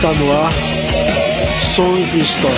Está 0.00 0.12
no 0.14 0.32
ar 0.32 0.50
Sons 1.60 2.14
e 2.14 2.20
Histórias. 2.20 2.56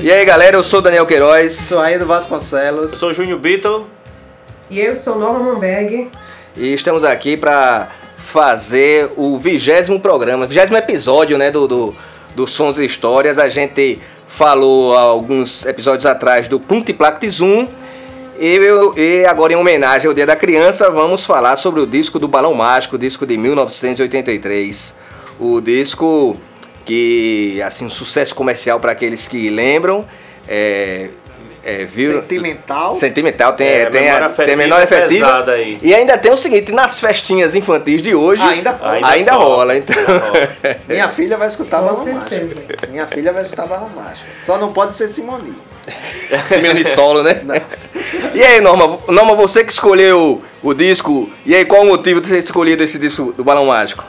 E 0.00 0.12
aí 0.12 0.24
galera, 0.24 0.56
eu 0.56 0.62
sou 0.62 0.80
Daniel 0.80 1.04
Queiroz. 1.04 1.54
Sou 1.54 1.80
aí 1.80 1.98
do 1.98 2.06
Vasconcelos. 2.06 2.92
Eu 2.92 2.98
sou 2.98 3.12
Júnior 3.12 3.40
Beatle. 3.40 4.03
E 4.74 4.80
eu 4.80 4.96
sou 4.96 5.16
Norma 5.16 5.38
Manberg. 5.38 6.10
E 6.56 6.74
estamos 6.74 7.04
aqui 7.04 7.36
para 7.36 7.92
fazer 8.18 9.08
o 9.16 9.38
vigésimo 9.38 10.00
programa, 10.00 10.48
vigésimo 10.48 10.76
episódio 10.76 11.38
né, 11.38 11.48
do, 11.48 11.68
do, 11.68 11.96
do 12.34 12.44
Sons 12.44 12.76
e 12.78 12.84
Histórias. 12.84 13.38
A 13.38 13.48
gente 13.48 14.00
falou 14.26 14.96
alguns 14.96 15.64
episódios 15.64 16.04
atrás 16.04 16.48
do 16.48 16.58
Puntiplact 16.58 17.24
Zoom. 17.28 17.68
E, 18.36 18.56
eu, 18.56 18.98
e 18.98 19.24
agora, 19.26 19.52
em 19.52 19.56
homenagem 19.56 20.08
ao 20.08 20.12
Dia 20.12 20.26
da 20.26 20.34
Criança, 20.34 20.90
vamos 20.90 21.24
falar 21.24 21.54
sobre 21.54 21.80
o 21.80 21.86
disco 21.86 22.18
do 22.18 22.26
Balão 22.26 22.52
Mágico, 22.52 22.98
disco 22.98 23.24
de 23.24 23.38
1983. 23.38 24.92
O 25.38 25.60
disco 25.60 26.36
que 26.84 27.62
assim 27.62 27.86
um 27.86 27.90
sucesso 27.90 28.34
comercial 28.34 28.80
para 28.80 28.90
aqueles 28.90 29.28
que 29.28 29.48
lembram. 29.50 30.04
É, 30.48 31.10
é, 31.64 31.84
viu? 31.84 32.20
Sentimental. 32.20 32.96
Sentimental, 32.96 33.52
tem, 33.54 33.66
É, 33.66 33.86
tem, 33.90 34.10
a, 34.10 34.28
tem 34.28 34.56
menor 34.56 34.82
efetiva. 34.82 35.26
pesada 35.26 35.52
aí. 35.52 35.78
E 35.82 35.94
ainda 35.94 36.16
tem 36.18 36.32
o 36.32 36.36
seguinte, 36.36 36.72
nas 36.72 37.00
festinhas 37.00 37.54
infantis 37.54 38.02
de 38.02 38.14
hoje, 38.14 38.42
Ainda 38.42 38.78
ainda, 38.82 39.08
Ainda 39.08 39.32
rola. 39.32 39.56
rola. 39.56 39.76
Então, 39.76 39.94
Minha 40.88 41.08
filha 41.08 41.36
vai 41.36 41.48
escutar 41.48 41.80
Com 41.80 41.86
Balão 41.86 42.04
certeza. 42.04 42.54
Mágico. 42.54 42.90
Minha 42.90 43.06
filha 43.06 43.32
vai 43.32 43.42
escutar 43.42 43.66
Balão 43.66 43.88
Mágico. 43.90 44.26
Só 44.44 44.58
não 44.58 44.72
pode 44.72 44.94
ser 44.94 45.08
Simone. 45.08 45.52
Simeone 46.48 46.84
solo, 46.84 47.22
né? 47.22 47.42
E 48.34 48.42
aí, 48.42 48.60
Norma, 48.60 48.98
Norma, 49.08 49.34
você 49.34 49.62
que 49.64 49.72
escolheu 49.72 50.42
o 50.62 50.72
disco, 50.74 51.28
e 51.44 51.54
aí 51.54 51.64
qual 51.64 51.82
o 51.82 51.86
motivo 51.86 52.20
de 52.20 52.30
ter 52.30 52.38
escolhido 52.38 52.82
esse 52.82 52.98
disco 52.98 53.32
do 53.32 53.44
Balão 53.44 53.66
Mágico? 53.66 54.04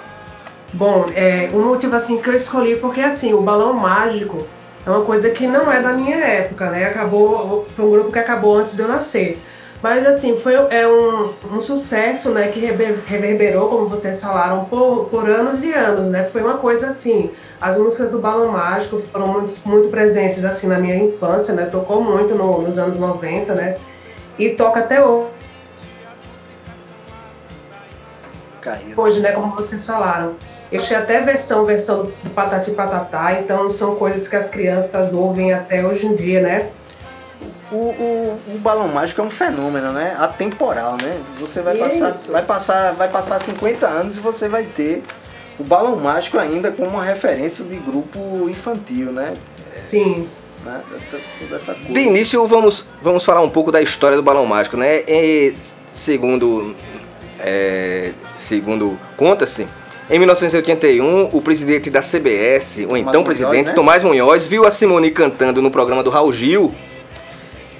Bom, 0.74 1.06
é, 1.16 1.50
o 1.54 1.60
motivo 1.60 1.96
assim 1.96 2.22
que 2.22 2.30
eu 2.30 2.34
escolhi 2.34 2.76
porque 2.76 3.00
assim, 3.00 3.34
o 3.34 3.40
balão 3.42 3.72
mágico 3.74 4.46
é 4.86 4.90
uma 4.90 5.04
coisa 5.04 5.30
que 5.32 5.48
não 5.48 5.72
é 5.72 5.82
da 5.82 5.94
minha 5.94 6.18
época, 6.18 6.70
né? 6.70 6.86
Acabou, 6.86 7.66
foi 7.76 7.86
um 7.86 7.92
grupo 7.92 8.12
que 8.12 8.20
acabou 8.20 8.56
antes 8.56 8.76
de 8.76 8.82
eu 8.82 8.88
nascer. 8.88 9.42
Mas 9.82 10.06
assim, 10.08 10.38
foi 10.38 10.54
é 10.54 10.88
um, 10.88 11.34
um 11.54 11.60
sucesso, 11.62 12.30
né, 12.32 12.48
que 12.48 12.60
rever- 12.60 13.04
reverberou, 13.06 13.68
como 13.70 13.88
vocês 13.88 14.20
falaram, 14.22 14.66
por, 14.66 15.06
por 15.10 15.30
anos 15.30 15.64
e 15.64 15.72
anos, 15.74 16.10
né? 16.10 16.24
Foi 16.32 16.42
uma 16.42 16.58
coisa 16.58 16.88
assim, 16.88 17.30
as 17.62 17.78
músicas 17.78 18.10
do 18.12 18.20
Balão 18.20 18.52
Mágico 18.52 19.02
foram 19.12 19.28
muito, 19.28 19.54
muito 19.66 19.90
presentes 19.90 20.44
assim 20.44 20.68
na 20.68 20.80
minha 20.80 20.96
infância, 20.96 21.54
né? 21.54 21.66
Tocou 21.66 22.02
muito 22.04 22.34
no- 22.34 22.62
nos 22.62 22.80
anos 22.80 22.98
90, 23.00 23.54
né? 23.54 23.78
E 24.40 24.50
toca 24.52 24.80
até 24.80 25.04
hoje. 25.04 25.30
Caiu. 28.62 28.94
hoje, 29.00 29.20
né, 29.20 29.32
como 29.32 29.54
vocês 29.56 29.86
falaram. 29.86 30.34
Tinha 30.80 31.00
até 31.00 31.22
versão, 31.22 31.66
versão 31.66 32.12
do 32.24 32.30
Patati 32.32 32.72
Patatá, 32.72 33.34
então 33.40 33.72
são 33.72 33.96
coisas 33.96 34.28
que 34.28 34.36
as 34.36 34.50
crianças 34.50 35.14
ouvem 35.14 35.54
até 35.54 35.86
hoje 35.86 36.06
em 36.06 36.16
dia, 36.16 36.42
né? 36.42 36.70
O, 37.72 37.76
o, 37.76 38.40
o 38.56 38.58
balão 38.60 38.88
mágico 38.88 39.22
é 39.22 39.24
um 39.24 39.30
fenômeno, 39.30 39.92
né? 39.92 40.16
Atemporal, 40.20 40.98
né? 41.02 41.20
Você 41.40 41.62
vai 41.62 41.76
passar, 41.78 42.10
Isso. 42.10 42.32
vai 42.32 42.42
passar, 42.44 42.94
vai 42.94 43.08
passar 43.08 43.40
50 43.42 43.88
anos 43.88 44.18
e 44.18 44.20
você 44.20 44.48
vai 44.48 44.64
ter 44.64 45.04
o 45.60 45.64
balão 45.64 45.96
mágico 45.96 46.38
ainda 46.38 46.72
como 46.72 46.90
uma 46.90 47.04
referência 47.04 47.66
de 47.66 47.76
grupo 47.78 48.48
infantil, 48.50 49.12
né? 49.12 49.30
Sim. 49.80 50.28
né? 50.64 50.82
T- 51.12 51.22
Toda 51.40 51.56
essa 51.56 51.74
coisa. 51.74 51.92
De 51.94 52.00
início, 52.02 52.46
vamos, 52.48 52.88
vamos 53.02 53.24
falar 53.26 53.42
um 53.42 53.50
pouco 53.50 53.72
da 53.72 53.82
história 53.82 54.16
do 54.16 54.24
Balão 54.24 54.46
Mágico, 54.46 54.78
né? 54.78 55.00
E, 55.08 55.56
segundo, 55.88 56.76
é, 57.40 58.12
segundo 58.36 58.98
conta-se, 59.18 59.68
em 60.10 60.20
1981, 60.20 61.30
o 61.32 61.42
presidente 61.42 61.90
da 61.90 62.02
CBS, 62.02 62.78
o 62.88 62.96
então 62.96 63.22
Munhoz, 63.22 63.26
presidente 63.26 63.68
né? 63.68 63.74
Tomás 63.74 64.04
Munhoz, 64.04 64.46
viu 64.46 64.66
a 64.66 64.72
Simone 64.72 65.10
cantando 65.10 65.62
no 65.62 65.72
programa 65.72 66.04
do 66.04 66.10
Raul 66.10 66.32
Gil 66.32 66.74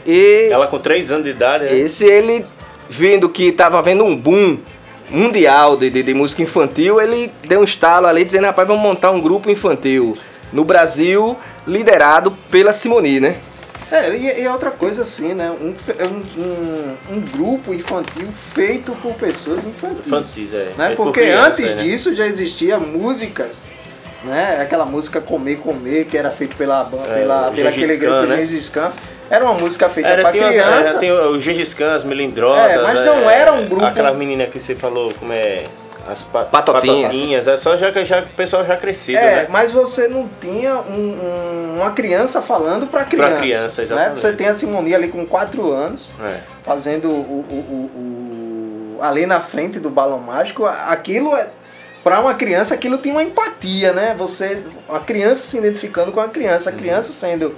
e 0.06 0.50
Ela 0.52 0.68
com 0.68 0.80
3 0.80 1.12
anos 1.12 1.26
de 1.26 1.32
idade, 1.32 1.66
né? 1.66 1.78
esse 1.78 2.06
ele, 2.06 2.46
vendo 2.90 3.30
que 3.30 3.46
estava 3.46 3.80
havendo 3.80 4.04
um 4.04 4.16
boom 4.16 4.60
mundial 5.10 5.78
de, 5.78 5.90
de, 5.90 6.02
de 6.02 6.14
música 6.14 6.42
infantil, 6.42 7.00
ele 7.00 7.32
deu 7.44 7.60
um 7.60 7.64
estalo 7.64 8.08
ali 8.08 8.24
dizendo, 8.24 8.46
rapaz, 8.46 8.68
vamos 8.68 8.82
montar 8.82 9.12
um 9.12 9.22
grupo 9.22 9.50
infantil 9.50 10.18
no 10.52 10.64
Brasil, 10.64 11.36
liderado 11.68 12.32
pela 12.50 12.74
Simone, 12.74 13.20
né? 13.20 13.36
É, 13.92 14.10
e, 14.16 14.42
e 14.42 14.48
outra 14.48 14.72
coisa 14.72 15.04
assim, 15.04 15.34
né? 15.34 15.52
Um, 15.52 15.76
fe- 15.76 15.96
um, 16.04 16.42
um, 16.42 16.98
um 17.18 17.22
grupo 17.22 17.74
infantil 17.74 18.28
feito 18.54 18.92
por 18.94 19.14
pessoas 19.14 19.64
infantis. 19.66 20.08
Infantis, 20.08 20.54
é. 20.54 20.72
né? 20.78 20.94
É 20.94 20.96
por 20.96 21.06
Porque 21.06 21.22
criança, 21.22 21.48
antes 21.50 21.66
né? 21.76 21.84
disso 21.84 22.16
já 22.16 22.26
existia 22.26 22.80
músicas, 22.80 23.62
né? 24.24 24.58
Aquela 24.60 24.86
música 24.86 25.22
Comer 25.22 25.58
Comer, 25.58 26.06
que 26.06 26.18
era 26.18 26.32
feita 26.32 26.56
pela 26.56 26.84
ban- 26.84 27.06
É, 27.08 27.14
pela, 27.20 27.52
pela 27.52 27.70
aquele 27.70 27.98
grupo 27.98 28.22
né? 28.24 28.38
Gengis 28.38 28.70
Khan. 28.70 28.92
Era 29.30 29.44
uma 29.46 29.54
música 29.56 29.88
feita 29.90 30.10
Era, 30.10 30.22
para 30.24 30.32
tem, 30.32 30.44
as- 30.44 30.50
criança. 30.56 30.90
era, 30.90 31.00
tem 31.00 31.12
o 31.12 31.40
Gengis 31.40 31.74
Khan, 31.74 31.94
as 31.96 32.04
melindrosas. 32.04 32.74
É, 32.74 32.82
mas 32.82 33.00
não 33.02 33.30
era 33.30 33.54
um 33.54 33.68
grupo- 33.68 33.86
Aquela 33.86 34.14
menina 34.14 34.46
que 34.48 34.60
você 34.60 34.76
falou, 34.76 35.14
como 35.14 35.32
é. 35.34 35.66
As 36.08 36.24
pa- 36.24 36.46
Patotinhas. 36.46 37.02
patotinhas, 37.12 37.48
É 37.48 37.58
só 37.58 37.76
já, 37.78 37.90
já, 37.92 38.22
o 38.22 38.28
pessoal 38.30 38.64
já 38.64 38.78
crescido, 38.78 39.18
É, 39.18 39.36
né? 39.44 39.48
mas 39.50 39.72
você 39.72 40.08
não 40.08 40.30
tinha 40.40 40.76
um- 40.76 40.92
um- 41.74 41.76
uma 41.82 41.92
criança 41.92 42.42
falando 42.42 42.86
para 42.88 43.06
criança. 43.06 43.36
criança, 43.38 43.82
né? 43.82 43.86
exatamente. 43.86 44.20
Você 44.20 44.34
tem 44.34 44.48
a 44.48 44.54
Simone 44.54 44.94
ali 44.94 45.08
com 45.08 45.26
4 45.26 45.72
anos, 45.72 46.12
É. 46.24 46.40
fazendo 46.64 47.10
o, 47.10 47.12
o- 47.12 47.56
o- 48.96 48.98
o- 48.98 49.02
ali 49.02 49.26
na 49.26 49.40
frente 49.40 49.80
do 49.80 49.90
balão 49.90 50.20
mágico, 50.20 50.66
aquilo 50.66 51.36
é 51.36 51.50
para 52.04 52.20
uma 52.20 52.36
criança 52.36 52.76
aquilo 52.76 53.00
tinha 53.00 53.16
uma 53.16 53.24
empatia, 53.24 53.92
né? 53.92 54.14
Você 54.18 54.62
a 54.88 55.00
criança 55.00 55.42
se 55.42 55.58
identificando 55.58 56.12
com 56.12 56.20
a 56.22 56.28
criança, 56.30 56.70
a 56.70 56.74
Uhum. 56.74 56.78
criança 56.80 57.12
sendo 57.12 57.58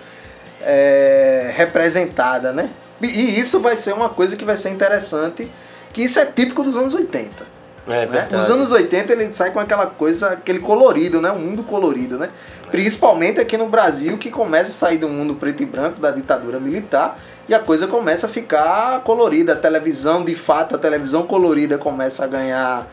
é, 0.62 1.52
representada, 1.56 2.52
né? 2.52 2.70
E- 3.02 3.06
E 3.08 3.40
isso 3.40 3.60
vai 3.60 3.76
ser 3.76 3.94
uma 3.94 4.10
coisa 4.10 4.36
que 4.36 4.44
vai 4.44 4.56
ser 4.56 4.70
interessante, 4.70 5.52
que 5.94 6.02
isso 6.02 6.18
é 6.20 6.26
típico 6.26 6.64
dos 6.64 6.76
anos 6.78 6.94
80. 6.96 7.46
É 7.88 8.06
né? 8.06 8.28
Nos 8.32 8.50
anos 8.50 8.72
80 8.72 9.14
ele 9.14 9.32
sai 9.34 9.52
com 9.52 9.60
aquela 9.60 9.86
coisa, 9.88 10.30
aquele 10.32 10.60
colorido, 10.60 11.22
né? 11.22 11.32
Um 11.32 11.40
mundo 11.40 11.64
colorido, 11.64 12.18
né? 12.18 12.30
Principalmente 12.70 13.40
aqui 13.40 13.56
no 13.58 13.68
Brasil, 13.70 14.18
que 14.18 14.30
começa 14.30 14.72
a 14.72 14.74
sair 14.74 14.98
do 14.98 15.08
mundo 15.08 15.36
preto 15.36 15.64
e 15.64 15.66
branco 15.66 16.00
da 16.02 16.12
ditadura 16.12 16.60
militar 16.60 17.18
e 17.48 17.54
a 17.56 17.60
coisa 17.60 17.88
começa 17.88 18.28
a 18.28 18.30
ficar 18.30 19.00
colorida. 19.06 19.54
A 19.54 19.56
televisão, 19.56 20.24
de 20.26 20.36
fato, 20.36 20.76
a 20.76 20.78
televisão 20.78 21.24
colorida 21.26 21.78
começa 21.78 22.24
a 22.24 22.28
ganhar 22.28 22.88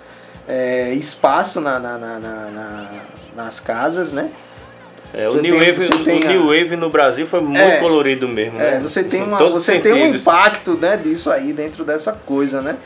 é, 0.46 0.92
espaço 0.92 1.60
na, 1.60 1.78
na- 1.78 1.96
na- 1.98 2.18
na- 2.20 2.50
na- 2.50 2.90
nas 3.34 3.58
casas, 3.58 4.12
né? 4.12 4.28
É, 5.12 5.28
o 5.28 5.34
New, 5.40 5.58
tem- 5.58 5.72
Wave, 5.72 5.86
o 5.94 6.04
tem 6.04 6.20
New 6.26 6.46
Wave 6.48 6.76
no 6.76 6.90
Brasil 6.90 7.26
foi 7.26 7.40
muito 7.40 7.58
É. 7.58 7.78
colorido 7.78 8.28
mesmo, 8.28 8.60
É, 8.60 8.72
né? 8.72 8.80
você 8.80 9.02
tem, 9.02 9.20
Em 9.20 9.24
uma, 9.24 9.42
os 9.42 9.64
você 9.64 9.78
tem 9.78 9.92
um 9.92 10.14
impacto 10.14 10.72
né, 10.74 10.96
disso 10.96 11.30
aí 11.30 11.52
dentro 11.52 11.84
dessa 11.84 12.12
coisa, 12.12 12.60
né? 12.60 12.76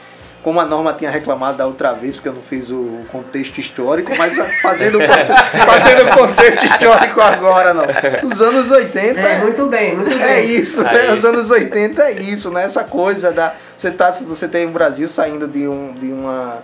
Como 0.43 0.60
a 0.60 0.65
Norma 0.65 0.93
tinha 0.93 1.10
reclamado 1.10 1.59
da 1.59 1.66
outra 1.66 1.93
vez, 1.93 2.16
porque 2.16 2.28
eu 2.28 2.32
não 2.32 2.43
fiz 2.43 2.71
o 2.71 3.00
contexto 3.10 3.59
histórico, 3.59 4.16
mas 4.16 4.37
fazendo, 4.62 4.99
fazendo 5.66 6.09
o 6.09 6.16
contexto 6.16 6.65
histórico 6.65 7.21
agora, 7.21 7.75
não. 7.75 7.84
Os 8.25 8.41
anos 8.41 8.71
80 8.71 9.19
É, 9.21 9.38
muito 9.41 9.66
bem, 9.66 9.97
muito 9.97 10.10
bem. 10.10 10.22
é 10.22 10.41
isso, 10.44 10.81
É 10.81 11.09
né? 11.09 11.15
Os 11.15 11.25
anos 11.25 11.50
80 11.50 12.02
é 12.02 12.12
isso, 12.23 12.50
né? 12.50 12.64
Essa 12.64 12.85
coisa 12.85 13.32
da. 13.32 13.55
Você, 13.76 13.90
tá, 13.90 14.11
você 14.12 14.46
tem 14.49 14.67
o 14.67 14.70
Brasil 14.70 15.08
saindo 15.08 15.46
de, 15.49 15.67
um, 15.69 15.93
de, 15.93 16.06
uma, 16.12 16.58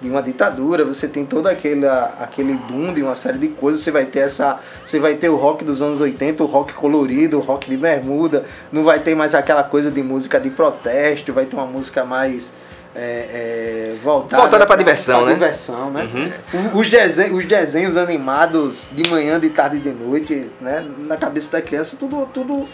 de 0.00 0.08
uma 0.08 0.22
ditadura, 0.22 0.84
você 0.84 1.06
tem 1.08 1.24
todo 1.24 1.46
aquele, 1.46 1.86
aquele 1.86 2.54
boom 2.54 2.92
de 2.92 3.02
uma 3.02 3.14
série 3.14 3.38
de 3.38 3.48
coisas, 3.48 3.80
você 3.82 3.90
vai 3.92 4.06
ter 4.06 4.20
essa. 4.20 4.58
Você 4.84 4.98
vai 4.98 5.14
ter 5.14 5.28
o 5.28 5.36
rock 5.36 5.64
dos 5.64 5.80
anos 5.82 6.00
80, 6.00 6.42
o 6.42 6.46
rock 6.46 6.72
colorido, 6.74 7.38
o 7.38 7.40
rock 7.40 7.70
de 7.70 7.76
bermuda, 7.76 8.44
não 8.72 8.82
vai 8.84 8.98
ter 8.98 9.14
mais 9.14 9.34
aquela 9.36 9.62
coisa 9.62 9.90
de 9.90 10.02
música 10.02 10.38
de 10.40 10.50
protesto, 10.50 11.32
vai 11.32 11.46
ter 11.46 11.54
uma 11.56 11.66
música 11.66 12.04
mais. 12.04 12.52
É, 12.94 13.92
é, 13.92 13.96
voltada, 14.02 14.42
Voltada 14.42 14.66
pra 14.66 14.74
diversão, 14.76 15.24
né? 15.24 15.32
diversão, 15.34 15.90
né? 15.90 16.08
Uhum. 16.52 16.80
Os 16.80 16.90
desenhos, 16.90 17.38
os 17.38 17.44
desenhos 17.44 17.96
animados 17.96 18.88
de 18.90 19.08
manhã, 19.08 19.38
de 19.38 19.48
tarde 19.50 19.76
e 19.76 19.80
de 19.80 19.90
noite, 19.90 20.50
né? 20.60 20.84
Na 20.98 21.16
cabeça 21.16 21.52
da 21.52 21.62
criança, 21.62 21.96
tudo, 21.96 22.28
tudo, 22.34 22.66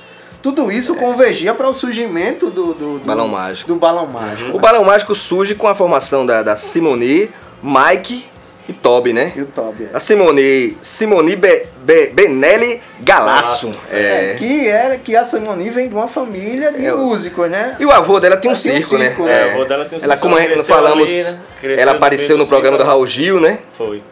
tudo 0.42 0.72
isso 0.72 0.94
convergia 0.94 1.52
para 1.52 1.68
o 1.68 1.74
surgimento 1.74 2.48
do, 2.50 2.72
do, 2.72 2.98
do- 2.98 3.04
Balão 3.04 3.28
Mágico. 3.28 3.68
Do 3.68 3.76
balão 3.78 4.06
mágico. 4.06 4.56
O 4.56 4.58
Balão 4.58 4.84
Mágico 4.84 5.14
surge 5.14 5.54
com 5.54 5.68
a 5.68 5.74
formação 5.74 6.24
da, 6.24 6.42
da 6.42 6.56
Simone, 6.56 7.30
Mike 7.62 8.24
e 8.68 8.72
Toby, 8.72 9.12
né? 9.12 9.32
E 9.36 9.42
o 9.42 9.46
Toby. 9.46 9.84
é. 9.92 9.96
A 9.96 10.00
Simone, 10.00 10.76
Simone 10.80 11.36
Be, 11.36 11.66
Be- 11.84 12.08
Benelli 12.12 12.80
Galasso. 13.00 13.66
Galasso. 13.68 13.80
É, 13.90 14.32
É. 14.32 14.34
que 14.38 14.68
era 14.68 14.98
que 14.98 15.14
a 15.14 15.24
Simone 15.24 15.70
vem 15.70 15.88
de 15.88 15.94
uma 15.94 16.08
família 16.08 16.72
de 16.72 16.84
É, 16.84 16.92
o- 16.92 16.98
músicos, 16.98 17.48
né? 17.50 17.76
E 17.78 17.84
o 17.86 17.90
avô 17.92 18.18
dela 18.18 18.36
tem 18.36 18.50
um 18.50 18.56
circo, 18.56 18.98
né? 18.98 19.06
circo, 19.10 19.26
É, 19.28 19.30
É. 19.32 19.42
a 19.42 19.54
avó 19.54 19.64
dela 19.64 19.84
tem 19.84 19.98
um 19.98 20.02
Ela, 20.02 20.16
como 20.16 20.36
nós 20.38 20.66
falamos, 20.66 21.08
ali, 21.10 21.22
né? 21.22 21.38
Ela 21.78 21.92
no 21.92 21.96
apareceu 21.98 22.36
no 22.36 22.44
do 22.44 22.48
programa 22.48 22.76
do 22.76 22.80
circo. 22.82 22.90
Raul 22.92 23.06
Gil, 23.06 23.40
né? 23.40 23.58
Foi. 23.76 24.02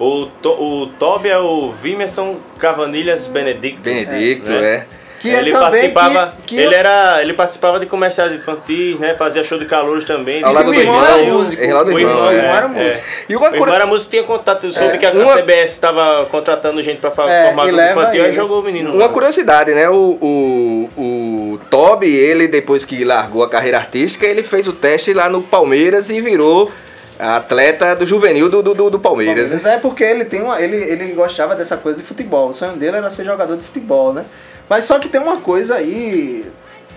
O, 0.00 0.26
to, 0.40 0.50
o 0.50 0.86
Toby 0.98 1.28
é 1.28 1.38
o 1.38 1.72
Vimerson 1.72 2.36
Cavanilhas 2.58 3.26
Benedicto. 3.26 3.82
Benedicto, 3.82 4.52
É. 4.52 4.56
é. 4.74 4.86
Que 5.20 5.30
é 5.34 5.40
ele 5.40 5.50
também 5.52 5.90
participava, 5.90 6.34
que- 6.46 6.54
que- 6.54 6.60
ele 6.62 6.74
era, 6.74 7.20
ele 7.20 7.32
participava 7.34 7.80
de 7.80 7.86
comerciais 7.86 8.32
infantis, 8.32 8.98
né? 9.00 9.14
Fazia 9.16 9.42
show 9.42 9.58
de 9.58 9.64
calouros 9.64 10.04
também. 10.04 10.44
Ao 10.44 10.52
lado 10.52 10.68
o 10.70 10.72
do 10.72 10.78
irmão 10.78 10.94
irmão, 11.02 11.12
era 11.18 11.32
músico. 11.32 11.62
é, 11.62 11.70
ao 11.70 11.76
lado 11.76 11.90
do 11.90 11.96
o 11.96 11.98
irmão, 11.98 12.32
irmão, 12.32 12.32
é, 12.32 12.56
era 12.56 12.64
é. 12.66 12.68
músico. 12.68 13.04
E 13.28 13.36
uma 13.36 13.50
coisa. 13.50 13.74
era 13.74 13.86
músico, 13.86 14.10
tinha 14.12 14.22
contato, 14.22 14.70
soube 14.72 14.94
É, 14.94 14.96
que 14.98 15.06
a, 15.06 15.10
uma- 15.10 15.32
a 15.34 15.36
CBS 15.38 15.70
estava 15.72 16.24
contratando 16.26 16.80
gente 16.82 16.98
para 17.00 17.10
É, 17.10 17.46
formar 17.46 17.66
e 17.68 17.72
grupo 17.72 17.82
infantil, 17.90 18.24
ele. 18.24 18.32
jogou 18.32 18.60
o 18.60 18.62
menino. 18.62 18.90
Uma 18.92 19.06
lá. 19.06 19.08
curiosidade, 19.08 19.72
né? 19.74 19.88
O, 19.90 19.94
o, 20.20 20.90
o 20.96 21.60
Toby, 21.68 22.14
ele 22.14 22.46
depois 22.46 22.84
que 22.84 23.02
largou 23.04 23.42
a 23.42 23.48
carreira 23.50 23.78
artística, 23.78 24.24
ele 24.24 24.42
fez 24.44 24.68
o 24.68 24.72
teste 24.72 25.12
lá 25.12 25.28
no 25.28 25.42
Palmeiras 25.42 26.08
e 26.10 26.20
virou 26.20 26.70
atleta 27.18 27.96
do 27.96 28.06
juvenil 28.06 28.48
do, 28.48 28.62
do, 28.62 28.74
do- 28.74 28.90
do 28.90 29.00
Palmeiras. 29.00 29.34
né? 29.50 29.56
Palmeiras. 29.56 29.66
É 29.66 29.78
porque 29.78 30.04
ele 30.04 30.24
tem 30.24 30.40
uma, 30.42 30.60
ele, 30.62 30.76
ele 30.76 31.12
gostava 31.12 31.56
dessa 31.56 31.76
coisa 31.76 32.00
de 32.00 32.06
futebol. 32.06 32.50
O 32.50 32.54
sonho 32.54 32.74
dele 32.76 32.96
era 32.96 33.10
ser 33.10 33.24
jogador 33.24 33.56
de 33.56 33.64
futebol, 33.64 34.12
né? 34.12 34.24
Mas 34.68 34.84
só 34.84 34.98
que 34.98 35.08
tem 35.08 35.20
uma 35.20 35.38
coisa 35.40 35.76
aí. 35.76 36.44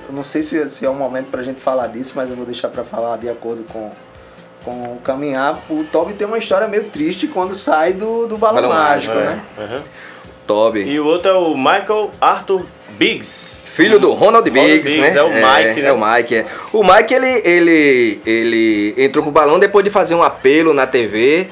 Eu 0.07 0.13
não 0.15 0.23
sei 0.23 0.41
se, 0.41 0.69
se 0.69 0.85
é 0.85 0.89
o 0.89 0.93
momento 0.93 1.27
pra 1.29 1.41
gente 1.43 1.61
falar 1.61 1.87
disso, 1.87 2.13
mas 2.15 2.29
eu 2.29 2.35
vou 2.35 2.45
deixar 2.45 2.67
pra 2.69 2.83
falar 2.83 3.17
de 3.17 3.29
acordo 3.29 3.63
com, 3.63 3.91
com 4.65 4.93
o 4.95 4.99
caminhar. 5.03 5.59
O 5.69 5.83
Toby 5.85 6.13
tem 6.13 6.27
uma 6.27 6.37
história 6.37 6.67
meio 6.67 6.85
triste 6.85 7.27
quando 7.27 7.55
sai 7.55 7.93
do, 7.93 8.27
do 8.27 8.37
balão, 8.37 8.61
Balão 8.63 8.75
mágico, 8.77 9.15
É, 9.17 9.23
né? 9.23 9.41
aham. 9.57 9.83
Toby. 10.47 10.81
E 10.83 10.99
o 10.99 11.05
outro 11.05 11.31
é 11.31 11.33
o 11.33 11.55
Michael 11.55 12.11
Arthur 12.19 12.65
Biggs. 12.97 13.69
Filho 13.71 13.99
do 13.99 14.11
Ronald 14.11 14.49
Biggs, 14.49 14.81
Biggs, 14.83 14.99
né? 14.99 15.15
é 15.17 15.23
o 15.23 15.29
Mike, 15.29 15.81
né? 15.81 15.87
É 15.89 15.93
o 15.93 15.97
Mike, 15.97 16.35
é. 16.35 16.45
O 16.73 16.83
Mike, 16.83 17.13
ele, 17.13 17.41
ele, 17.45 18.21
ele 18.25 18.93
entrou 18.97 19.23
pro 19.23 19.31
balão 19.31 19.57
depois 19.57 19.85
de 19.85 19.89
fazer 19.89 20.13
um 20.13 20.21
apelo 20.21 20.73
na 20.73 20.85
TV, 20.85 21.47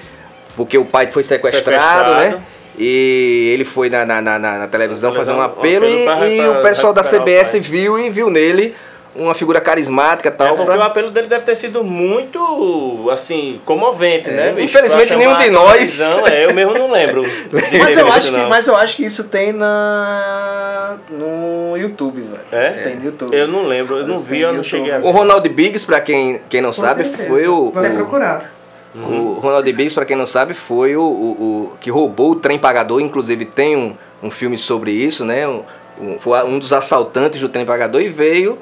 porque 0.57 0.77
o 0.77 0.83
pai 0.83 1.07
foi 1.07 1.23
sequestrado, 1.23 2.09
Sequestrado. 2.09 2.37
né? 2.37 2.43
E 2.81 3.51
ele 3.53 3.65
foi 3.65 3.89
na, 3.89 4.05
na, 4.05 4.21
na, 4.21 4.39
na 4.39 4.67
televisão 4.67 5.13
fazer 5.13 5.33
um 5.33 5.35
televisão, 5.35 5.57
um 5.57 5.59
apelo, 5.59 5.85
apelo 5.85 6.05
pra- 6.17 6.27
e, 6.29 6.37
e 6.39 6.41
pra 6.41 6.59
o 6.59 6.63
pessoal 6.63 6.93
da 6.93 7.01
recuperar 7.01 7.27
o 7.27 7.45
CBS 7.45 7.59
viu 7.59 7.99
e 7.99 8.09
viu 8.09 8.29
nele 8.29 8.73
uma 9.15 9.33
figura 9.35 9.59
carismática 9.59 10.29
e 10.29 10.31
É 10.31 10.35
tal. 10.35 10.55
porque 10.55 10.63
pra- 10.71 10.77
o 10.79 10.83
apelo 10.83 11.11
dele 11.11 11.27
deve 11.27 11.43
ter 11.43 11.55
sido 11.55 11.83
muito, 11.83 13.09
assim, 13.11 13.59
comovente, 13.65 14.29
É, 14.29 14.33
né? 14.33 14.51
bicho? 14.53 14.63
infelizmente, 14.65 15.13
nenhum 15.15 15.35
de 15.35 15.49
nós- 15.49 15.73
televisão, 15.73 16.25
É, 16.27 16.45
eu 16.45 16.53
mesmo 16.53 16.73
não 16.73 16.89
lembro. 16.91 17.23
Mas 17.51 17.97
eu, 17.97 18.07
acho 18.13 18.31
que, 18.31 18.37
não. 18.37 18.47
mas 18.49 18.67
eu 18.67 18.77
acho 18.77 18.95
que 18.95 19.03
isso 19.03 19.25
tem 19.25 19.51
na 19.51 20.97
no 21.09 21.75
YouTube, 21.75 22.21
velho. 22.21 22.43
É? 22.51 22.69
Tem 22.69 22.95
no 22.95 23.05
YouTube. 23.05 23.35
Eu 23.35 23.47
não 23.47 23.63
lembro, 23.65 23.97
eu 23.97 24.07
não 24.07 24.17
vi, 24.19 24.41
eu 24.41 24.53
não 24.53 24.63
cheguei 24.63 24.91
a 24.91 24.95
YouTube. 24.95 25.09
O 25.09 25.11
Ronald 25.17 25.49
Biggs, 25.49 25.85
pra 25.85 25.99
quem, 25.99 26.39
quem 26.47 26.61
não 26.61 26.69
Com 26.69 26.73
sabe, 26.81 27.03
certeza. 27.03 27.27
foi 27.27 27.47
o, 27.47 27.71
Vou 27.71 27.79
até 27.83 27.89
o, 27.93 27.95
procurar. 27.97 28.53
O 28.95 29.33
Ronald 29.39 29.63
Biggs, 29.71 29.93
pra 29.93 30.03
quem 30.05 30.17
não 30.17 30.25
sabe, 30.25 30.53
foi 30.53 30.95
o, 30.95 31.01
o- 31.01 31.71
o 31.73 31.77
que 31.79 31.91
roubou 31.91 32.31
o 32.31 32.35
trem 32.35 32.57
pagador. 32.57 32.99
Inclusive 33.01 33.45
tem 33.45 33.75
um, 33.75 33.95
um 34.23 34.31
filme 34.31 34.57
sobre 34.57 34.91
isso, 34.91 35.23
né? 35.23 35.47
Um, 35.47 35.61
um- 36.01 36.19
foi 36.19 36.41
um 36.43 36.57
dos 36.57 36.73
assaltantes 36.73 37.39
do 37.39 37.47
trem 37.49 37.65
pagador 37.65 38.01
e 38.01 38.09
veio 38.09 38.57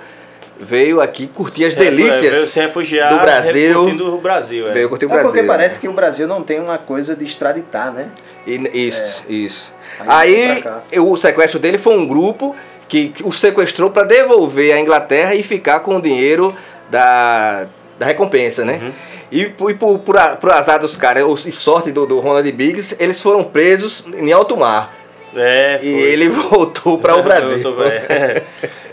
veio 0.59 0.99
aqui 0.99 1.27
curtir 1.27 1.65
as 1.65 1.73
Se 1.73 1.79
refu- 1.79 1.91
delícias. 1.91 2.31
Veio 2.33 2.45
se 2.47 2.59
refugiar 2.59 3.13
do 3.13 3.19
Brasil. 3.19 3.79
curtindo 3.79 4.15
o 4.15 4.19
Brasil, 4.19 4.67
é. 4.67 4.71
Veio 4.73 4.89
curtir 4.89 5.05
o 5.05 5.09
É 5.09 5.21
porque 5.21 5.31
Brasil. 5.33 5.47
parece 5.47 5.79
que 5.79 5.87
o 5.87 5.93
Brasil 5.93 6.27
não 6.27 6.41
tem 6.41 6.59
uma 6.59 6.79
coisa 6.79 7.15
de 7.15 7.23
extraditar, 7.23 7.91
né? 7.93 8.09
E- 8.45 8.87
isso, 8.87 9.23
isso. 9.29 9.73
Aí 9.99 10.63
Aí 10.91 10.99
o 10.99 11.15
sequestro 11.15 11.59
dele 11.59 11.77
foi 11.77 11.95
um 11.95 12.07
grupo 12.07 12.55
que 12.89 13.09
que 13.09 13.23
o 13.23 13.31
sequestrou 13.31 13.91
para 13.91 14.03
devolver 14.03 14.73
à 14.73 14.79
Inglaterra 14.79 15.35
e 15.35 15.43
ficar 15.43 15.81
com 15.81 15.95
o 15.97 16.01
dinheiro 16.01 16.53
da, 16.89 17.67
da 17.99 18.05
recompensa, 18.07 18.65
né? 18.65 18.79
Uhum. 18.81 18.91
E, 19.31 19.41
e 19.41 19.49
por, 19.49 19.73
por, 19.75 20.15
por 20.39 20.51
azar 20.51 20.79
dos 20.79 20.95
caras 20.95 21.45
e 21.45 21.51
sorte 21.51 21.91
do, 21.91 22.05
do 22.05 22.19
Ronald 22.19 22.49
Biggs, 22.51 22.95
eles 22.99 23.21
foram 23.21 23.43
presos 23.43 24.05
em 24.13 24.31
alto 24.31 24.55
mar. 24.57 24.95
É, 25.35 25.79
E 25.83 25.87
ele 25.87 26.29
voltou 26.29 26.97
para 26.97 27.15
o 27.15 27.23
Brasil. 27.23 27.61
Tô- 27.61 27.83
é. 27.83 28.43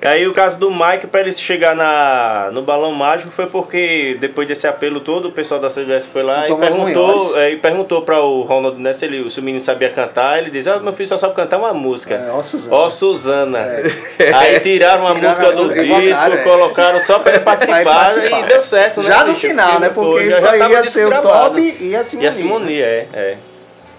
Aí 0.05 0.29
o 0.29 0.35
caso 0.35 0.59
do 0.59 0.71
Mike, 0.71 1.06
para 1.06 1.23
ele 1.23 1.33
chegar 1.33 1.75
na, 1.75 2.51
no 2.53 2.61
Balão 2.61 2.93
Mágico, 2.93 3.31
foi 3.31 3.47
porque 3.47 4.19
depois 4.21 4.47
desse 4.47 4.67
apelo 4.67 5.01
todo, 5.01 5.29
o 5.29 5.33
pessoal 5.33 5.59
da 5.59 5.69
CBS 5.69 6.06
foi 6.06 6.23
lá 6.23 6.47
e 6.47 6.55
perguntou, 6.55 7.39
é, 7.39 7.53
e 7.53 7.56
perguntou 7.56 8.03
para 8.03 8.21
o 8.21 8.43
Ronald 8.43 8.79
né, 8.79 8.93
se, 8.93 9.06
ele, 9.06 9.31
se 9.31 9.41
o 9.41 9.43
menino 9.43 9.62
sabia 9.62 9.89
cantar. 9.89 10.39
Ele 10.39 10.51
disse: 10.51 10.69
ah, 10.69 10.79
meu 10.79 10.93
filho 10.93 11.09
só 11.09 11.17
sabe 11.17 11.35
cantar 11.35 11.56
uma 11.56 11.73
música. 11.73 12.17
É, 12.17 12.31
ó, 12.31 12.43
Suzana. 12.43 12.77
Ó, 12.77 12.91
Suzana. 12.91 13.67
Aí 14.37 14.61
tiraram 14.61 15.06
a 15.06 15.15
música 15.15 15.53
do 15.53 15.73
disco, 15.73 16.33
é. 16.33 16.37
colocaram 16.43 17.00
só 17.00 17.19
para 17.21 17.33
ele 17.37 17.41
participar, 17.41 17.83
Vai 17.83 17.85
participar. 17.85 18.41
e 18.41 18.43
deu 18.47 18.61
certo, 18.61 19.03
né? 19.03 19.07
Já 19.07 19.25
no 19.25 19.33
bicho? 19.33 19.49
final, 19.49 19.81
né? 19.81 19.89
Porque 19.89 20.11
foi, 20.11 20.29
isso 20.29 20.41
já 20.41 20.50
aí 20.50 20.59
tava 20.59 20.73
ia 20.73 20.85
ser 20.85 21.07
o. 21.07 21.23
Toby 21.23 21.77
e 21.81 21.97
a 21.97 22.05
Simone. 22.05 22.25
E 22.25 22.29
a 22.29 22.33
Simone, 22.33 22.83
é, 22.83 23.09
é. 23.12 23.37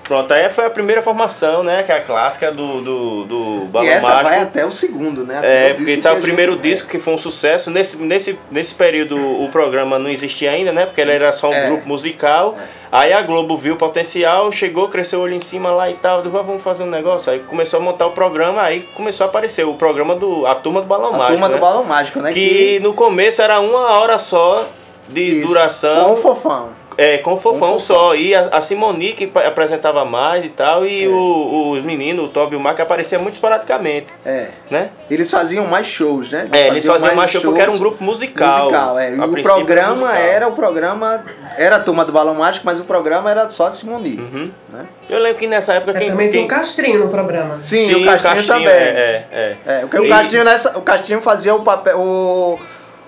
Pronto, 0.08 0.32
aí 0.32 0.48
foi 0.50 0.66
a 0.66 0.70
primeira 0.70 1.02
formação, 1.02 1.64
né? 1.64 1.82
Que 1.82 1.92
é 1.92 1.96
a 1.98 2.02
clássica 2.02 2.52
do, 2.52 2.80
do, 2.80 3.24
do 3.26 3.66
Balão 3.72 3.88
E 3.88 3.92
essa 3.92 4.08
Mágico. 4.08 4.24
vai 4.30 4.40
até 4.40 4.64
o 4.64 4.72
segundo, 4.72 5.26
né? 5.26 5.40
É, 5.42 5.74
porque 5.74 5.92
esse 5.94 6.08
é 6.08 6.12
que 6.12 6.16
o 6.16 6.20
a 6.20 6.22
primeiro 6.22 6.52
gente- 6.54 6.62
disco 6.62 6.88
que 6.88 7.00
foi 7.00 7.14
um 7.16 7.18
sucesso. 7.18 7.72
Nesse, 7.72 7.98
nesse, 7.98 8.38
nesse 8.52 8.76
período 8.76 9.18
o 9.18 9.50
programa 9.50 9.98
não 9.98 10.08
existia 10.10 10.52
ainda, 10.52 10.72
né? 10.72 10.86
Porque 10.86 11.02
ele 11.02 11.12
era 11.12 11.34
só 11.34 11.50
um 11.50 11.54
É. 11.54 11.66
grupo 11.68 11.88
musical. 11.88 12.56
Aí 12.92 13.12
a 13.14 13.22
Globo 13.24 13.58
viu 13.58 13.74
o 13.74 13.78
potencial, 13.78 14.52
chegou, 14.52 14.88
cresceu 14.90 15.20
o 15.20 15.24
olho 15.24 15.34
em 15.34 15.40
cima 15.40 15.72
lá 15.72 15.90
e 15.90 15.96
tal. 15.96 16.22
Disse, 16.22 16.38
"Ah, 16.38 16.42
vamos 16.44 16.62
fazer 16.62 16.84
um 16.84 16.90
negócio. 16.90 17.32
Aí 17.32 17.40
começou 17.40 17.80
a 17.80 17.84
montar 17.84 18.06
o 18.06 18.12
programa, 18.12 18.62
aí 18.62 18.82
começou 18.94 19.26
a 19.26 19.28
aparecer 19.28 19.66
o 19.66 19.74
programa 19.74 20.16
do. 20.16 20.46
A 20.46 20.54
Turma 20.54 20.82
do 20.82 20.88
Balão 20.88 21.10
A 21.16 21.18
Mágico. 21.18 21.32
turma 21.32 21.48
né? 21.50 21.56
do 21.56 21.60
Balão 21.60 21.84
Mágico, 21.84 22.20
né? 22.22 22.32
Que 22.32 22.80
no 22.80 22.94
começo 22.94 23.42
era 23.42 23.60
uma 23.60 24.00
hora 24.00 24.20
só 24.20 24.68
de 25.10 25.22
Isso, 25.40 25.48
duração. 25.48 26.06
Com 26.06 26.12
o 26.14 26.16
fofão. 26.16 26.70
É, 26.98 27.18
com 27.18 27.34
o 27.34 27.38
fofão 27.38 27.72
Com 27.72 27.76
o 27.76 27.80
só. 27.80 28.16
E 28.16 28.34
a, 28.34 28.48
a 28.52 28.62
Simoni 28.62 29.14
que 29.14 29.30
apresentava 29.46 30.06
mais 30.06 30.46
e 30.46 30.50
tal. 30.50 30.86
E 30.86 31.08
o, 31.08 31.72
os 31.72 31.84
meninos, 31.84 32.26
o 32.26 32.28
Toby 32.30 32.54
e 32.54 32.58
o 32.58 32.60
Mark, 32.60 32.80
apareciam 32.80 33.22
muito 33.22 33.34
esporadicamente, 33.36 34.08
É. 34.26 34.48
né? 34.70 34.90
Eles 35.12 35.30
faziam 35.30 35.66
mais 35.68 35.88
shows, 35.88 36.30
né? 36.32 36.48
É, 36.52 36.68
eles 36.68 36.86
faziam 36.86 37.14
mais 37.16 37.30
show 37.32 37.42
porque 37.42 37.60
era 37.62 37.72
um 37.72 37.78
grupo 37.78 38.04
musical. 38.04 38.64
musical. 38.66 39.00
É. 39.00 39.12
E 39.14 39.20
o 39.20 39.42
programa 39.42 39.96
musical. 40.08 40.16
era 40.16 40.48
o 40.48 40.52
programa. 40.54 41.24
Era 41.58 41.76
a 41.78 41.80
turma 41.80 42.04
do 42.06 42.12
Balão 42.12 42.36
Mágico, 42.36 42.66
mas 42.66 42.80
o 42.80 42.84
programa 42.86 43.30
era 43.32 43.48
só 43.50 43.70
de 43.70 43.78
Simoni. 43.78 44.18
Uhum. 44.20 44.52
Né? 44.70 44.86
Eu 45.10 45.20
lembro 45.20 45.38
que 45.40 45.48
nessa 45.48 45.74
época 45.74 45.92
É, 45.98 46.00
quem. 46.00 46.10
também 46.12 46.30
tem 46.30 46.40
quem... 46.40 46.46
o 46.46 46.48
Castrinho 46.48 47.00
no 47.00 47.10
programa. 47.10 47.60
Sim, 47.62 47.94
o 47.96 48.06
Castinho, 48.06 48.46
também. 48.46 48.68
É, 48.68 49.26
é, 49.32 49.56
é. 49.66 49.86
É, 49.92 50.00
o 50.00 50.06
E- 50.06 50.10
Castinho, 50.10 50.44
nessa, 50.44 50.78
o 50.78 50.82
Castinho 50.82 51.22
fazia 51.22 51.54
o 51.56 51.62
papel. 51.62 51.98
O, 52.00 52.60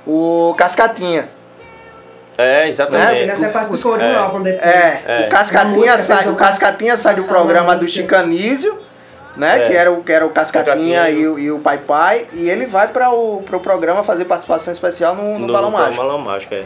o 0.05 0.53
Cascatinha. 0.57 1.29
É, 2.37 2.69
exatamente. 2.69 3.21
Ele 3.21 3.31
até 3.31 3.47
participou 3.47 3.97
de 3.97 4.03
um 4.03 4.07
É. 4.07 4.15
álbum 4.15 4.41
depois. 4.43 4.63
É, 4.65 5.03
É. 5.07 5.25
o 5.25 5.29
Cascatinha 5.29 5.97
sai, 5.97 6.27
o 6.29 6.35
Cascatinha 6.35 6.95
sai 6.95 7.15
do 7.15 7.23
programa 7.23 7.75
do. 7.75 7.87
Chicanísio, 7.87 8.77
né? 9.35 9.65
É. 9.65 9.67
Que, 9.67 9.75
era 9.75 9.91
o, 9.91 10.03
que 10.03 10.11
era 10.11 10.25
o 10.25 10.29
Cascatinha 10.29 10.99
Cascatinha. 10.99 11.09
e 11.09 11.27
o, 11.27 11.39
e 11.39 11.51
o 11.51 11.59
Pai 11.59 11.79
Pai. 11.79 12.27
E 12.33 12.47
ele 12.49 12.67
vai 12.67 12.89
para 12.89 13.09
o 13.09 13.41
pro 13.41 13.59
programa 13.59 14.03
fazer 14.03 14.25
participação 14.25 14.71
especial 14.71 15.15
no, 15.15 15.39
no, 15.39 15.51
Balão 15.51 15.71
Mágico. 15.71 15.97
Balão 15.97 16.19
Mágico, 16.19 16.53
é. 16.53 16.63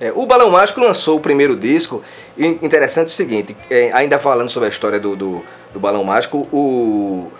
É, 0.00 0.12
o 0.14 0.24
Balão 0.24 0.50
Mágico 0.50 0.80
lançou 0.80 1.16
o 1.18 1.20
primeiro 1.20 1.56
disco. 1.56 2.02
E 2.38 2.46
interessante 2.46 3.08
é 3.08 3.10
o 3.10 3.14
seguinte: 3.14 3.56
é, 3.70 3.90
ainda 3.92 4.18
falando 4.18 4.48
sobre 4.48 4.68
a 4.68 4.70
história 4.70 5.00
do, 5.00 5.16
do, 5.16 5.44
do 5.74 5.80
Balão 5.80 6.04
Mágico, 6.04 6.46
o 6.52 7.30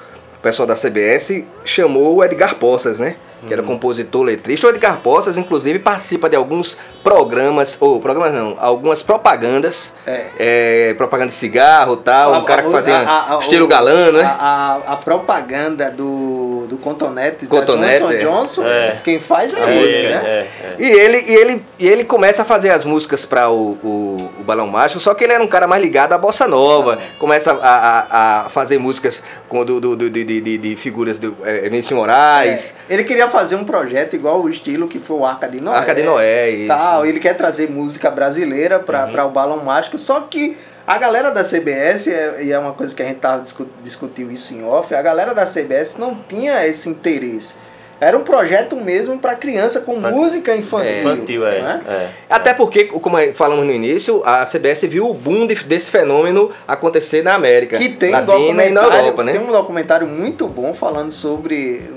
pessoal 0.42 0.66
da 0.66 0.74
CBS 0.74 1.44
chamou 1.64 2.16
o 2.16 2.24
Edgar 2.24 2.56
Poças, 2.56 2.98
né? 2.98 3.16
Que 3.46 3.52
era 3.52 3.62
compositor, 3.62 4.22
letrista. 4.22 4.66
O 4.66 4.70
Edgar 4.70 4.98
Poças, 4.98 5.38
inclusive, 5.38 5.78
participa 5.78 6.28
de 6.28 6.36
alguns 6.36 6.76
programas, 7.02 7.76
ou 7.80 8.00
programas 8.00 8.32
não, 8.34 8.56
algumas 8.58 9.02
propagandas. 9.02 9.92
É. 10.06 10.26
é, 10.38 10.94
propaganda 10.94 11.28
de 11.30 11.34
cigarro 11.34 11.94
e 11.94 12.04
tal. 12.04 12.34
um 12.34 12.44
cara 12.44 12.62
que 12.62 12.70
fazia 12.70 12.96
a- 12.96 13.36
a- 13.36 13.38
estilo 13.38 13.64
o- 13.64 13.68
galã, 13.68 14.12
né? 14.12 14.22
A, 14.22 14.80
a- 14.88 14.92
a 14.92 14.96
propaganda 14.96 15.90
do, 15.90 16.66
do 16.68 16.76
Cotonete, 16.76 17.46
Cotonete, 17.46 18.02
da 18.04 18.14
é. 18.14 18.18
Johnson 18.18 18.30
Johnson, 18.62 18.64
É. 18.66 19.00
quem 19.04 19.18
faz 19.20 19.52
é 19.54 19.62
A 19.62 19.70
ele, 19.70 19.84
música, 19.86 20.08
né? 20.08 20.22
É, 20.24 20.46
é. 20.62 20.76
E 20.78 20.90
ele, 20.90 21.18
e, 21.26 21.34
ele, 21.34 21.64
e 21.78 21.88
ele 21.88 22.04
começa 22.04 22.42
a 22.42 22.44
fazer 22.44 22.70
as 22.70 22.84
músicas 22.84 23.24
para 23.24 23.48
o, 23.50 23.72
o, 23.82 24.30
o 24.40 24.42
Balão 24.44 24.66
Mágico, 24.66 25.00
só 25.00 25.14
que 25.14 25.24
ele 25.24 25.32
era 25.32 25.42
um 25.42 25.46
cara 25.46 25.66
mais 25.66 25.82
ligado 25.82 26.12
à 26.12 26.18
bossa 26.18 26.46
nova. 26.46 26.98
Começa 27.18 27.52
a, 27.52 27.56
a, 27.68 28.46
a 28.46 28.48
fazer 28.50 28.78
músicas 28.78 29.22
com 29.48 29.64
do, 29.64 29.80
do, 29.80 29.96
do- 29.96 30.10
de, 30.10 30.24
de, 30.24 30.40
de, 30.40 30.58
de 30.58 30.76
figuras 30.76 31.18
do 31.18 31.36
é, 31.44 31.62
Vinícius 31.68 31.96
Moraes, 31.98 32.74
É. 32.88 32.94
Ele 32.94 33.04
queria 33.04 33.28
fazer 33.30 33.56
um 33.56 33.64
projeto 33.64 34.14
igual 34.14 34.40
o 34.42 34.48
estilo 34.48 34.86
que 34.88 34.98
foi 34.98 35.16
o 35.16 35.24
Arca 35.24 35.48
de 35.48 35.60
Noé. 35.60 35.76
Arca 35.76 35.94
de 35.94 36.02
Noé. 36.02 36.50
Isso. 36.50 36.68
Tal. 36.68 37.06
Ele 37.06 37.18
quer 37.20 37.34
trazer 37.34 37.70
música 37.70 38.10
brasileira 38.10 38.78
para 38.78 39.06
Uhum. 39.06 39.26
o 39.26 39.30
Balão 39.30 39.64
Mágico, 39.64 39.98
só 39.98 40.20
que 40.20 40.56
a 40.86 40.98
galera 40.98 41.30
da 41.30 41.44
CBS, 41.44 42.08
é- 42.10 42.42
e 42.42 42.52
é 42.52 42.58
uma 42.58 42.72
coisa 42.72 42.94
que 42.94 43.02
a 43.02 43.06
gente 43.06 43.18
tava 43.18 43.42
discu 43.42 43.66
discutiu 43.82 44.30
isso 44.30 44.52
em 44.54 44.64
off, 44.64 44.94
a 44.94 45.00
galera 45.02 45.32
da 45.34 45.46
CBS 45.46 45.96
não 45.98 46.16
tinha 46.28 46.66
esse 46.66 46.88
interesse. 46.88 47.54
Era 48.02 48.16
um 48.16 48.22
projeto 48.22 48.76
mesmo 48.76 49.18
para 49.18 49.34
criança 49.34 49.82
com 49.82 50.00
Pra- 50.00 50.10
música 50.10 50.56
infantil. 50.56 51.00
Infantil, 51.00 51.46
é. 51.46 51.60
né? 51.60 51.80
é. 51.86 52.08
Até 52.30 52.54
porque, 52.54 52.84
como 52.84 53.18
falamos 53.34 53.66
no 53.66 53.70
início, 53.70 54.22
a 54.24 54.46
CBS 54.46 54.86
viu 54.86 55.06
o 55.06 55.12
boom 55.12 55.46
de- 55.46 55.62
desse 55.64 55.90
fenômeno 55.90 56.50
acontecer 56.66 57.22
na 57.22 57.34
América 57.34 57.76
Que 57.76 57.90
tem 57.90 58.08
um, 58.08 58.12
Latina 58.12 58.32
e 58.32 58.70
documentário, 58.72 58.94
Europa, 59.04 59.22
né? 59.24 59.32
tem 59.32 59.40
um 59.42 59.52
documentário 59.52 60.06
muito 60.06 60.48
bom 60.48 60.72
falando 60.72 61.10
sobre 61.10 61.90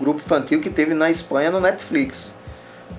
grupo 0.00 0.20
infantil 0.24 0.60
que 0.60 0.70
teve 0.70 0.94
na 0.94 1.08
Espanha 1.10 1.50
no 1.50 1.60
Netflix. 1.60 2.34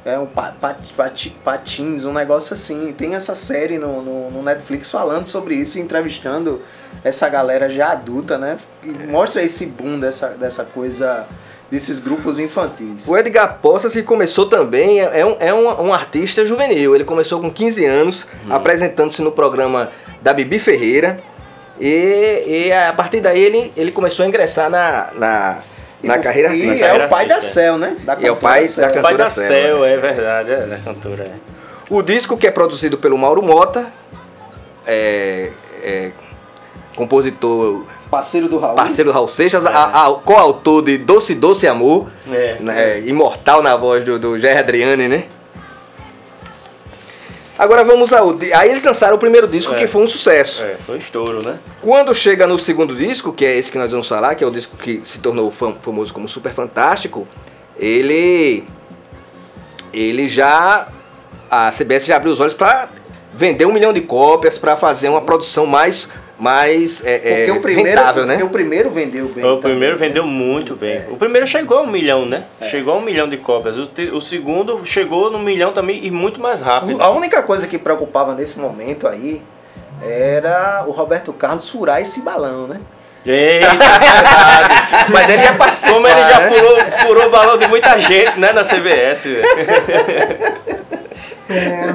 É 0.05 0.17
um 0.17 0.25
pa, 0.25 0.53
pat- 0.59 0.93
pati- 0.95 1.35
patins, 1.43 2.05
um 2.05 2.13
negócio 2.13 2.53
assim. 2.53 2.93
Tem 2.97 3.13
essa 3.13 3.35
série 3.35 3.77
no, 3.77 4.01
no, 4.01 4.31
no 4.31 4.41
Netflix 4.41 4.89
falando 4.89 5.25
sobre 5.27 5.55
isso, 5.55 5.77
entrevistando 5.79 6.61
essa 7.03 7.27
galera 7.27 7.69
já 7.69 7.91
adulta, 7.91 8.37
né? 8.37 8.57
E 8.83 8.87
mostra 9.07 9.43
esse 9.43 9.65
boom 9.65 9.99
dessa, 9.99 10.29
dessa 10.29 10.63
coisa, 10.63 11.27
desses 11.69 11.99
grupos 11.99 12.39
infantis. 12.39 13.05
O 13.07 13.17
Edgar 13.17 13.59
Poças, 13.61 13.91
que 13.93 14.01
começou 14.01 14.45
também, 14.47 15.01
é 15.01 15.19
é 15.19 15.25
um, 15.25 15.35
é 15.39 15.53
um, 15.53 15.87
um 15.87 15.93
artista 15.93 16.45
juvenil. 16.45 16.95
Ele 16.95 17.03
começou 17.03 17.39
com 17.41 17.51
15 17.51 17.85
anos, 17.85 18.27
Hum. 18.45 18.53
apresentando-se 18.53 19.21
no 19.21 19.31
programa 19.31 19.91
da 20.21 20.33
Bibi 20.33 20.57
Ferreira. 20.57 21.19
E, 21.79 22.43
e 22.67 22.71
a 22.71 22.93
partir 22.93 23.19
daí 23.21 23.39
ele, 23.39 23.73
ele 23.75 23.91
começou 23.91 24.23
a 24.23 24.27
ingressar 24.27 24.69
na, 24.69 25.09
na, 25.15 25.57
na 26.03 26.15
E- 26.15 26.19
carreira 26.19 26.49
E 26.49 26.51
artística. 26.51 26.75
é 26.75 26.87
Carreira 26.87 27.05
o 27.05 27.09
pai 27.09 27.27
da. 27.27 27.41
Cel, 27.41 27.77
né? 27.77 27.95
Da 28.03 28.13
E 28.19 28.25
é 28.25 28.31
o 28.31 28.35
cantora 28.35 28.39
pai 28.41 28.67
Cel. 28.67 28.81
da 28.83 28.87
O 28.87 28.93
pai 28.93 29.01
Cantora 29.03 29.23
da 29.23 29.29
Cel, 29.29 29.47
Cel, 29.47 29.85
é 29.85 29.97
verdade, 29.97 30.51
é 30.51 30.57
da 30.67 30.77
cantora. 30.77 31.23
É. 31.23 31.31
O 31.89 32.01
disco 32.01 32.37
que 32.37 32.47
é 32.47 32.51
produzido 32.51 32.97
pelo 32.97 33.17
Mauro 33.17 33.41
Mota, 33.43 33.87
é, 34.87 35.49
é 35.83 36.11
compositor, 36.95 37.85
Parceiro 38.09 38.49
do 38.49 38.59
Raul. 38.59 38.75
parceiro 38.75 39.09
do 39.09 39.13
Raul 39.13 39.27
Seixas, 39.29 39.65
a- 39.65 40.05
a- 40.07 40.13
coautor 40.15 40.83
de 40.83 40.97
Doce 40.97 41.33
Doce 41.33 41.65
Amor, 41.67 42.09
É. 42.31 42.57
né, 42.59 42.99
imortal 43.01 43.61
na 43.63 43.75
voz 43.77 44.03
do, 44.03 44.19
do 44.19 44.37
Jerry 44.39 44.59
Adriani, 44.59 45.07
né? 45.07 45.23
Agora 47.61 47.83
vamos 47.83 48.11
ao. 48.11 48.31
Aí 48.55 48.71
eles 48.71 48.83
lançaram 48.83 49.15
o 49.17 49.19
primeiro 49.19 49.47
disco 49.47 49.71
É. 49.75 49.77
que 49.77 49.85
foi 49.85 50.01
um 50.01 50.07
sucesso. 50.07 50.63
É, 50.63 50.77
foi 50.83 50.95
um 50.95 50.97
estouro, 50.97 51.43
né? 51.45 51.59
Quando 51.79 52.11
chega 52.15 52.47
no 52.47 52.57
segundo 52.57 52.95
disco, 52.95 53.31
que 53.31 53.45
é 53.45 53.55
esse 53.55 53.71
que 53.71 53.77
nós 53.77 53.91
vamos 53.91 54.07
falar, 54.07 54.33
que 54.33 54.43
é 54.43 54.47
o 54.47 54.49
disco 54.49 54.75
que 54.75 54.99
se 55.03 55.19
tornou 55.19 55.51
fam- 55.51 55.75
famoso 55.79 56.11
como 56.11 56.27
Super 56.27 56.53
Fantástico, 56.53 57.27
ele. 57.77 58.63
Ele 59.93 60.27
já. 60.27 60.87
A 61.51 61.69
CBS 61.71 62.05
já 62.07 62.15
abriu 62.15 62.31
os 62.33 62.39
olhos 62.39 62.53
para 62.55 62.89
vender 63.33 63.65
um 63.67 63.71
milhão 63.73 63.93
de 63.93 64.01
cópias, 64.01 64.57
para 64.57 64.75
fazer 64.75 65.09
uma 65.09 65.21
produção 65.21 65.67
mais. 65.67 66.09
Mais 66.41 67.05
é, 67.05 67.13
é, 67.13 67.45
Porque 67.45 67.51
o 67.51 67.61
primeiro, 67.61 67.89
rentável, 67.89 68.25
né? 68.25 68.33
porque 68.33 68.45
o 68.47 68.49
primeiro 68.49 68.89
vendeu 68.89 69.27
bem. 69.29 69.43
O 69.45 69.47
também. 69.57 69.61
primeiro 69.61 69.97
vendeu 69.97 70.25
muito 70.25 70.75
bem. 70.75 71.03
O 71.11 71.15
primeiro 71.15 71.45
chegou 71.45 71.77
a 71.77 71.81
um 71.83 71.87
milhão, 71.87 72.25
né? 72.25 72.45
Chegou 72.63 72.95
a 72.95 72.97
um 72.97 73.01
milhão 73.01 73.29
de 73.29 73.37
cópias. 73.37 73.77
O, 73.77 73.85
te- 73.85 74.09
o 74.09 74.19
segundo 74.19 74.83
chegou 74.83 75.29
no 75.29 75.37
milhão 75.37 75.71
também 75.71 76.03
e 76.03 76.09
muito 76.09 76.41
mais 76.41 76.59
rápido. 76.59 76.99
A 76.99 77.11
única 77.11 77.43
coisa 77.43 77.67
que 77.67 77.77
preocupava 77.77 78.33
nesse 78.33 78.57
momento 78.57 79.07
aí 79.07 79.39
era 80.01 80.83
o 80.87 80.91
Roberto 80.91 81.31
Carlos 81.31 81.69
furar 81.69 82.01
esse 82.01 82.21
balão, 82.21 82.65
né? 82.67 82.79
Eita, 83.23 83.69
verdade. 83.77 85.11
Mas 85.13 85.29
ele 85.29 85.43
ia 85.43 85.53
participar. 85.53 85.93
Como 85.93 86.07
ele 86.07 86.21
já 86.23 86.39
né? 86.39 86.49
furou, 86.49 86.77
furou 87.05 87.25
o 87.27 87.29
balão 87.29 87.57
de 87.59 87.67
muita 87.67 87.99
gente, 87.99 88.39
né, 88.39 88.51
na 88.51 88.63
CBS, 88.63 89.23
velho. 89.25 89.45
É, 91.53 91.93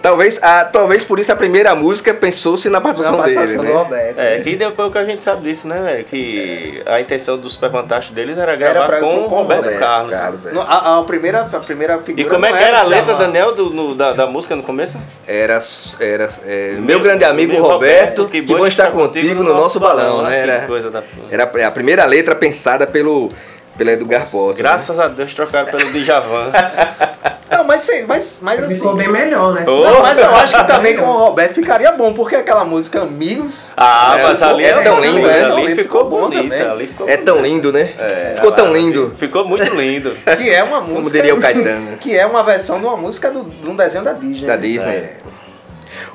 talvez, 0.00 0.38
a, 0.42 0.64
talvez 0.64 1.02
por 1.04 1.18
isso 1.18 1.32
a 1.32 1.36
primeira 1.36 1.74
música 1.74 2.12
pensou-se 2.14 2.68
na 2.68 2.80
participação 2.80 3.18
Na 3.18 3.24
dele. 3.24 3.36
participação 3.36 3.64
Né? 3.72 3.78
do 3.78 3.84
Roberto. 3.84 4.18
É, 4.18 4.40
que 4.40 4.56
depois 4.56 4.92
que 4.92 4.98
a 4.98 5.04
gente 5.04 5.22
sabe 5.22 5.42
disso, 5.48 5.66
né, 5.68 5.80
velho? 5.80 6.04
Que 6.04 6.82
a 6.86 7.00
intenção 7.00 7.36
do 7.38 7.48
Super 7.48 7.70
Fantástico 7.70 8.14
deles 8.14 8.38
era 8.38 8.54
gravar 8.56 8.86
pra- 8.86 9.00
com, 9.00 9.06
com 9.06 9.20
o 9.20 9.28
Roberto, 9.28 9.64
Roberto 9.64 9.78
Carlos. 9.80 10.14
Carlos, 10.14 10.46
é. 10.46 10.52
No- 10.52 10.60
A, 10.60 10.98
a 10.98 11.02
primeira, 11.04 11.40
a 11.42 11.60
primeira 11.60 11.98
figura. 11.98 12.26
E 12.26 12.30
como 12.30 12.46
é 12.46 12.52
que 12.52 12.62
era 12.62 12.80
a 12.80 12.82
letra. 12.84 13.14
Daniel, 13.14 13.54
do, 13.54 13.70
no- 13.70 13.94
da, 13.94 14.12
da 14.12 14.26
música 14.26 14.54
no 14.56 14.62
começo? 14.62 14.98
Era, 15.26 15.58
era 16.00 16.28
é, 16.46 16.72
meu, 16.72 16.82
Meu- 16.82 17.00
grande 17.00 17.24
amigo 17.24 17.52
meu 17.52 17.62
Roberto, 17.62 18.26
que 18.28 18.40
bom 18.42 18.66
estar 18.66 18.90
contigo 18.90 19.42
no 19.42 19.54
nosso 19.54 19.80
balão, 19.80 20.22
né? 20.22 20.30
Que 20.44 20.50
Era, 20.50 20.66
coisa 20.66 20.90
da... 20.90 21.02
era 21.30 21.44
a 21.66 21.70
primeira 21.70 22.04
letra 22.04 22.34
pensada 22.34 22.86
pelo, 22.86 23.32
pelo 23.76 23.90
Edgar 23.90 24.28
Poça. 24.30 24.62
né? 24.62 24.68
Graças 24.68 24.98
a 24.98 25.08
Deus 25.08 25.34
trocaram 25.34 25.70
pelo 25.70 25.90
Djavan. 25.92 26.52
Não, 27.50 27.62
mas, 27.62 27.82
sim, 27.82 28.04
mas, 28.08 28.40
mas 28.42 28.62
assim. 28.64 28.74
Ficou 28.74 28.96
bem 28.96 29.06
melhor, 29.08 29.54
né? 29.54 29.62
Não, 29.64 30.02
mas 30.02 30.18
eu 30.18 30.34
acho 30.34 30.56
que 30.56 30.64
também 30.64 30.96
com 30.96 31.04
o 31.04 31.18
Roberto 31.18 31.54
ficaria 31.54 31.92
bom, 31.92 32.12
porque 32.12 32.34
aquela 32.34 32.64
música 32.64 33.02
Amigos. 33.02 33.70
Ah, 33.76 34.16
É, 34.18 34.22
mas 34.24 34.42
ali 34.42 34.64
é 34.64 34.80
tão 34.82 35.00
lindo, 35.00 35.26
né? 35.26 35.44
Ali 35.44 35.66
Ali 35.66 35.74
ficou 35.76 36.08
bonita, 36.10 36.42
também. 36.42 36.62
ali 36.62 36.86
ficou 36.88 37.08
É 37.08 37.16
tão 37.16 37.40
lindo, 37.40 37.72
né? 37.72 37.92
É, 37.96 38.32
Ficou 38.36 38.50
tão 38.50 38.72
lindo, 38.72 39.14
Ficou 39.18 39.46
muito 39.46 39.72
lindo. 39.74 40.16
Que 40.36 40.50
é 40.50 40.64
uma 40.64 40.80
música. 40.80 40.94
como 41.00 41.10
diria 41.12 41.34
o 41.34 41.40
Caetano, 41.40 41.96
Que 42.00 42.16
é 42.16 42.26
uma 42.26 42.42
versão 42.42 42.80
de 42.80 42.86
uma 42.86 42.96
música 42.96 43.30
do, 43.30 43.44
de 43.44 43.70
um 43.70 43.76
desenho 43.76 44.02
da 44.02 44.14
Disney. 44.14 44.46
da 44.48 44.56
né? 44.56 44.62
Disney. 44.62 44.92
É. 44.96 45.16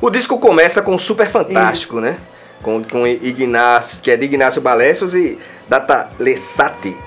O 0.02 0.10
disco 0.10 0.38
começa 0.40 0.82
com 0.82 0.98
Super 0.98 1.30
Fantástico, 1.30 2.02
né? 2.02 2.18
Com, 2.62 2.84
com 2.84 3.08
Ignácio, 3.08 4.02
que 4.02 4.12
é 4.12 4.18
de 4.18 4.26
Ignácio 4.26 4.62
Balessos 4.62 5.16
e 5.16 5.40
Data 5.70 6.10
Lessati. 6.20 6.98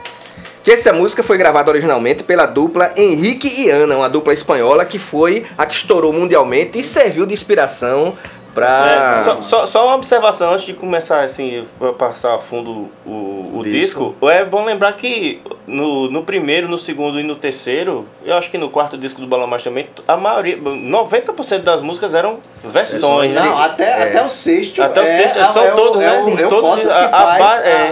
Que 0.62 0.70
essa 0.70 0.92
música 0.92 1.24
foi 1.24 1.36
gravada 1.36 1.70
originalmente 1.70 2.22
pela 2.22 2.46
dupla 2.46 2.92
Henrique 2.96 3.48
e 3.48 3.68
Ana, 3.68 3.96
uma 3.96 4.08
dupla 4.08 4.32
espanhola 4.32 4.84
que 4.84 4.96
foi 4.96 5.44
a 5.58 5.66
que 5.66 5.74
estourou 5.74 6.12
mundialmente 6.12 6.78
e 6.78 6.84
serviu 6.84 7.26
de 7.26 7.34
inspiração 7.34 8.14
para 8.54 9.14
É, 9.18 9.22
só, 9.24 9.40
só, 9.40 9.66
só 9.66 9.86
uma 9.86 9.94
observação 9.96 10.52
antes 10.52 10.64
de 10.66 10.74
começar 10.74 11.22
assim, 11.22 11.64
pra 11.78 11.92
passar 11.92 12.34
a 12.34 12.38
fundo 12.38 12.88
o, 13.06 13.10
o 13.58 13.60
Disco. 13.62 14.14
disco. 14.18 14.28
É 14.28 14.44
bom 14.44 14.64
lembrar 14.64 14.92
que 14.94 15.40
no, 15.66 16.10
no 16.10 16.22
primeiro, 16.24 16.68
no 16.68 16.76
segundo 16.78 17.18
e 17.18 17.22
no 17.22 17.34
terceiro, 17.36 18.06
eu 18.24 18.36
acho 18.36 18.50
que 18.50 18.58
no 18.58 18.68
quarto 18.68 18.96
disco 18.98 19.20
do 19.20 19.26
Balão 19.26 19.46
Mais 19.46 19.62
também, 19.62 19.88
a 20.06 20.16
maioria, 20.16 20.58
90% 20.58 21.58
das 21.60 21.80
músicas 21.80 22.14
eram 22.14 22.38
versões. 22.64 23.34
Não, 23.34 23.58
né? 23.58 23.64
até, 23.64 23.84
É. 23.84 24.02
até 24.08 24.24
o 24.24 24.28
sexto. 24.28 24.82
Até 24.82 25.02
o 25.02 25.06
sexto, 25.06 25.44
são 25.52 25.70
todos, 25.74 25.98
né? 25.98 26.06
É, 26.16 26.42
é 26.42 26.46
Todos, 26.48 26.84
é. 26.84 26.90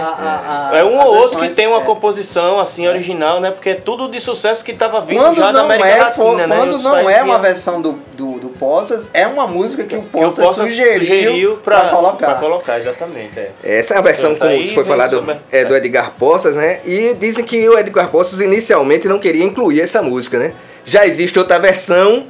a- 0.01 0.69
a- 0.71 0.77
É 0.77 0.83
um 0.83 0.97
ou 0.99 1.15
outro 1.15 1.39
que 1.39 1.49
tem 1.49 1.67
uma 1.67 1.81
é. 1.81 1.83
composição 1.83 2.59
assim 2.59 2.87
original, 2.87 3.39
né? 3.39 3.51
Porque 3.51 3.69
é 3.71 3.75
tudo 3.75 4.07
de 4.07 4.19
sucesso 4.19 4.63
que 4.63 4.73
tava 4.73 5.01
vindo 5.01 5.21
Quando 5.21 5.37
já 5.37 5.47
da 5.47 5.53
não, 5.53 5.65
América 5.65 5.87
é, 5.87 5.95
Latina, 5.97 6.11
for- 6.11 6.37
né? 6.37 6.47
Quando 6.55 6.81
não 6.81 7.09
é 7.09 7.23
uma 7.23 7.39
versão 7.39 7.81
do, 7.81 7.93
do, 8.13 8.39
do 8.39 8.40
Poças, 8.61 9.09
é 9.11 9.25
uma 9.25 9.47
música 9.47 9.83
que 9.85 9.95
o 9.95 10.01
que 10.03 10.07
o 10.07 10.09
Poças 10.21 10.45
Poças 10.45 10.69
sugeriu, 10.69 11.57
pra, 11.57 11.79
pra 11.79 11.89
colocar. 11.89 12.25
pra 12.27 12.35
colocar, 12.35 12.77
exatamente. 12.77 13.39
É. 13.39 13.49
Essa 13.63 13.95
é 13.95 13.97
a 13.97 14.01
versão, 14.01 14.33
Então, 14.33 14.47
tá 14.47 14.53
como 14.53 14.61
aí, 14.61 14.67
foi 14.73 14.83
vem 14.83 14.91
falado, 14.91 15.15
sobre- 15.15 15.35
é 15.51 15.65
do 15.65 15.75
Edgar 15.75 16.11
Poças, 16.17 16.55
né? 16.55 16.79
E 16.85 17.15
dizem 17.19 17.43
que 17.43 17.67
o 17.67 17.75
Edgar 17.77 18.09
Poças 18.09 18.39
inicialmente 18.39 19.07
não 19.07 19.17
queria 19.17 19.43
incluir 19.43 19.81
essa 19.81 19.99
música, 20.03 20.37
né? 20.37 20.53
Já 20.85 21.07
existe 21.07 21.39
outra 21.39 21.57
versão 21.57 22.27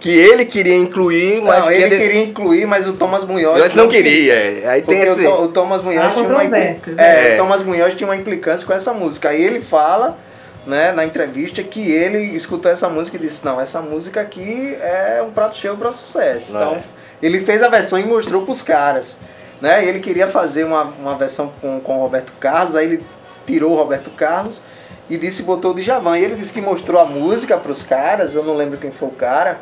que 0.00 0.10
ele 0.10 0.44
queria 0.46 0.76
incluir, 0.76 1.42
mas 1.42 1.64
não, 1.64 1.72
que 1.72 1.78
ele 1.78 1.94
ele- 1.94 1.98
queria 2.06 2.22
incluir, 2.24 2.66
mas 2.66 2.86
o 2.86 2.92
Thomas 2.94 3.24
Munhoz 3.24 3.58
Mas 3.60 3.74
não 3.74 3.88
queria. 3.88 4.32
é. 4.34 4.62
Aí 4.66 4.82
tem 4.82 5.00
esse. 5.02 5.26
o, 5.26 5.48
Thomas 5.48 5.82
Munhoz 5.82 6.12
tinha 6.14 6.24
uma 6.26 6.44
é, 6.44 7.30
é. 7.30 7.34
o 7.34 7.36
Thomas 7.38 7.62
Munhoz 7.62 7.94
tinha 7.94 8.06
uma 8.08 8.16
implicância 8.16 8.66
com 8.66 8.72
essa 8.72 8.92
música. 8.92 9.28
Aí 9.30 9.42
ele 9.42 9.60
fala, 9.60 10.18
né, 10.66 10.92
na 10.92 11.06
entrevista 11.06 11.62
que 11.62 11.90
ele 11.90 12.18
escutou 12.18 12.70
essa 12.70 12.88
música 12.88 13.16
e 13.16 13.20
disse: 13.20 13.44
"Não, 13.44 13.60
essa 13.60 13.80
música 13.80 14.20
aqui 14.20 14.76
é 14.80 15.22
um 15.26 15.30
prato 15.30 15.56
cheio 15.56 15.76
para 15.76 15.92
sucesso". 15.92 16.52
Não 16.52 16.60
Então, 16.60 16.74
é. 16.76 16.82
ele 17.22 17.40
fez 17.40 17.62
a 17.62 17.68
versão 17.68 17.98
e 17.98 18.04
mostrou 18.04 18.42
pros 18.42 18.62
caras, 18.62 19.16
né? 19.60 19.84
E 19.84 19.88
ele 19.88 20.00
queria 20.00 20.28
fazer 20.28 20.64
uma, 20.64 20.84
uma 20.84 21.14
versão 21.16 21.52
com, 21.60 21.80
com 21.80 21.98
o 21.98 22.02
Roberto 22.02 22.32
Carlos, 22.40 22.74
aí 22.74 22.86
ele 22.86 23.04
tirou 23.46 23.72
o 23.72 23.76
Roberto 23.76 24.10
Carlos 24.10 24.60
e 25.08 25.16
disse 25.16 25.42
botou 25.42 25.72
o 25.72 25.74
Djavan. 25.74 26.18
E 26.18 26.24
ele 26.24 26.34
disse 26.34 26.52
que 26.52 26.60
mostrou 26.60 27.00
a 27.00 27.04
música 27.04 27.56
pros 27.56 27.82
caras, 27.82 28.34
eu 28.34 28.44
não 28.44 28.54
lembro 28.56 28.78
quem 28.78 28.90
foi 28.90 29.08
o 29.08 29.12
cara. 29.12 29.60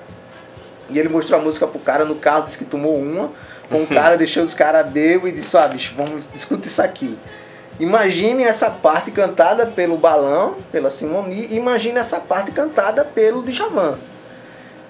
E 0.91 0.99
ele 0.99 1.09
mostrou 1.09 1.41
a 1.41 1.43
música 1.43 1.67
pro 1.67 1.79
cara 1.79 2.05
no 2.05 2.17
carro, 2.17 2.45
disse 2.45 2.59
que 2.59 2.65
tomou 2.65 2.97
uma. 2.97 3.31
Com 3.69 3.83
o 3.83 3.87
cara, 3.89 4.17
deixou 4.17 4.43
os 4.43 4.55
caras 4.55 4.87
bebos 4.91 5.29
e 5.29 5.33
disse, 5.33 5.57
ah, 5.57 5.67
bicho, 5.67 5.95
vamos, 5.97 6.35
escuta 6.35 6.67
isso 6.67 6.83
aqui. 6.83 7.17
Imagine 7.81 8.45
essa 8.45 8.71
parte 8.71 9.11
cantada 9.11 9.67
pelo 9.67 9.97
Balão, 9.97 10.55
pela 10.71 10.91
Simone, 10.91 11.49
e 11.51 11.57
imagine 11.57 11.99
essa 11.99 12.21
parte 12.21 12.53
cantada 12.53 13.05
pelo 13.05 13.43
Djavan. 13.43 13.97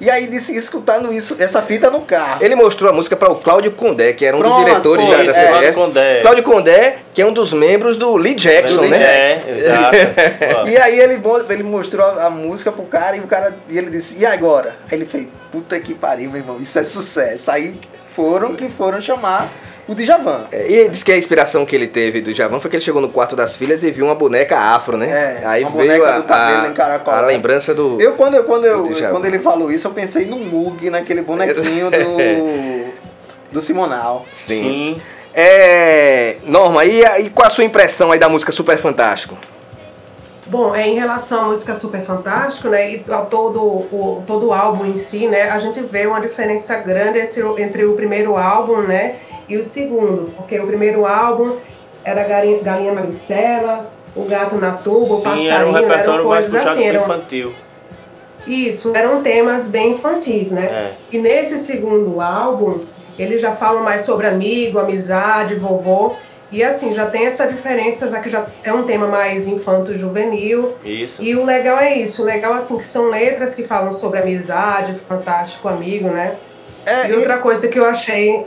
E 0.01 0.11
aí 0.11 0.27
disse, 0.27 0.55
escutando 0.55 1.13
isso, 1.13 1.37
essa 1.39 1.63
fita 1.63 1.89
no 1.89 2.03
carro. 2.03 2.45
Ele 2.45 2.55
mostrou 2.57 2.91
a 2.91 2.93
música 2.93 3.17
para 3.17 3.31
o 3.31 3.37
Cláudio 3.37 3.71
Condé, 3.71 4.13
que 4.13 4.27
era 4.27 4.37
um 4.37 4.41
Pronto, 4.41 4.57
dos 4.57 4.65
diretores 4.65 5.07
foi, 5.07 5.17
da, 5.17 5.33
da 5.33 5.39
é. 5.39 5.49
Cláudio 5.49 5.73
Condé. 5.73 6.21
Cláudio 6.21 6.43
Condé, 6.43 6.97
que 7.15 7.23
é 7.23 7.27
um 7.27 7.33
dos 7.33 7.53
membros 7.53 7.97
do 7.97 8.17
Lee 8.17 8.35
Jackson, 8.35 8.77
Do 8.77 8.81
Lee 8.83 8.91
né? 8.91 9.03
É, 9.03 9.45
exato. 9.57 10.69
E 10.69 10.77
aí 10.77 10.99
ele, 10.99 11.23
ele 11.49 11.63
mostrou 11.63 12.05
a 12.05 12.29
música 12.29 12.73
pro 12.73 12.83
cara 12.85 13.17
e 13.17 13.21
o 13.21 13.27
cara 13.27 13.55
e 13.69 13.79
ele 13.79 13.89
disse, 13.89 14.19
e 14.19 14.27
agora? 14.27 14.77
Aí 14.91 14.99
ele 14.99 15.07
fez, 15.07 15.29
puta 15.51 15.79
que 15.79 15.95
pariu, 15.95 16.29
meu 16.31 16.41
irmão, 16.41 16.59
isso 16.61 16.79
é 16.79 16.85
sucesso. 16.85 17.51
Aí 17.51 17.75
foram 18.11 18.55
que 18.55 18.69
foram 18.69 19.01
chamar 19.01 19.51
o 19.87 19.95
Djavan. 19.95 20.45
É, 20.53 20.71
E 20.71 20.89
diz 20.89 21.03
que 21.03 21.13
a 21.13 21.17
inspiração 21.19 21.65
que 21.67 21.75
ele 21.77 21.87
teve 21.87 22.21
do 22.21 22.33
Javan 22.33 22.59
foi 22.61 22.71
que 22.71 22.77
ele 22.77 22.85
chegou 22.85 23.03
no 23.03 23.09
quarto 23.09 23.37
das 23.37 23.55
filhas 23.57 23.83
e 23.83 23.91
viu 23.91 24.07
uma 24.07 24.15
boneca 24.15 24.59
afro, 24.59 24.97
né? 24.97 25.41
É, 25.43 25.47
Aí 25.47 25.63
uma 25.65 25.71
veio 25.73 25.89
boneca 26.03 26.15
a, 26.15 26.19
do 26.19 26.25
cabelo 26.25 27.11
a- 27.11 27.19
a 27.19 27.21
lembrança 27.21 27.75
do. 27.75 28.01
Eu 28.01 28.13
quando, 28.15 28.35
eu, 28.35 28.45
quando, 28.45 28.65
eu, 28.65 28.85
Do 28.87 28.95
Djavan. 28.95 29.13
quando 29.13 29.25
ele 29.27 29.39
falou 29.39 29.71
isso, 29.71 29.87
eu 29.87 29.93
pensei 29.93 30.27
no 30.27 30.37
Mug, 30.37 30.89
naquele 30.91 31.23
bonequinho 31.23 31.91
do, 31.91 32.93
do 33.53 33.61
Simonal. 33.61 34.25
Sim. 34.33 34.63
Sim. 34.97 35.03
É. 35.35 36.37
Norma, 36.45 36.85
e, 36.85 37.03
e 37.23 37.31
qual 37.31 37.47
a 37.49 37.51
sua 37.51 37.65
impressão 37.65 38.13
aí 38.13 38.19
da 38.19 38.29
música 38.29 38.53
Super 38.53 38.79
Fantástico? 38.79 39.37
Bom, 40.47 40.75
é, 40.75 40.87
em 40.87 40.95
relação 40.95 41.41
à 41.41 41.45
música 41.47 41.79
Super 41.81 42.05
Fantástico, 42.05 42.69
né, 42.69 42.93
e 42.93 43.05
a 43.11 43.19
todo 43.23 43.61
o, 43.63 44.23
todo 44.27 44.49
o 44.49 44.53
álbum 44.53 44.85
em 44.85 44.99
si, 44.99 45.27
né, 45.27 45.51
a 45.51 45.59
gente 45.59 45.81
vê 45.81 46.07
uma 46.07 46.21
diferença 46.21 46.77
grande 46.77 47.19
entre, 47.19 47.43
o- 47.43 47.59
entre 47.59 47.85
o 47.87 47.95
primeiro 47.95 48.37
álbum, 48.37 48.83
né, 48.83 49.15
e 49.49 49.57
o 49.57 49.65
segundo, 49.65 50.31
porque 50.37 50.59
o 50.59 50.67
primeiro 50.67 51.07
álbum 51.07 51.57
era 52.05 52.23
Galinha, 52.25 52.63
Galinha 52.63 52.93
Maricela, 52.93 53.91
O 54.17 54.25
Gato 54.27 54.55
na 54.57 54.73
Tuba, 54.73 55.15
o 55.15 55.17
Sim, 55.21 55.49
era 55.49 55.67
um 55.67 55.73
Passarinho, 55.73 55.73
repertório 55.73 56.21
eram 56.21 56.29
mais 56.31 56.45
coisas 56.45 56.63
puxado 56.63 56.81
assim, 56.81 56.97
infantil. 56.97 57.53
isso, 58.47 58.95
eram 58.95 59.23
temas 59.23 59.67
bem 59.67 59.93
infantis, 59.93 60.51
né, 60.51 60.65
É. 60.67 60.93
e 61.11 61.19
nesse 61.19 61.59
segundo 61.59 62.21
álbum, 62.21 62.81
ele 63.19 63.39
já 63.39 63.57
fala 63.57 63.81
mais 63.81 64.03
sobre 64.03 64.27
amigo, 64.27 64.79
amizade, 64.79 65.55
vovô. 65.57 66.13
E 66.53 66.63
assim, 66.63 66.93
já 66.95 67.07
tem 67.07 67.27
essa 67.27 67.47
diferença, 67.49 68.09
já 68.09 68.21
que 68.21 68.29
já 68.29 68.45
é 68.63 68.73
um 68.73 68.85
tema 68.85 69.07
mais 69.09 69.49
infanto-juvenil. 69.49 70.75
Isso. 70.85 71.23
E 71.23 71.35
o 71.35 71.45
legal 71.45 71.79
é 71.79 71.97
isso, 71.97 72.23
o 72.23 72.25
legal 72.25 72.53
assim 72.55 72.77
que 72.79 72.85
são 72.85 73.09
letras 73.09 73.55
que 73.55 73.65
falam 73.65 73.93
sobre 73.93 74.21
amizade, 74.21 74.95
fantástico 75.09 75.69
amigo, 75.69 76.09
né? 76.09 76.37
É, 76.87 77.09
E 77.09 77.13
outra 77.15 77.39
coisa 77.39 77.67
que 77.67 77.79
eu 77.79 77.87
achei 77.87 78.47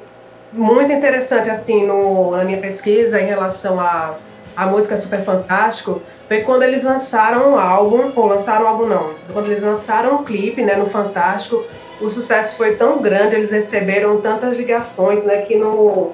muito 0.52 0.92
interessante 0.92 1.50
assim 1.50 1.86
no, 1.86 2.32
na 2.32 2.44
minha 2.44 2.60
pesquisa 2.60 3.20
em 3.22 3.26
relação 3.26 3.80
à 3.80 4.16
a, 4.56 4.66
música 4.66 4.98
Super 4.98 5.24
Fantástico 5.24 6.02
foi 6.28 6.42
quando 6.42 6.64
eles 6.64 6.84
lançaram 6.84 7.52
um 7.52 7.60
álbum, 7.60 8.12
ou 8.16 8.26
lançaram 8.26 8.66
um 8.66 8.68
álbum 8.68 8.86
não, 8.88 9.12
quando 9.32 9.52
eles 9.52 9.62
lançaram 9.62 10.16
um 10.16 10.24
clipe, 10.24 10.64
né, 10.64 10.76
no 10.76 10.90
Fantástico, 10.90 11.64
o 12.02 12.10
sucesso 12.10 12.58
foi 12.58 12.76
tão 12.76 13.02
grande, 13.02 13.36
eles 13.36 13.52
receberam 13.52 14.20
tantas 14.20 14.58
ligações, 14.58 15.24
né, 15.24 15.42
que 15.42 15.56
no 15.56 16.14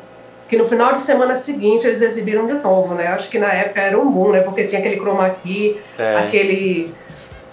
que 0.49 0.57
no 0.57 0.67
final 0.67 0.93
de 0.93 1.01
semana 1.01 1.33
seguinte 1.33 1.87
eles 1.87 1.99
exibiram 2.01 2.45
de 2.45 2.53
novo, 2.53 2.93
né? 2.93 3.07
Acho 3.07 3.27
que 3.27 3.39
na 3.39 3.51
época 3.51 3.81
era 3.81 3.97
um 3.97 4.11
boom, 4.11 4.33
né? 4.33 4.41
Porque 4.41 4.65
tinha 4.65 4.79
aquele 4.79 4.97
chroma 4.97 5.27
key, 5.41 5.79
É. 5.97 6.17
aquele 6.17 6.93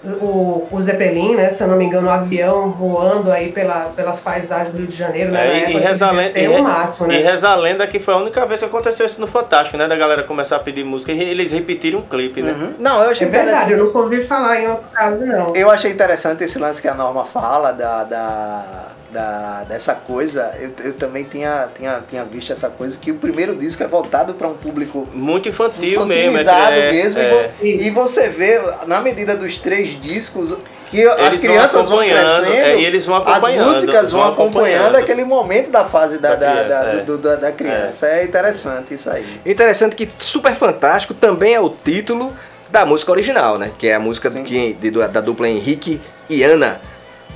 o, 0.03 0.67
o 0.71 0.81
Zeppelin, 0.81 1.35
né? 1.35 1.49
Se 1.51 1.61
eu 1.63 1.67
não 1.67 1.77
me 1.77 1.85
engano, 1.85 2.07
o 2.07 2.09
avião 2.09 2.71
voando 2.71 3.31
aí 3.31 3.51
pela, 3.51 3.81
pelas 3.95 4.19
paisagens 4.19 4.71
do 4.73 4.77
Rio 4.79 4.87
de 4.87 4.95
Janeiro, 4.95 5.31
né? 5.31 5.65
É, 5.65 5.69
e- 5.69 5.75
e 5.75 5.77
reza 5.77 6.07
a 6.07 6.11
lenda- 6.11 6.39
e 6.39 6.61
máximo, 6.61 7.11
E 7.11 7.17
né? 7.21 7.29
reza 7.31 7.49
a 7.49 7.55
lenda 7.55 7.85
que 7.85 7.99
foi 7.99 8.13
a 8.13 8.17
única 8.17 8.45
vez 8.45 8.59
que 8.61 8.65
aconteceu 8.65 9.05
isso 9.05 9.21
no 9.21 9.27
Fantástico, 9.27 9.77
né? 9.77 9.87
Da 9.87 9.95
galera 9.95 10.23
começar 10.23 10.55
a 10.55 10.59
pedir 10.59 10.83
música 10.83 11.11
e 11.11 11.21
eles 11.21 11.51
repetiram 11.53 11.99
um 11.99 12.01
clipe, 12.03 12.41
né? 12.41 12.51
Uhum. 12.51 12.73
Não, 12.79 13.03
eu 13.03 13.09
achei 13.11 13.27
É 13.27 13.29
verdade, 13.29 13.49
interessante. 13.51 13.79
eu 13.79 13.85
nunca 13.85 13.97
ouvi 13.99 14.23
falar 14.25 14.59
em 14.59 14.67
outro 14.67 14.85
caso, 14.91 15.17
não. 15.25 15.55
Eu 15.55 15.69
achei 15.69 15.91
interessante 15.91 16.43
esse 16.43 16.57
lance 16.57 16.81
que 16.81 16.87
a 16.87 16.93
Norma 16.95 17.25
fala 17.25 17.71
da, 17.71 18.03
da, 18.03 18.63
da- 19.11 19.63
dessa 19.67 19.93
coisa. 19.93 20.53
Eu, 20.59 20.71
eu 20.85 20.93
também 20.93 21.23
tinha, 21.23 21.67
tinha, 21.77 22.01
tinha 22.09 22.23
visto 22.25 22.51
essa 22.51 22.69
coisa 22.69 22.97
que 22.97 23.11
o 23.11 23.15
primeiro 23.15 23.55
disco 23.55 23.83
é 23.83 23.87
voltado 23.87 24.33
para 24.33 24.47
um 24.47 24.53
público 24.55 25.07
Muito 25.13 25.49
infantil 25.49 26.05
mesmo. 26.05 26.31
infantilizado 26.39 26.73
é, 26.73 26.91
mesmo. 26.91 27.19
é. 27.19 27.51
E, 27.61 27.87
e 27.87 27.89
você 27.89 28.29
vê, 28.29 28.59
na 28.87 29.01
medida 29.01 29.35
dos 29.35 29.57
três 29.59 29.99
discos, 30.01 30.57
que 30.89 31.05
as 31.07 31.17
Eles 31.19 31.29
vão 31.45 31.51
crianças 31.53 31.89
vão, 31.89 31.99
acompanhando, 31.99 32.41
crescendo. 32.45 32.65
é, 32.67 32.79
e 32.81 32.85
eles 32.85 33.05
vão 33.05 33.15
acompanhando, 33.17 33.61
As 33.69 33.75
músicas 33.75 34.11
vão 34.11 34.21
vão 34.21 34.31
acompanhando, 34.33 34.81
acompanhando. 34.81 34.95
aquele 35.03 35.23
momento 35.23 35.71
da 35.71 35.85
fase 35.85 36.17
da, 36.17 36.35
Da 36.35 36.35
da, 36.35 36.51
criança, 36.51 36.67
da- 36.83 36.91
é. 36.91 36.97
do- 37.03 37.17
da- 37.17 37.35
da 37.35 37.51
criança. 37.51 38.05
É. 38.07 38.23
interessante 38.25 38.93
isso 38.95 39.09
aí. 39.09 39.39
Interessante 39.45 39.95
que 39.95 40.09
Super 40.19 40.53
Fantástico 40.55 41.13
também 41.13 41.53
é 41.53 41.59
o 41.61 41.69
título 41.69 42.33
da 42.69 42.85
música 42.85 43.11
original, 43.11 43.57
né? 43.57 43.71
Que 43.77 43.87
é 43.87 43.95
a 43.95 43.99
música 43.99 44.29
que, 44.29 44.73
de- 44.73 44.91
da 44.91 45.21
dupla 45.21 45.47
Henrique 45.47 46.01
e 46.29 46.43
Ana, 46.43 46.81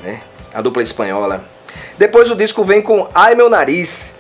né? 0.04 0.20
A 0.54 0.62
dupla 0.62 0.84
espanhola. 0.84 1.44
Depois 1.98 2.30
o 2.32 2.36
disco 2.36 2.64
vem 2.64 2.82
com 2.82 3.08
Ai 3.14 3.36
Meu 3.36 3.50
Nariz, 3.50 4.14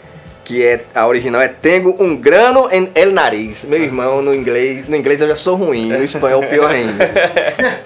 que 0.43 0.63
é 0.63 0.81
a 0.93 1.07
original 1.07 1.41
é 1.41 1.47
Tengo 1.47 1.95
um 1.99 2.15
grano 2.15 2.69
en 2.71 2.89
el 2.95 3.11
nariz. 3.11 3.63
Meu 3.63 3.81
irmão, 3.81 4.21
no 4.21 4.33
inglês, 4.33 4.87
no 4.87 4.95
inglês 4.95 5.21
eu 5.21 5.27
já 5.27 5.35
sou 5.35 5.55
ruim, 5.55 5.89
no 5.91 6.03
espanhol 6.03 6.43
pior 6.43 6.71
ainda. 6.71 7.05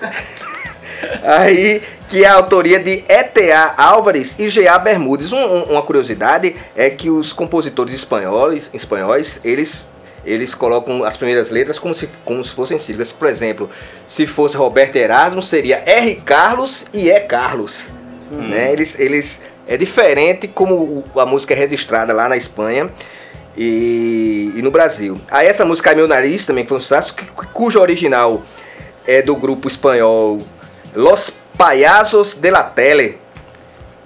Aí, 1.24 1.82
que 2.10 2.24
é 2.24 2.28
a 2.28 2.34
autoria 2.34 2.80
de 2.80 3.04
ETA 3.08 3.74
Álvares 3.78 4.36
e 4.38 4.50
G.A. 4.50 4.78
Bermudes. 4.80 5.32
Um- 5.32 5.38
um- 5.38 5.64
uma 5.64 5.82
curiosidade 5.82 6.56
é 6.76 6.90
que 6.90 7.10
os 7.10 7.32
compositores 7.32 7.94
espanhóis, 7.94 8.70
espanhóis 8.74 9.40
eles, 9.44 9.90
eles 10.26 10.54
colocam 10.54 11.04
as 11.04 11.16
primeiras 11.16 11.50
letras 11.50 11.80
como 11.80 11.96
se, 11.96 12.10
como 12.26 12.44
se 12.44 12.54
fossem 12.54 12.78
siglas. 12.78 13.12
Por 13.12 13.28
exemplo, 13.30 13.70
se 14.06 14.28
fosse 14.28 14.58
Roberto 14.58 14.98
Erasmo, 14.98 15.42
seria 15.42 15.82
R. 15.86 16.16
Carlos 16.26 16.86
e 16.94 17.10
E. 17.10 17.20
Carlos. 17.22 17.86
Né? 18.32 18.72
Eles, 18.74 19.00
eles, 19.00 19.42
é 19.70 19.78
diferente 19.78 20.48
como 20.48 21.04
a 21.16 21.28
música 21.28 21.54
é 21.54 21.58
registrada 21.58 22.12
lá 22.12 22.28
na 22.28 22.36
Espanha 22.36 22.90
e, 23.56 24.52
e 24.56 24.62
no 24.64 24.72
Brasil. 24.72 25.22
Aí 25.30 25.46
essa 25.46 25.64
música 25.64 25.92
Ai 25.92 25.96
Meu 25.96 26.08
Nariz 26.08 26.44
também 26.48 26.66
foi 26.66 26.78
um 26.78 26.80
sucesso, 26.80 27.16
cujo 27.54 27.80
original 27.80 28.42
é 29.06 29.22
do 29.22 29.36
grupo 29.36 29.68
espanhol 29.68 30.40
Los 30.96 31.32
Payasos 31.56 32.34
de 32.34 32.50
la 32.50 32.64
Tele, 32.64 33.20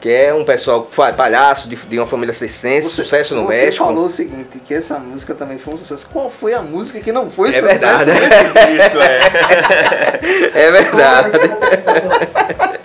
que 0.04 0.10
é 0.10 0.34
um 0.34 0.44
pessoal 0.44 0.84
que 0.84 0.94
faz 0.94 1.16
palhaço 1.16 1.70
de, 1.70 1.78
de 1.78 1.98
uma 1.98 2.06
família 2.06 2.34
circense, 2.34 2.90
sucesso 2.90 3.34
no 3.36 3.46
você 3.46 3.68
México. 3.68 3.86
falou 3.86 4.08
o 4.08 4.10
seguinte, 4.10 4.60
que 4.60 4.74
essa 4.74 5.00
música 5.00 5.34
também 5.34 5.58
foi 5.58 5.76
um 5.76 5.78
sucesso. 5.78 6.10
Qual 6.12 6.30
foi 6.30 6.54
a 6.54 6.62
música 6.62 7.00
que 7.00 7.10
não 7.10 7.32
foi 7.32 7.52
É 7.52 7.54
sucesso? 7.54 7.80
verdade. 7.80 8.12
É. 10.54 10.64
É 10.68 10.72
verdade. 10.72 11.30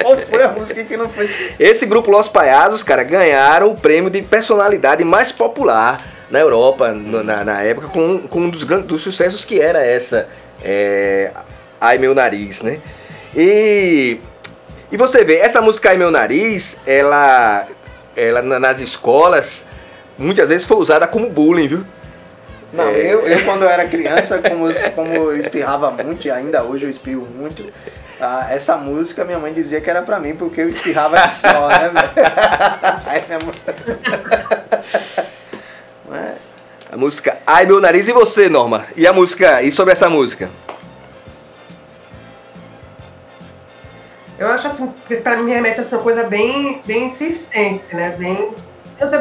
Qual 0.00 0.16
foi 0.30 0.42
a 0.44 0.48
música 0.48 0.84
que 0.84 0.96
não 0.96 1.08
foi 1.08 1.26
sucesso? 1.26 1.54
Esse 1.58 1.86
grupo 1.86 2.08
Los 2.08 2.28
Payasos, 2.28 2.84
cara, 2.84 3.02
ganharam 3.02 3.72
o 3.72 3.76
prêmio 3.76 4.10
de 4.10 4.22
personalidade 4.22 5.02
mais 5.04 5.32
popular 5.32 6.00
na 6.30 6.38
Europa 6.38 6.92
no- 6.92 7.24
na, 7.24 7.42
na 7.42 7.62
época, 7.62 7.88
com, 7.88 8.28
com 8.28 8.42
um 8.42 8.48
dos, 8.50 8.62
grandes, 8.62 8.86
dos 8.86 9.02
sucessos 9.02 9.44
que 9.44 9.60
era 9.60 9.84
essa 9.84 10.28
é, 10.62 11.32
Ai 11.80 11.98
Meu 11.98 12.14
Nariz, 12.14 12.62
né? 12.62 12.78
E, 13.34 14.20
e 14.90 14.96
você 14.96 15.24
vê, 15.24 15.36
essa 15.36 15.60
música 15.60 15.90
Ai 15.90 15.96
Meu 15.96 16.10
Nariz, 16.10 16.76
ela, 16.86 17.66
ela 18.16 18.42
na- 18.42 18.58
nas 18.58 18.80
escolas, 18.80 19.66
muitas 20.16 20.48
vezes 20.48 20.64
foi 20.66 20.76
usada 20.78 21.06
como 21.06 21.28
bullying, 21.30 21.68
viu? 21.68 21.84
Não, 22.72 22.88
É. 22.88 22.98
eu, 23.12 23.26
eu 23.26 23.44
quando 23.44 23.62
eu 23.62 23.68
era 23.68 23.86
criança, 23.88 24.38
como, 24.38 24.70
eu- 24.70 24.90
como 24.92 25.12
eu 25.14 25.36
espirrava 25.36 25.90
muito, 25.90 26.26
e 26.26 26.30
ainda 26.30 26.62
hoje 26.62 26.84
eu 26.84 26.90
espirro 26.90 27.26
muito, 27.26 27.64
ah, 28.20 28.46
essa 28.50 28.76
música 28.76 29.24
minha 29.24 29.38
mãe 29.38 29.52
dizia 29.54 29.80
que 29.80 29.88
era 29.88 30.02
pra 30.02 30.18
mim, 30.20 30.34
porque 30.36 30.60
eu 30.60 30.68
espirrava 30.68 31.18
de 31.20 31.32
só, 31.32 31.68
né, 31.68 31.88
velho? 31.88 32.10
Aí 33.06 33.22
A 36.90 36.96
música 36.96 37.38
Ai 37.46 37.66
Meu 37.66 37.80
Nariz 37.80 38.08
e 38.08 38.12
você, 38.12 38.48
Norma? 38.48 38.86
E 38.96 39.06
a 39.06 39.12
música, 39.12 39.62
e 39.62 39.70
sobre 39.70 39.92
essa 39.92 40.08
música? 40.10 40.48
Pra 45.16 45.36
mim 45.36 45.50
remete 45.50 45.80
a 45.80 45.82
essa 45.82 45.98
coisa 45.98 46.24
bem, 46.24 46.80
bem 46.86 47.04
insistente, 47.04 47.94
né? 47.94 48.14
Bem. 48.18 48.50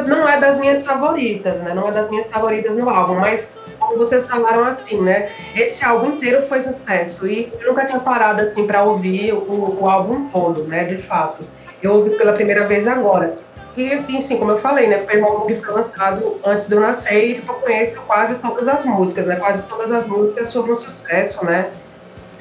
Não 0.06 0.28
é 0.28 0.40
das 0.40 0.58
minhas 0.58 0.84
favoritas, 0.84 1.60
né? 1.60 1.72
Não 1.72 1.88
é 1.88 1.92
das 1.92 2.10
minhas 2.10 2.26
favoritas 2.26 2.74
no 2.74 2.90
álbum, 2.90 3.14
mas 3.14 3.52
como 3.78 3.96
vocês 3.96 4.26
falaram 4.26 4.64
assim, 4.64 5.00
né? 5.00 5.30
Esse 5.54 5.84
álbum 5.84 6.16
inteiro 6.16 6.46
foi 6.48 6.60
sucesso 6.60 7.28
e 7.28 7.52
eu 7.60 7.68
nunca 7.68 7.86
tinha 7.86 8.00
parado 8.00 8.42
assim 8.42 8.66
pra 8.66 8.82
ouvir 8.82 9.32
o, 9.32 9.78
o 9.80 9.88
álbum 9.88 10.28
todo, 10.30 10.64
né? 10.64 10.84
De 10.84 11.00
fato. 11.02 11.46
Eu 11.80 11.94
ouvi 11.94 12.10
pela 12.10 12.32
primeira 12.32 12.66
vez 12.66 12.88
agora. 12.88 13.38
E 13.76 13.92
assim, 13.92 14.18
assim, 14.18 14.36
como 14.36 14.50
eu 14.50 14.58
falei, 14.58 14.88
né? 14.88 15.04
Foi 15.08 15.22
um 15.22 15.24
álbum 15.24 15.46
que 15.46 15.54
foi 15.54 15.72
lançado 15.72 16.40
antes 16.44 16.66
de 16.66 16.74
eu 16.74 16.80
nascer 16.80 17.30
e 17.30 17.34
tipo, 17.34 17.52
eu 17.52 17.56
conheço 17.60 18.00
quase 18.02 18.34
todas 18.34 18.66
as 18.66 18.84
músicas, 18.84 19.28
né? 19.28 19.36
Quase 19.36 19.62
todas 19.68 19.92
as 19.92 20.04
músicas 20.04 20.52
foram 20.52 20.72
um 20.72 20.76
sucesso, 20.76 21.44
né? 21.44 21.70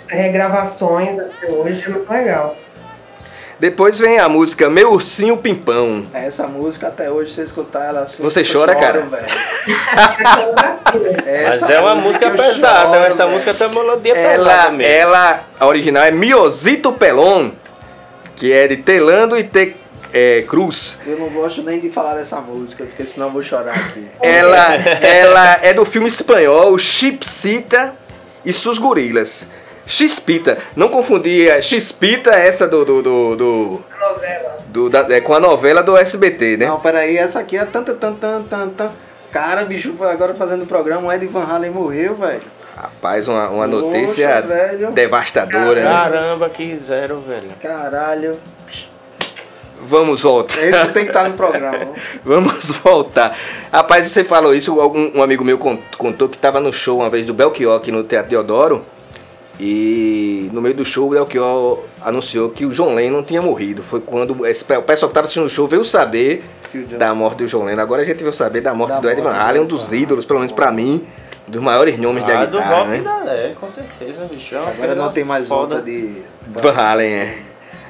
Regravações 0.07 1.19
até 1.19 1.51
hoje, 1.51 1.86
é 1.86 1.89
muito 1.89 2.12
legal. 2.12 2.55
Depois 3.60 3.98
vem 3.98 4.20
a 4.20 4.30
música 4.30 4.70
Meu 4.70 4.91
Ursinho 4.93 5.36
Pimpão. 5.38 6.04
essa 6.13 6.46
música, 6.48 6.88
até 6.89 7.10
hoje, 7.10 7.32
você 7.34 7.41
escutar 7.43 7.86
ela 7.86 8.02
assim. 8.02 8.22
Você 8.22 8.43
chora, 8.43 8.74
choro, 8.74 8.86
cara? 8.86 9.00
velho. 9.02 9.26
Mas 10.88 11.26
Essa 11.26 11.74
é 11.74 11.80
uma 11.80 11.96
música 11.96 12.30
pesada, 12.32 12.93
choro, 12.93 13.06
essa 13.06 13.24
velho. 13.24 13.32
música 13.32 13.54
tem 13.54 13.67
uma 13.67 13.82
melodia 13.84 14.13
pesada 14.13 14.34
Ela, 14.52 14.70
mesmo. 14.72 14.93
ela, 14.93 15.43
a 15.60 15.65
original 15.65 16.04
é 16.04 16.12
Miosito 16.12 16.93
Pelon, 16.93 17.50
que 18.36 18.52
é 18.54 18.67
de 18.67 18.78
Telando 18.78 19.38
e 19.38 19.43
Te 19.43 19.76
é, 20.13 20.43
Cruz. 20.48 21.00
Eu 21.06 21.17
não 21.20 21.30
gosto 21.30 21.62
nem 21.63 21.80
de 21.80 21.89
falar 21.89 22.13
dessa 22.15 22.39
música, 22.39 22.86
porque 22.86 23.06
senão 23.06 23.28
eu 23.28 23.34
vou 23.34 23.41
chorar 23.41 23.76
aqui. 23.76 24.08
Ela, 24.22 24.76
ela 25.02 25.60
é 25.63 25.74
do 25.74 25.84
filme 25.84 26.08
espanhol 26.08 26.78
Chipsita 26.78 27.93
e 28.46 28.54
Sus 28.54 28.78
Gorilas. 28.78 29.48
Chispita, 29.88 30.58
não 30.76 30.89
confundia 30.89 31.62
Chispita 31.62 32.32
essa 32.32 32.67
do, 32.67 32.84
do, 32.86 33.02
do, 33.02 33.36
do- 33.36 33.84
novela. 34.00 34.58
do- 34.67 34.89
da- 34.89 35.08
é, 35.15 35.21
com 35.21 35.34
a 35.34 35.39
novela 35.39 35.82
do 35.82 35.95
SBT, 35.97 36.58
né? 36.58 36.67
Não, 36.67 36.80
peraí, 36.80 37.17
essa 37.17 37.39
aqui 37.39 37.58
é 37.58 37.65
tan 37.65 37.84
tan 37.84 37.95
tan 37.95 38.13
tan 38.13 38.43
tan 38.43 38.69
tan. 38.69 38.91
Cara, 39.32 39.63
bicho, 39.65 39.93
agora 40.04 40.34
fazendo 40.36 40.63
o 40.63 40.67
programa, 40.67 41.08
o 41.08 41.12
Ed 41.12 41.26
Van 41.28 41.43
Halen 41.43 41.71
morreu, 41.71 42.15
velho. 42.15 42.41
Rapaz, 42.76 43.28
uma, 43.28 43.50
uma 43.50 43.67
Poxa, 43.67 43.82
notícia 43.86 44.41
velho. 44.41 44.91
devastadora, 44.91 45.82
né? 45.84 45.89
Caramba, 45.89 46.50
que 46.50 46.78
zero, 46.78 47.21
velho. 47.28 47.47
Caralho. 47.62 48.38
Vamos 49.82 50.21
voltar. 50.21 50.62
Esse 50.63 50.88
tem 50.89 51.04
que 51.06 51.12
estar 51.12 51.30
no 51.30 51.36
programa. 51.36 51.78
Vamos 52.26 52.67
voltar. 52.84 53.38
Rapaz, 53.71 54.08
você 54.08 54.23
falou 54.23 54.54
isso, 54.54 54.73
um, 54.80 55.19
um 55.19 55.23
amigo 55.23 55.43
meu 55.45 55.58
con- 55.58 55.78
contou 55.97 56.28
que 56.28 56.36
estava 56.36 56.60
no 56.60 56.73
show 56.73 56.97
uma 57.00 57.10
vez 57.10 57.26
do 57.26 57.34
Belchior 57.34 57.78
aqui 57.78 57.91
no 57.91 58.04
Teatro 58.04 58.30
Deodoro. 58.32 58.86
E 59.60 60.50
no 60.54 60.62
meio 60.62 60.76
do 60.76 60.86
show, 60.86 61.08
o 61.08 61.10
Belchior 61.10 61.80
anunciou 62.02 62.50
que 62.50 62.65
o 62.65 62.70
John 62.70 62.93
Lennon 62.93 63.24
tinha 63.24 63.41
morrido. 63.41 63.82
Foi 63.82 64.00
quando 64.00 64.46
esse, 64.46 64.63
o 64.63 64.82
pessoal 64.84 65.10
que 65.10 65.13
estava 65.13 65.22
assistindo 65.26 65.46
o 65.46 65.50
show 65.50 65.67
veio 65.67 65.84
saber 65.84 66.43
John- 66.74 66.98
da 66.98 67.13
morte 67.15 67.39
do 67.39 67.48
John 67.48 67.63
Lennon. 67.65 67.82
Agora 67.82 68.02
a 68.04 68.06
gente 68.06 68.17
veio 68.20 68.34
saber 68.34 68.62
da 68.62 68.74
morte 68.74 68.91
Da 68.93 69.00
do 69.00 69.10
Ed 69.10 69.22
Van 69.22 69.32
do 69.32 69.36
Halen, 69.36 69.62
um 69.63 69.65
dos 69.65 69.91
ídolos, 69.91 70.26
pelo 70.26 70.39
menos 70.39 70.52
pra 70.52 70.72
mim, 70.72 71.04
dos 71.48 71.62
maiores 71.63 71.98
nomes 71.98 72.24
da 72.24 72.41
Ah, 72.41 72.46
do 72.46 72.52
guitarra, 72.58 72.76
rock 72.76 72.89
né? 72.89 72.96
ainda 72.98 73.32
é, 73.32 73.56
com 73.60 73.67
certeza, 73.67 74.30
bicho. 74.32 74.54
É 74.56 74.60
Agora 74.60 74.93
não 74.96 75.12
tem 75.12 75.24
mais 75.24 75.48
foda. 75.48 75.76
volta 75.78 75.82
de. 75.82 76.22
Van 76.48 76.72
Halen, 76.74 77.12
é. 77.13 77.38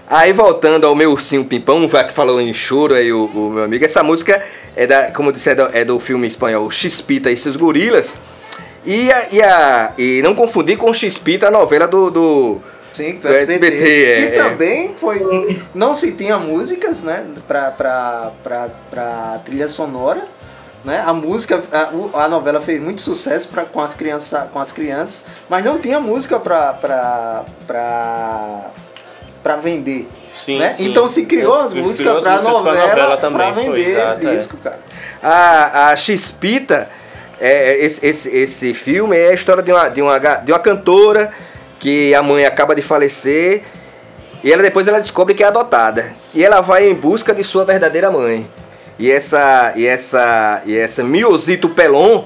Aí 0.09 0.31
voltando 0.31 0.87
ao 0.87 0.95
meu 0.95 1.11
ursinho 1.11 1.43
Pimpão, 1.43 1.85
que 1.89 2.13
falou 2.13 2.39
em 2.39 2.53
choro 2.53 2.93
aí 2.93 3.11
o, 3.11 3.25
o 3.25 3.49
meu 3.51 3.65
amigo, 3.65 3.83
essa 3.83 4.01
música 4.01 4.41
é 4.73 4.87
da, 4.87 5.11
como 5.11 5.27
eu 5.29 5.33
disse, 5.33 5.49
é 5.49 5.55
do, 5.55 5.63
é 5.73 5.83
do 5.83 5.99
filme 5.99 6.25
espanhol 6.25 6.71
Chispita 6.71 7.29
e 7.29 7.35
seus 7.35 7.57
gorilas. 7.57 8.17
E, 8.85 9.11
a, 9.11 9.27
e, 9.31 9.41
a, 9.41 9.93
e 9.97 10.21
não 10.21 10.33
confundir 10.33 10.77
com 10.77 10.93
Chispita, 10.93 11.47
a 11.47 11.51
novela 11.51 11.87
do, 11.87 12.09
do, 12.09 12.61
Sim, 12.97 13.19
Do 13.19 13.27
SBT, 13.27 14.05
é, 14.05 14.27
que 14.27 14.35
é. 14.35 14.43
também 14.43 14.95
foi. 14.97 15.61
Não 15.75 15.93
se 15.93 16.13
tinha 16.13 16.39
músicas, 16.39 17.03
né? 17.03 17.25
Pra, 17.47 17.69
pra, 17.69 18.31
pra, 18.43 18.69
pra 18.89 19.39
trilha 19.45 19.67
sonora. 19.67 20.21
Né? 20.83 21.03
A 21.05 21.13
música, 21.13 21.61
a, 21.71 22.23
a 22.23 22.29
novela 22.29 22.61
fez 22.61 22.81
muito 22.81 23.01
sucesso 23.01 23.49
pra, 23.49 23.65
com, 23.65 23.81
as 23.81 23.93
criança, 23.93 24.49
com 24.53 24.59
as 24.59 24.71
crianças, 24.71 25.25
mas 25.49 25.63
não 25.63 25.79
tinha 25.79 25.99
música 25.99 26.39
pra, 26.39 26.73
pra, 26.73 27.43
pra, 27.67 28.61
pra 29.43 29.55
vender. 29.57 30.07
Sim, 30.33 30.59
né? 30.59 30.71
sim. 30.71 30.89
Então 30.89 31.07
se 31.07 31.25
criou 31.25 31.53
as 31.55 31.71
Se 31.71 31.77
músicas 31.79 32.23
pra 32.23 32.41
novela, 32.41 32.87
novela 32.87 33.17
também, 33.17 33.53
pra 33.53 33.53
foi, 33.53 33.63
vender 33.65 33.89
exato, 33.91 34.27
é. 34.27 34.35
disco, 34.35 34.57
cara. 34.57 34.79
A, 35.21 35.89
a 35.89 35.95
Chispita, 35.95 36.89
é, 37.39 37.77
esse, 37.83 38.05
esse, 38.05 38.29
esse 38.29 38.73
filme 38.73 39.17
é 39.17 39.29
a 39.29 39.33
história 39.33 39.61
de 39.61 39.71
uma, 39.71 39.89
de, 39.89 40.01
uma, 40.01 40.17
de 40.17 40.51
uma 40.51 40.59
cantora 40.59 41.31
que 41.79 42.13
a 42.13 42.23
mãe 42.23 42.45
acaba 42.45 42.75
de 42.75 42.81
falecer 42.81 43.63
e 44.43 44.51
ela 44.51 44.61
depois 44.61 44.87
ela 44.87 44.99
descobre 44.99 45.33
que 45.33 45.43
é 45.43 45.47
adotada. 45.47 46.13
E 46.33 46.43
ela 46.43 46.61
vai 46.61 46.87
em 46.87 46.93
busca 46.93 47.33
de 47.33 47.43
sua 47.43 47.65
verdadeira 47.65 48.11
mãe. 48.11 48.47
E 48.99 49.11
essa, 49.11 49.73
e 49.75 49.85
essa, 49.85 50.61
e 50.65 50.75
essa 50.75 51.03
Miosito 51.03 51.69
Pelon, 51.69 52.25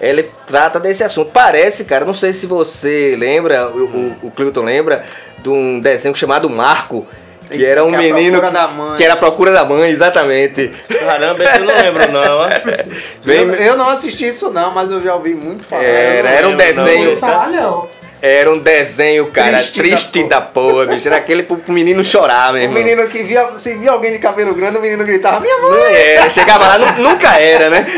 ela 0.00 0.22
trata 0.46 0.78
desse 0.78 1.02
assunto. 1.02 1.30
Parece, 1.32 1.84
cara, 1.84 2.04
não 2.04 2.14
sei 2.14 2.32
se 2.32 2.46
você 2.46 3.16
lembra, 3.18 3.68
o, 3.68 3.84
o, 3.84 4.16
o 4.28 4.30
Cleuton 4.30 4.62
lembra, 4.62 5.04
de 5.42 5.48
um 5.48 5.80
desenho 5.80 6.14
chamado 6.14 6.48
Marco. 6.48 7.06
Que 7.50 7.64
era 7.64 7.84
um 7.84 7.90
que 7.90 7.94
é 7.94 7.98
a 7.98 8.02
menino 8.02 8.40
procura 8.40 8.46
que, 8.48 8.52
da 8.54 8.68
mãe. 8.68 8.96
que 8.96 9.04
era 9.04 9.14
a 9.14 9.16
procura 9.16 9.50
da 9.52 9.64
mãe, 9.64 9.90
exatamente. 9.90 10.72
Caramba, 10.88 11.44
esse 11.44 11.58
eu 11.58 11.64
não 11.64 11.74
lembro 11.76 12.12
não, 12.12 12.46
eu, 13.26 13.54
eu 13.54 13.76
não 13.76 13.88
assisti 13.90 14.26
isso 14.28 14.50
não, 14.50 14.70
mas 14.72 14.90
eu 14.90 15.02
já 15.02 15.14
ouvi 15.14 15.34
muito 15.34 15.64
falar. 15.64 15.82
Era, 15.84 16.30
era 16.30 16.48
um 16.48 16.56
desenho. 16.56 17.16
Não. 17.52 17.88
Era 18.22 18.50
um 18.50 18.58
desenho, 18.58 19.26
cara, 19.30 19.58
Triste 19.58 19.72
triste, 19.74 20.22
da 20.22 20.38
da, 20.38 20.40
porra, 20.40 20.86
bicho. 20.86 21.06
Era 21.06 21.18
aquele 21.18 21.42
pro, 21.42 21.58
pro 21.58 21.74
menino 21.74 22.02
chorar, 22.02 22.54
meu 22.54 22.62
O 22.62 22.64
irmão. 22.64 22.82
menino 22.82 23.06
que 23.08 23.22
via, 23.22 23.46
se 23.58 23.74
via 23.74 23.90
alguém 23.90 24.12
de 24.12 24.18
cabelo 24.18 24.54
grande, 24.54 24.78
o 24.78 24.80
menino 24.80 25.04
gritava, 25.04 25.40
minha 25.40 25.58
mãe! 25.58 25.70
Não 25.70 25.84
era, 25.84 26.30
chegava 26.30 26.66
lá, 26.66 26.78
nu- 26.78 27.02
nunca 27.10 27.38
era, 27.38 27.68
né? 27.68 27.86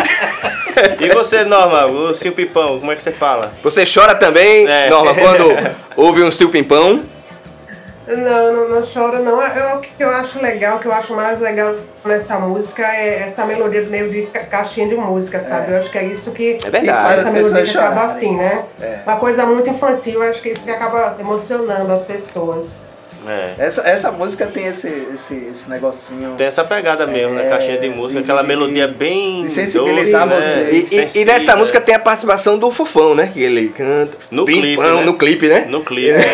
E 1.01 1.09
você, 1.09 1.43
Norma, 1.43 1.87
o 1.87 2.13
Sil 2.13 2.33
Pipão, 2.37 2.79
como 2.79 2.93
é 2.93 2.97
que 2.97 3.03
você 3.03 3.11
fala? 3.13 3.51
Você 3.63 3.85
chora 3.87 4.15
também, 4.15 4.69
É. 4.69 4.91
Norma, 4.91 5.15
quando 5.15 5.57
ouve 5.97 6.23
um 6.23 6.31
silpimpão? 6.31 7.03
Não, 8.07 8.53
não, 8.53 8.69
não 8.69 8.87
choro 8.87 9.21
não. 9.23 9.43
Eu, 9.43 9.79
o 9.79 9.81
que 9.81 9.91
eu 9.99 10.11
acho 10.11 10.41
legal, 10.41 10.77
o 10.77 10.81
que 10.81 10.87
eu 10.87 10.93
acho 10.93 11.13
mais 11.15 11.41
legal 11.41 11.75
nessa 12.05 12.39
música 12.39 12.83
é 12.87 13.23
essa 13.27 13.45
melodia 13.45 13.83
meio 13.83 14.09
de 14.11 14.23
ca- 14.27 14.45
caixinha 14.45 14.89
de 14.89 14.95
música, 14.95 15.41
sabe? 15.41 15.73
Eu 15.73 15.79
acho 15.79 15.91
que 15.91 15.99
é 15.99 16.05
isso 16.05 16.31
que, 16.33 16.53
É 16.53 16.55
Que 16.59 16.71
verdade. 16.71 17.03
faz 17.03 17.19
essa 17.21 17.31
melodia 17.33 17.61
pessoas 17.61 17.71
que 17.73 17.79
acaba 17.79 17.95
chorarem. 18.01 18.17
assim, 18.17 18.37
né? 18.37 18.65
É. 18.81 18.99
Uma 19.05 19.17
coisa 19.17 19.45
muito 19.47 19.69
infantil, 19.71 20.23
eu 20.23 20.31
acho 20.31 20.41
que 20.41 20.51
isso 20.51 20.63
que 20.63 20.71
acaba 20.71 21.17
emocionando 21.19 21.93
as 21.93 22.05
pessoas. 22.05 22.77
É. 23.27 23.55
Essa, 23.59 23.81
essa 23.89 24.11
música 24.13 24.47
tem 24.47 24.67
esse, 24.67 24.89
esse, 25.15 25.35
esse 25.51 25.69
negocinho. 25.71 26.35
Tem 26.37 26.47
essa 26.47 26.65
pegada 26.65 27.07
mesmo, 27.07 27.35
né? 27.35 27.47
É, 27.47 27.49
Caixinha 27.49 27.79
de 27.79 27.89
música, 27.89 28.21
de- 28.21 28.25
aquela 28.25 28.43
de- 28.43 28.49
melodia 28.49 28.87
bem. 28.89 29.45
de 29.45 29.51
sensibilizar 29.51 30.29
doce, 30.29 30.43
você. 30.49 30.59
né? 30.59 30.71
E, 30.73 31.19
e- 31.19 31.23
e 31.23 31.25
nessa 31.25 31.57
música 31.57 31.79
né? 31.81 31.85
tem 31.85 31.95
a 31.95 31.99
participação 31.99 32.59
do 32.59 32.71
Fofão, 32.71 33.15
né? 33.15 33.31
Que 33.33 33.43
ele 33.43 33.69
canta. 33.69 34.17
No 34.31 34.45
clipe, 34.45 34.77
né? 34.81 35.03
No 35.05 35.15
clipe, 35.19 35.49
né? 35.49 35.67
No 35.69 35.85
clipe. 35.85 36.13
né? 36.13 36.25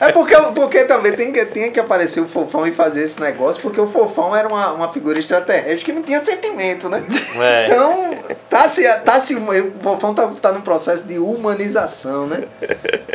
É 0.00 0.12
porque, 0.12 0.36
porque 0.54 0.84
também 0.84 1.12
tem 1.12 1.32
que, 1.32 1.44
tinha 1.46 1.70
que 1.70 1.80
aparecer 1.80 2.20
o 2.20 2.26
Fofão 2.28 2.66
e 2.66 2.72
fazer 2.72 3.02
esse 3.04 3.20
negócio, 3.20 3.60
porque 3.62 3.80
o 3.80 3.86
Fofão 3.86 4.34
era 4.34 4.48
uma, 4.48 4.72
uma 4.72 4.92
figura 4.92 5.18
extraterrestre 5.18 5.84
que 5.84 5.92
não 5.92 6.02
tinha 6.02 6.20
sentimento, 6.20 6.88
né? 6.88 7.02
É. 7.40 7.66
Então, 7.66 8.14
tá 8.48 8.68
se, 8.68 8.86
tá 9.00 9.20
se, 9.20 9.34
o 9.34 9.42
Fofão 9.82 10.14
tá, 10.14 10.30
tá 10.40 10.52
num 10.52 10.60
processo 10.60 11.04
de 11.04 11.18
humanização, 11.18 12.26
né? 12.26 12.44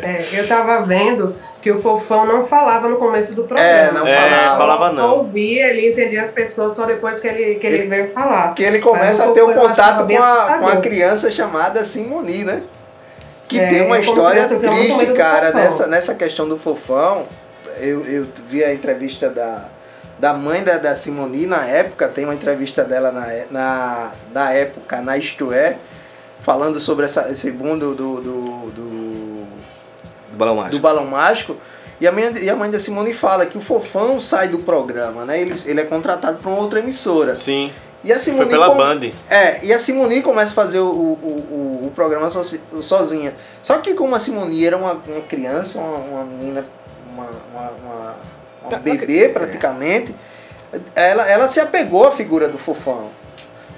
É, 0.01 0.25
eu 0.33 0.47
tava 0.47 0.81
vendo 0.81 1.02
que 1.61 1.71
o 1.71 1.81
Fofão 1.81 2.25
não 2.25 2.43
falava 2.45 2.89
no 2.89 2.97
começo 2.97 3.33
do 3.33 3.43
programa. 3.45 3.69
É, 3.69 3.91
não 3.91 4.05
É, 4.05 4.21
falava. 4.29 4.57
falava 4.57 4.89
Só 4.89 4.93
não. 4.95 5.17
ouvia, 5.19 5.67
ele 5.69 5.89
entendia 5.91 6.21
as 6.21 6.31
pessoas 6.31 6.75
só 6.75 6.85
depois 6.85 7.19
que 7.19 7.27
ele, 7.27 7.55
que 7.55 7.65
ele, 7.67 7.87
veio 7.87 8.07
falar. 8.09 8.53
Que 8.53 8.63
ele 8.63 8.79
começa 8.79 9.23
a 9.23 9.31
ter 9.31 9.41
achava 9.41 9.53
contato 9.53 10.07
com 10.07 10.21
a, 10.21 10.57
com 10.59 10.67
a 10.67 10.75
criança 10.77 11.31
chamada 11.31 11.83
Simoni, 11.85 12.43
né? 12.43 12.63
Que 13.47 13.59
É, 13.59 13.67
tem 13.69 13.85
uma 13.85 13.99
história 13.99 14.47
triste, 14.47 15.05
cara, 15.13 15.47
Fofão. 15.47 15.61
nessa, 15.61 15.87
nessa 15.87 16.15
questão 16.15 16.47
do 16.47 16.57
Fofão. 16.57 17.25
Eu, 17.79 18.05
eu 18.05 18.25
vi 18.47 18.63
a 18.63 18.73
entrevista 18.73 19.29
da, 19.29 19.65
da 20.19 20.33
mãe 20.33 20.63
da, 20.63 20.77
da 20.77 20.95
Simoni 20.95 21.45
na 21.45 21.65
época, 21.65 22.07
tem 22.07 22.25
uma 22.25 22.35
entrevista 22.35 22.83
dela 22.83 23.11
na, 23.11 23.31
é- 23.31 23.47
na, 23.49 24.11
na 24.33 24.51
época, 24.51 25.01
na 25.01 25.17
Isto 25.17 25.51
É, 25.53 25.75
falando 26.41 26.79
sobre 26.79 27.05
essa, 27.05 27.29
esse 27.31 27.49
boom 27.51 27.77
do, 27.77 27.95
do, 27.95 28.15
do, 28.21 28.41
do, 28.71 29.32
Do 30.33 30.37
balão 30.37 30.55
do 30.55 30.61
mágico. 30.61 30.81
Balão 30.81 31.05
Mágico. 31.05 31.57
E 32.01 32.07
a, 32.07 32.11
mãe, 32.11 32.33
e 32.41 32.49
a 32.49 32.55
mãe 32.55 32.69
da 32.69 32.79
Simone 32.79 33.13
fala 33.13 33.45
que 33.45 33.57
o 33.57 33.61
Fofão 33.61 34.19
sai 34.19 34.47
do 34.49 34.57
programa, 34.59 35.23
né? 35.23 35.39
Ele, 35.39 35.55
ele 35.65 35.79
é 35.79 35.83
contratado 35.85 36.37
para 36.39 36.49
uma 36.51 36.59
outra 36.59 36.79
emissora. 36.79 37.35
Sim. 37.35 37.71
E 38.03 38.11
a 38.11 38.15
Foi 38.15 38.23
Simone 38.25 38.49
pela 38.49 38.67
com- 38.69 38.75
Band. 38.75 38.99
é, 39.29 39.63
e 39.63 39.71
a 39.71 39.79
Simoni 39.79 40.21
começa 40.21 40.51
a 40.51 40.55
fazer 40.55 40.79
o, 40.79 40.85
o, 40.89 41.79
o, 41.83 41.87
o 41.87 41.91
programa 41.95 42.29
sozi- 42.29 42.59
sozinha. 42.81 43.33
Só 43.61 43.77
que 43.77 43.93
como 43.93 44.13
a 44.15 44.19
Simoni 44.19 44.65
era 44.65 44.75
uma, 44.75 44.93
uma 45.07 45.21
criança, 45.21 45.79
uma, 45.79 45.97
uma 45.99 46.23
menina, 46.25 46.65
uma, 47.09 47.23
uma, 47.53 47.61
uma- 47.71 48.15
uma 48.63 48.69
Tá, 48.69 48.77
bebê 48.77 49.29
praticamente, 49.29 50.13
ela, 50.95 51.29
ela 51.29 51.47
se 51.47 51.59
apegou 51.61 52.05
à 52.05 52.11
figura 52.11 52.49
do 52.49 52.57
Fofão. 52.57 53.09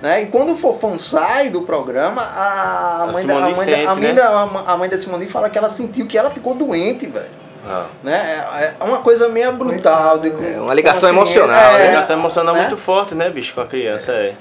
Né? 0.02 0.24
E 0.24 0.26
quando 0.28 0.52
o 0.52 0.56
Fofão 0.56 1.00
sai 1.00 1.50
do 1.50 1.62
programa, 1.62 2.22
a, 2.22 3.04
A 3.04 3.08
mãe, 3.08 3.26
da, 3.26 3.34
a, 3.34 3.38
Simone 3.38 3.42
mãe, 3.42 3.52
da, 3.52 3.52
a, 3.52 3.56
sente, 3.56 3.86
mãe 3.88 4.02
né? 4.02 4.14
da, 4.14 4.42
a 4.68 4.78
mãe 4.78 4.90
da 4.90 4.98
Simone 4.98 5.28
fala 5.28 5.50
que 5.50 5.58
ela 5.58 5.70
sentiu 5.70 6.06
que 6.06 6.18
ela 6.18 6.30
ficou 6.30 6.54
doente, 6.54 7.08
velho. 7.08 7.26
Ah. 7.68 7.86
Né? 8.04 8.46
É, 8.56 8.74
é 8.80 8.84
uma 8.84 9.00
coisa 9.00 9.28
meio 9.28 9.52
brutal. 9.54 10.20
De, 10.20 10.30
É, 10.30 10.60
uma 10.60 10.74
ligação 10.74 11.10
criança. 11.10 11.32
emocional, 11.32 11.74
A 11.74 11.78
né? 11.78 11.88
ligação 11.88 12.18
emocional 12.20 12.54
né? 12.54 12.62
muito 12.62 12.78
forte, 12.78 13.16
né, 13.16 13.30
bicho, 13.30 13.54
com 13.56 13.62
a 13.62 13.66
criança, 13.66 14.12
é. 14.12 14.34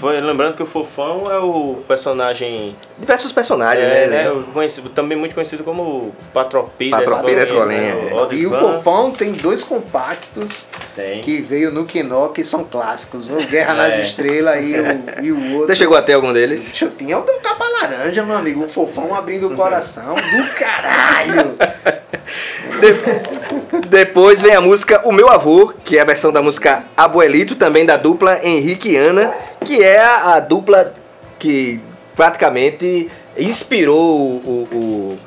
Foi, 0.00 0.18
lembrando 0.18 0.56
que 0.56 0.62
o 0.62 0.66
Fofão 0.66 1.30
é 1.30 1.38
o 1.38 1.82
personagem. 1.86 2.74
Diversos 2.98 3.32
personagens, 3.32 3.84
é, 3.86 4.06
né? 4.06 4.22
né, 4.24 4.30
o 4.30 4.44
conhecido, 4.44 4.88
também 4.88 5.16
muito 5.16 5.34
conhecido 5.34 5.62
como 5.62 6.14
Patropi 6.32 6.90
da 6.90 6.98
Patropi 6.98 7.34
da 7.34 7.42
escolinha. 7.42 7.88
escolinha, 7.90 8.14
né. 8.26 8.28
E 8.32 8.46
o 8.46 8.58
Fofão 8.58 9.10
tem 9.10 9.32
dois 9.32 9.62
compactos 9.62 10.66
Tem. 10.96 11.20
que 11.20 11.42
veio 11.42 11.70
no 11.70 11.84
Quinó, 11.84 12.28
que 12.28 12.42
são 12.42 12.64
clássicos. 12.64 13.30
O 13.30 13.36
Guerra 13.46 13.74
nas 13.74 13.94
É. 13.94 14.00
Estrelas 14.00 14.58
e 14.64 14.74
o, 14.74 15.24
e 15.26 15.32
o 15.32 15.52
outro. 15.52 15.66
Você 15.66 15.76
chegou 15.76 15.96
até 15.96 16.14
algum 16.14 16.32
deles? 16.32 16.72
Eu 16.80 16.90
tinha 16.92 17.18
o 17.18 17.24
meu 17.24 17.38
capa 17.40 17.64
laranja, 17.68 18.22
meu 18.24 18.36
amigo. 18.38 18.64
O 18.64 18.68
fofão 18.70 19.14
abrindo 19.14 19.48
o 19.48 19.54
coração. 19.54 20.14
Do 20.14 20.54
caralho! 20.58 21.56
De- 22.80 23.88
Depois 23.88 24.40
vem 24.40 24.54
a 24.54 24.60
música 24.60 25.00
O 25.04 25.12
Meu 25.12 25.28
Avô, 25.30 25.72
que 25.84 25.98
é 25.98 26.00
a 26.00 26.04
versão 26.04 26.32
da 26.32 26.40
música 26.42 26.84
Abuelito, 26.96 27.54
também 27.54 27.84
da 27.84 27.96
dupla 27.96 28.40
Henrique 28.42 28.90
e 28.90 28.96
Ana, 28.96 29.32
que 29.64 29.82
é 29.82 30.00
a, 30.00 30.34
a 30.34 30.40
dupla 30.40 30.92
que 31.38 31.80
praticamente 32.16 33.10
inspirou 33.36 33.96
o, 33.98 34.68
o, 34.72 35.18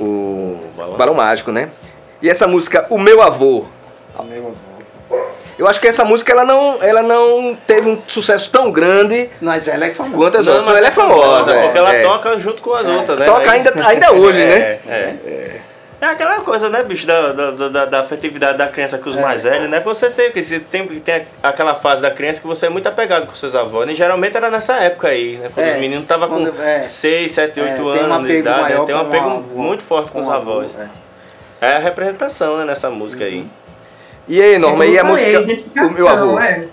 o, 0.00 0.04
o 0.04 0.60
Balão. 0.76 0.96
Balão 0.96 1.14
Mágico, 1.14 1.52
né? 1.52 1.70
E 2.22 2.28
essa 2.28 2.46
música 2.46 2.86
O 2.90 2.98
Meu 2.98 3.20
Avô, 3.22 3.64
Amigo 4.18 4.52
avô. 5.10 5.24
eu 5.58 5.66
acho 5.68 5.80
que 5.80 5.86
essa 5.88 6.04
música 6.04 6.32
ela 6.32 6.44
não, 6.44 6.82
ela 6.82 7.02
não 7.02 7.56
teve 7.66 7.88
um 7.88 8.00
sucesso 8.06 8.50
tão 8.50 8.70
grande 8.70 9.28
Mas 9.40 9.68
ela 9.68 9.86
é 9.86 9.90
famosa. 9.90 10.16
quanto 10.16 10.38
as 10.38 10.46
Não, 10.46 10.52
outras, 10.54 10.68
mas 10.68 10.78
ela 10.78 10.88
é 10.88 10.90
famosa. 10.90 11.54
Porque 11.54 11.76
é, 11.78 11.80
ela 11.80 11.94
é. 11.94 12.02
toca 12.02 12.38
junto 12.38 12.62
com 12.62 12.74
as 12.74 12.86
outras, 12.86 13.18
né? 13.18 13.26
Toca 13.26 13.50
ainda, 13.50 13.72
ainda 13.86 14.12
hoje, 14.12 14.40
é, 14.40 14.46
né? 14.46 14.78
É. 14.88 15.60
É 16.04 16.10
aquela 16.10 16.40
coisa, 16.42 16.68
né, 16.68 16.82
bicho, 16.82 17.06
da, 17.06 17.32
da, 17.32 17.50
da, 17.50 17.84
da 17.86 18.00
afetividade 18.00 18.58
da 18.58 18.66
criança 18.66 18.98
com 18.98 19.08
os 19.08 19.16
É. 19.16 19.20
mais 19.22 19.42
velhos, 19.44 19.70
né? 19.70 19.80
Você 19.80 20.10
sempre 20.10 20.42
você 20.44 20.60
tem, 20.60 20.86
tem 20.86 21.24
aquela 21.42 21.74
fase 21.74 22.02
da 22.02 22.10
criança 22.10 22.42
que 22.42 22.46
você 22.46 22.66
é 22.66 22.68
muito 22.68 22.86
apegado 22.86 23.26
com 23.26 23.34
seus 23.34 23.54
avós, 23.56 23.86
né? 23.86 23.94
E 23.94 23.96
geralmente 23.96 24.36
era 24.36 24.50
nessa 24.50 24.74
época 24.74 25.08
aí, 25.08 25.38
né? 25.38 25.48
Quando 25.54 25.66
É, 25.66 25.72
os 25.74 25.80
meninos 25.80 26.02
estavam 26.02 26.28
com 26.28 26.34
quando- 26.44 26.60
é. 26.62 26.82
6, 26.82 27.32
7, 27.32 27.58
8 27.58 27.94
É, 27.94 28.00
anos 28.00 28.08
tem 28.08 28.16
um 28.18 28.26
de 28.26 28.32
idade, 28.34 28.56
né? 28.58 28.62
maior 28.64 28.84
tem 28.84 28.94
um 28.94 28.98
com 28.98 29.06
apego 29.06 29.28
avô, 29.30 29.40
muito 29.62 29.82
forte 29.82 30.12
com, 30.12 30.18
os 30.20 30.28
o 30.28 30.32
avô, 30.32 30.52
avós. 30.52 30.76
é. 30.78 30.88
É 31.68 31.76
a 31.76 31.78
representação, 31.78 32.58
né, 32.58 32.64
nessa 32.66 32.90
música 32.90 33.24
aí. 33.24 33.46
E 34.28 34.42
aí, 34.42 34.58
Norma, 34.58 34.84
e 34.84 34.98
a 34.98 35.04
música 35.04 35.40
O 35.86 35.90
Meu 35.90 36.06
Avô? 36.08 36.38
é. 36.38 36.66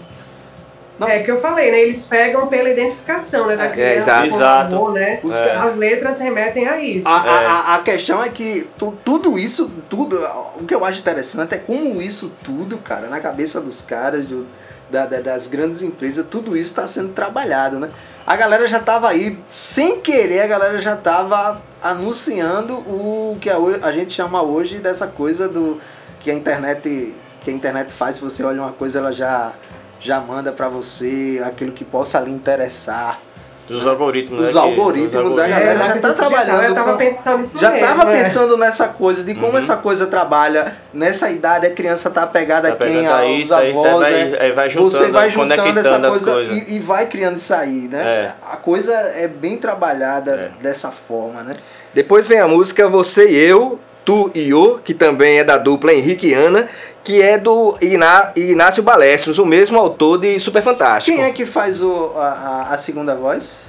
Não. 1.02 1.08
É 1.10 1.24
que 1.24 1.32
eu 1.32 1.42
falei, 1.42 1.72
né? 1.72 1.82
Eles 1.82 2.04
pegam 2.04 2.46
pela 2.48 2.70
identificação, 2.70 3.48
né? 3.48 3.56
Da 3.58 3.66
É, 3.66 3.70
criança, 3.70 4.00
exato. 4.02 4.30
com 4.30 4.36
Exato. 4.36 4.76
amor, 4.76 4.94
né? 4.94 5.20
É. 5.34 5.56
As 5.58 5.76
letras 5.76 6.20
remetem 6.20 6.68
a 6.68 6.80
isso. 6.80 7.08
A, 7.08 7.22
a- 7.22 7.42
É. 7.42 7.46
a- 7.48 7.76
a 7.76 7.80
questão 7.80 8.24
é 8.24 8.30
que 8.30 8.70
tu- 8.78 8.94
tudo 9.04 9.40
isso, 9.40 9.72
tudo, 9.90 10.18
o 10.60 10.64
que 10.66 10.76
eu 10.76 10.86
acho 10.86 11.00
interessante 11.00 11.56
é 11.56 11.58
como 11.58 12.00
isso 12.02 12.32
tudo, 12.44 12.78
cara, 12.78 13.08
na 13.08 13.20
cabeça 13.20 13.60
dos 13.60 13.82
caras, 13.82 14.28
do- 14.28 14.46
da- 14.92 15.06
da- 15.08 15.22
das 15.22 15.48
grandes 15.48 15.82
empresas, 15.82 16.24
tudo 16.30 16.56
isso 16.56 16.70
está 16.70 16.86
sendo 16.88 17.10
trabalhado, 17.14 17.80
né? 17.80 17.90
A 18.28 18.36
galera 18.36 18.68
já 18.68 18.80
tava 18.80 19.10
aí, 19.10 19.40
sem 19.50 20.02
querer, 20.02 20.42
a 20.42 20.48
galera 20.48 20.78
já 20.80 20.96
tava 20.96 21.62
anunciando 21.82 22.74
o 22.76 23.38
que 23.42 23.50
a, 23.50 23.56
a 23.82 23.92
gente 23.92 24.14
chama 24.14 24.44
hoje 24.44 24.78
dessa 24.78 25.08
coisa 25.08 25.48
do 25.50 25.80
que 26.20 26.30
a 26.30 26.34
internet 26.34 27.16
que 27.44 27.50
a 27.50 27.54
internet 27.54 27.92
faz, 27.92 28.18
se 28.18 28.22
você 28.22 28.44
olha 28.44 28.62
uma 28.62 28.72
coisa, 28.72 29.00
ela 29.00 29.12
já 29.12 29.54
já 30.02 30.20
manda 30.20 30.52
para 30.52 30.68
você 30.68 31.42
aquilo 31.46 31.72
que 31.72 31.86
possa 31.86 32.20
lhe 32.20 32.32
interessar. 32.32 33.20
Dos 33.68 33.88
algoritmos, 33.88 34.48
Os 34.50 34.56
né? 34.56 34.60
algoritmos, 34.60 35.34
os 35.34 35.40
a 35.40 35.48
galera 35.48 35.72
já 35.74 35.78
marketing 35.78 36.02
tá 36.02 36.08
digital, 36.10 36.30
trabalhando 36.30 36.64
Eu 36.66 36.76
tava 36.76 36.98
pensando 36.98 37.38
nisso 37.38 37.58
Já 37.58 37.72
mesmo, 37.72 37.88
tava 37.88 38.12
é. 38.12 38.18
pensando 38.18 38.58
nessa 38.58 38.88
coisa, 38.90 39.24
de 39.24 39.34
como 39.36 39.52
Uhum. 39.54 39.58
essa 39.60 39.78
coisa 39.78 40.08
trabalha. 40.08 40.76
Nessa 40.94 41.30
idade 41.30 41.68
a 41.68 41.70
criança 41.70 42.10
tá 42.10 42.24
apegada 42.24 42.68
Tá 42.70 42.84
a 42.84 42.88
quem? 42.88 43.08
aí, 43.08 43.34
Aos 43.36 43.44
isso 43.44 43.56
aí, 43.56 43.74
você 43.74 43.90
vai, 43.90 44.12
né? 44.26 44.52
vai 44.52 44.70
juntando, 44.70 44.90
Você 44.92 45.08
vai 45.12 45.30
juntando 45.30 45.80
essa 45.80 46.00
coisa 46.00 46.32
coisas. 46.32 46.58
e, 46.58 46.74
e 46.74 46.80
vai 46.80 47.06
criando 47.06 47.38
isso 47.38 47.54
aí, 47.54 47.88
né? 47.90 48.04
É. 48.04 48.32
A 48.52 48.58
coisa 48.58 48.92
é 48.94 49.28
bem 49.30 49.56
trabalhada 49.58 50.52
É. 50.60 50.62
dessa 50.62 50.92
forma, 50.92 51.42
né? 51.44 51.56
Depois 51.94 52.28
vem 52.28 52.40
a 52.40 52.48
música 52.50 52.90
Você 52.90 53.30
e 53.30 53.36
Eu, 53.38 53.80
Tu 54.04 54.32
e 54.34 54.50
Eu, 54.50 54.82
que 54.84 54.94
também 54.96 55.38
é 55.38 55.44
da 55.46 55.58
dupla 55.58 55.94
Henrique 55.94 56.28
e 56.30 56.34
Ana, 56.34 56.68
que 57.04 57.22
é 57.22 57.38
do 57.38 57.78
Igná- 57.82 58.32
Ignácio 58.36 58.84
Balestros, 58.84 59.40
o 59.40 59.46
mesmo 59.46 59.78
autor 59.80 60.20
de 60.20 60.40
Super 60.40 60.62
Fantástico. 60.62 61.16
Quem 61.18 61.26
é 61.26 61.32
que 61.32 61.46
faz 61.46 61.82
o, 61.82 62.12
a, 62.16 62.68
a- 62.70 62.74
a 62.74 62.78
segunda 62.78 63.16
voz? 63.16 63.62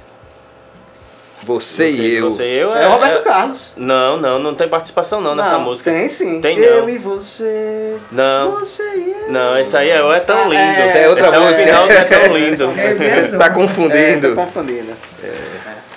Você 1.45 1.91
e 1.91 2.15
Eu. 2.15 2.31
Você 2.31 2.45
e 2.45 2.57
eu 2.59 2.73
É, 2.73 2.87
o 2.87 2.91
Roberto 2.91 3.21
Carlos. 3.21 3.71
Não, 3.75 4.15
não, 4.15 4.39
não 4.39 4.55
tem 4.55 4.65
participação 4.69 5.19
não, 5.19 5.35
nessa 5.35 5.57
música. 5.57 5.91
Tem 5.91 6.07
sim. 6.07 6.39
Tem 6.39 6.57
eu 6.57 6.83
não. 6.83 6.89
e 6.89 6.97
você. 6.97 7.97
Não. 8.11 8.51
Você 8.51 8.81
e 8.95 9.11
eu. 9.25 9.29
Não, 9.31 9.57
esse 9.59 9.75
aí 9.75 9.89
é, 9.89 9.97
é 9.97 10.19
tão 10.21 10.37
Ah, 10.39 10.45
lindo. 10.45 10.55
é. 10.61 10.87
Essa 10.87 10.97
é 10.99 11.09
outra 11.09 11.27
Esse 11.27 11.37
música. 11.37 11.59
É 11.59 11.63
o 11.63 11.67
final 11.67 11.87
do 11.87 11.91
é 11.93 12.03
tão 12.05 12.37
lindo. 12.37 12.63
É, 12.79 12.93
Você 12.95 13.37
tá 13.37 13.45
É, 13.45 13.49
confundindo. 13.49 14.29
tô 14.29 14.35
confundindo. 14.35 14.93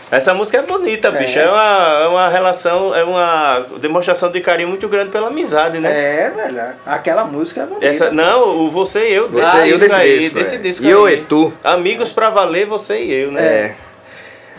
Essa 0.08 0.32
música 0.32 0.58
é 0.58 0.62
bonita, 0.62 1.10
bicho. 1.10 1.36
É. 1.36 1.42
É, 1.42 1.50
uma, 1.50 2.00
é 2.04 2.06
uma 2.08 2.28
relação, 2.28 2.94
é 2.94 3.02
uma 3.02 3.66
demonstração 3.80 4.30
de 4.30 4.40
carinho 4.40 4.68
muito 4.68 4.88
grande 4.88 5.10
pela 5.10 5.26
amizade, 5.26 5.80
né? 5.80 5.90
É, 5.90 6.30
velho. 6.30 6.62
Aquela 6.86 7.24
música 7.24 7.62
é 7.62 7.66
bonita. 7.66 7.86
Essa, 7.86 8.10
não, 8.12 8.56
o 8.66 8.70
Você 8.70 9.08
e 9.08 9.12
Eu, 9.14 9.28
Você 9.28 9.40
desse 9.40 9.56
e 9.56 9.58
Eu 9.58 9.64
disco 9.78 9.80
desse 9.80 9.94
aí, 9.96 10.18
disco. 10.20 10.34
desse 10.38 10.54
é. 10.54 10.58
disco 10.58 10.84
e 10.84 10.88
Eu 10.90 11.04
aí. 11.06 11.14
e 11.14 11.22
Tu. 11.22 11.52
Amigos 11.64 12.12
pra 12.12 12.30
valer, 12.30 12.66
você 12.66 12.98
e 13.02 13.12
eu, 13.12 13.32
né? 13.32 13.42
É. 13.42 13.74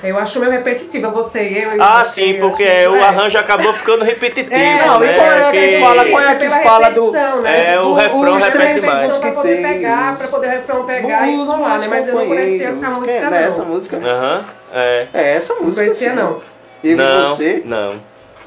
Eu 0.04 0.16
acho 0.20 0.40
meio 0.40 0.52
repetitiva, 0.52 1.10
você 1.10 1.42
e 1.44 1.64
eu. 1.64 1.76
e 1.76 1.78
Ah, 1.82 2.04
você, 2.06 2.22
sim, 2.22 2.34
porque 2.36 2.62
acho- 2.64 2.72
é, 2.72 2.90
o 2.90 2.96
é. 2.98 3.02
arranjo 3.04 3.36
acabou 3.40 3.74
ficando 3.74 4.04
repetitivo, 4.06 4.54
É, 4.54 4.86
Não, 4.86 5.04
e 5.04 5.08
né? 5.08 5.14
qual 5.16 5.32
é 5.32 5.52
que 5.52 5.80
fala- 5.80 6.06
qual 6.06 6.22
é 6.24 6.36
que 6.36 6.50
fala 6.50 6.90
do- 6.90 7.12
né? 7.14 7.74
É, 7.74 7.80
o 7.80 7.84
Do- 7.84 7.94
refrão 7.94 8.38
os 8.38 8.44
repete 8.44 8.52
três 8.58 8.86
mais. 8.86 9.18
Pra 9.18 9.32
poder 9.32 9.56
pegar, 9.64 10.10
mosqueteiros. 10.12 10.20
pra 10.20 10.28
poder 10.28 10.48
o 10.48 10.52
refrão 10.52 10.86
pegar 10.86 11.28
e 11.28 11.36
Os 11.38 11.48
colar, 11.50 11.80
né? 11.80 11.88
Mas 11.90 12.08
eu 12.08 12.14
não 12.14 12.28
conhecia 12.28 12.68
essa 12.68 12.76
companheiros. 12.76 12.98
música, 12.98 13.06
Quem- 13.08 13.22
não. 13.22 13.30
não 13.32 13.38
é 13.38 13.44
essa 13.44 13.64
música? 13.64 13.98
Aham, 13.98 14.46
é. 14.74 15.08
É 15.14 15.34
essa 15.36 15.54
Não 15.56 15.64
música. 15.64 15.86
conhecia, 15.86 16.10
sim. 16.10 16.16
não. 16.16 16.42
Eu 16.84 16.92
e 16.92 16.96
não, 16.96 17.26
você. 17.26 17.62
não. 17.66 17.96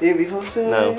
Eu 0.01 0.21
e 0.21 0.25
você. 0.25 0.61
Não. 0.61 0.97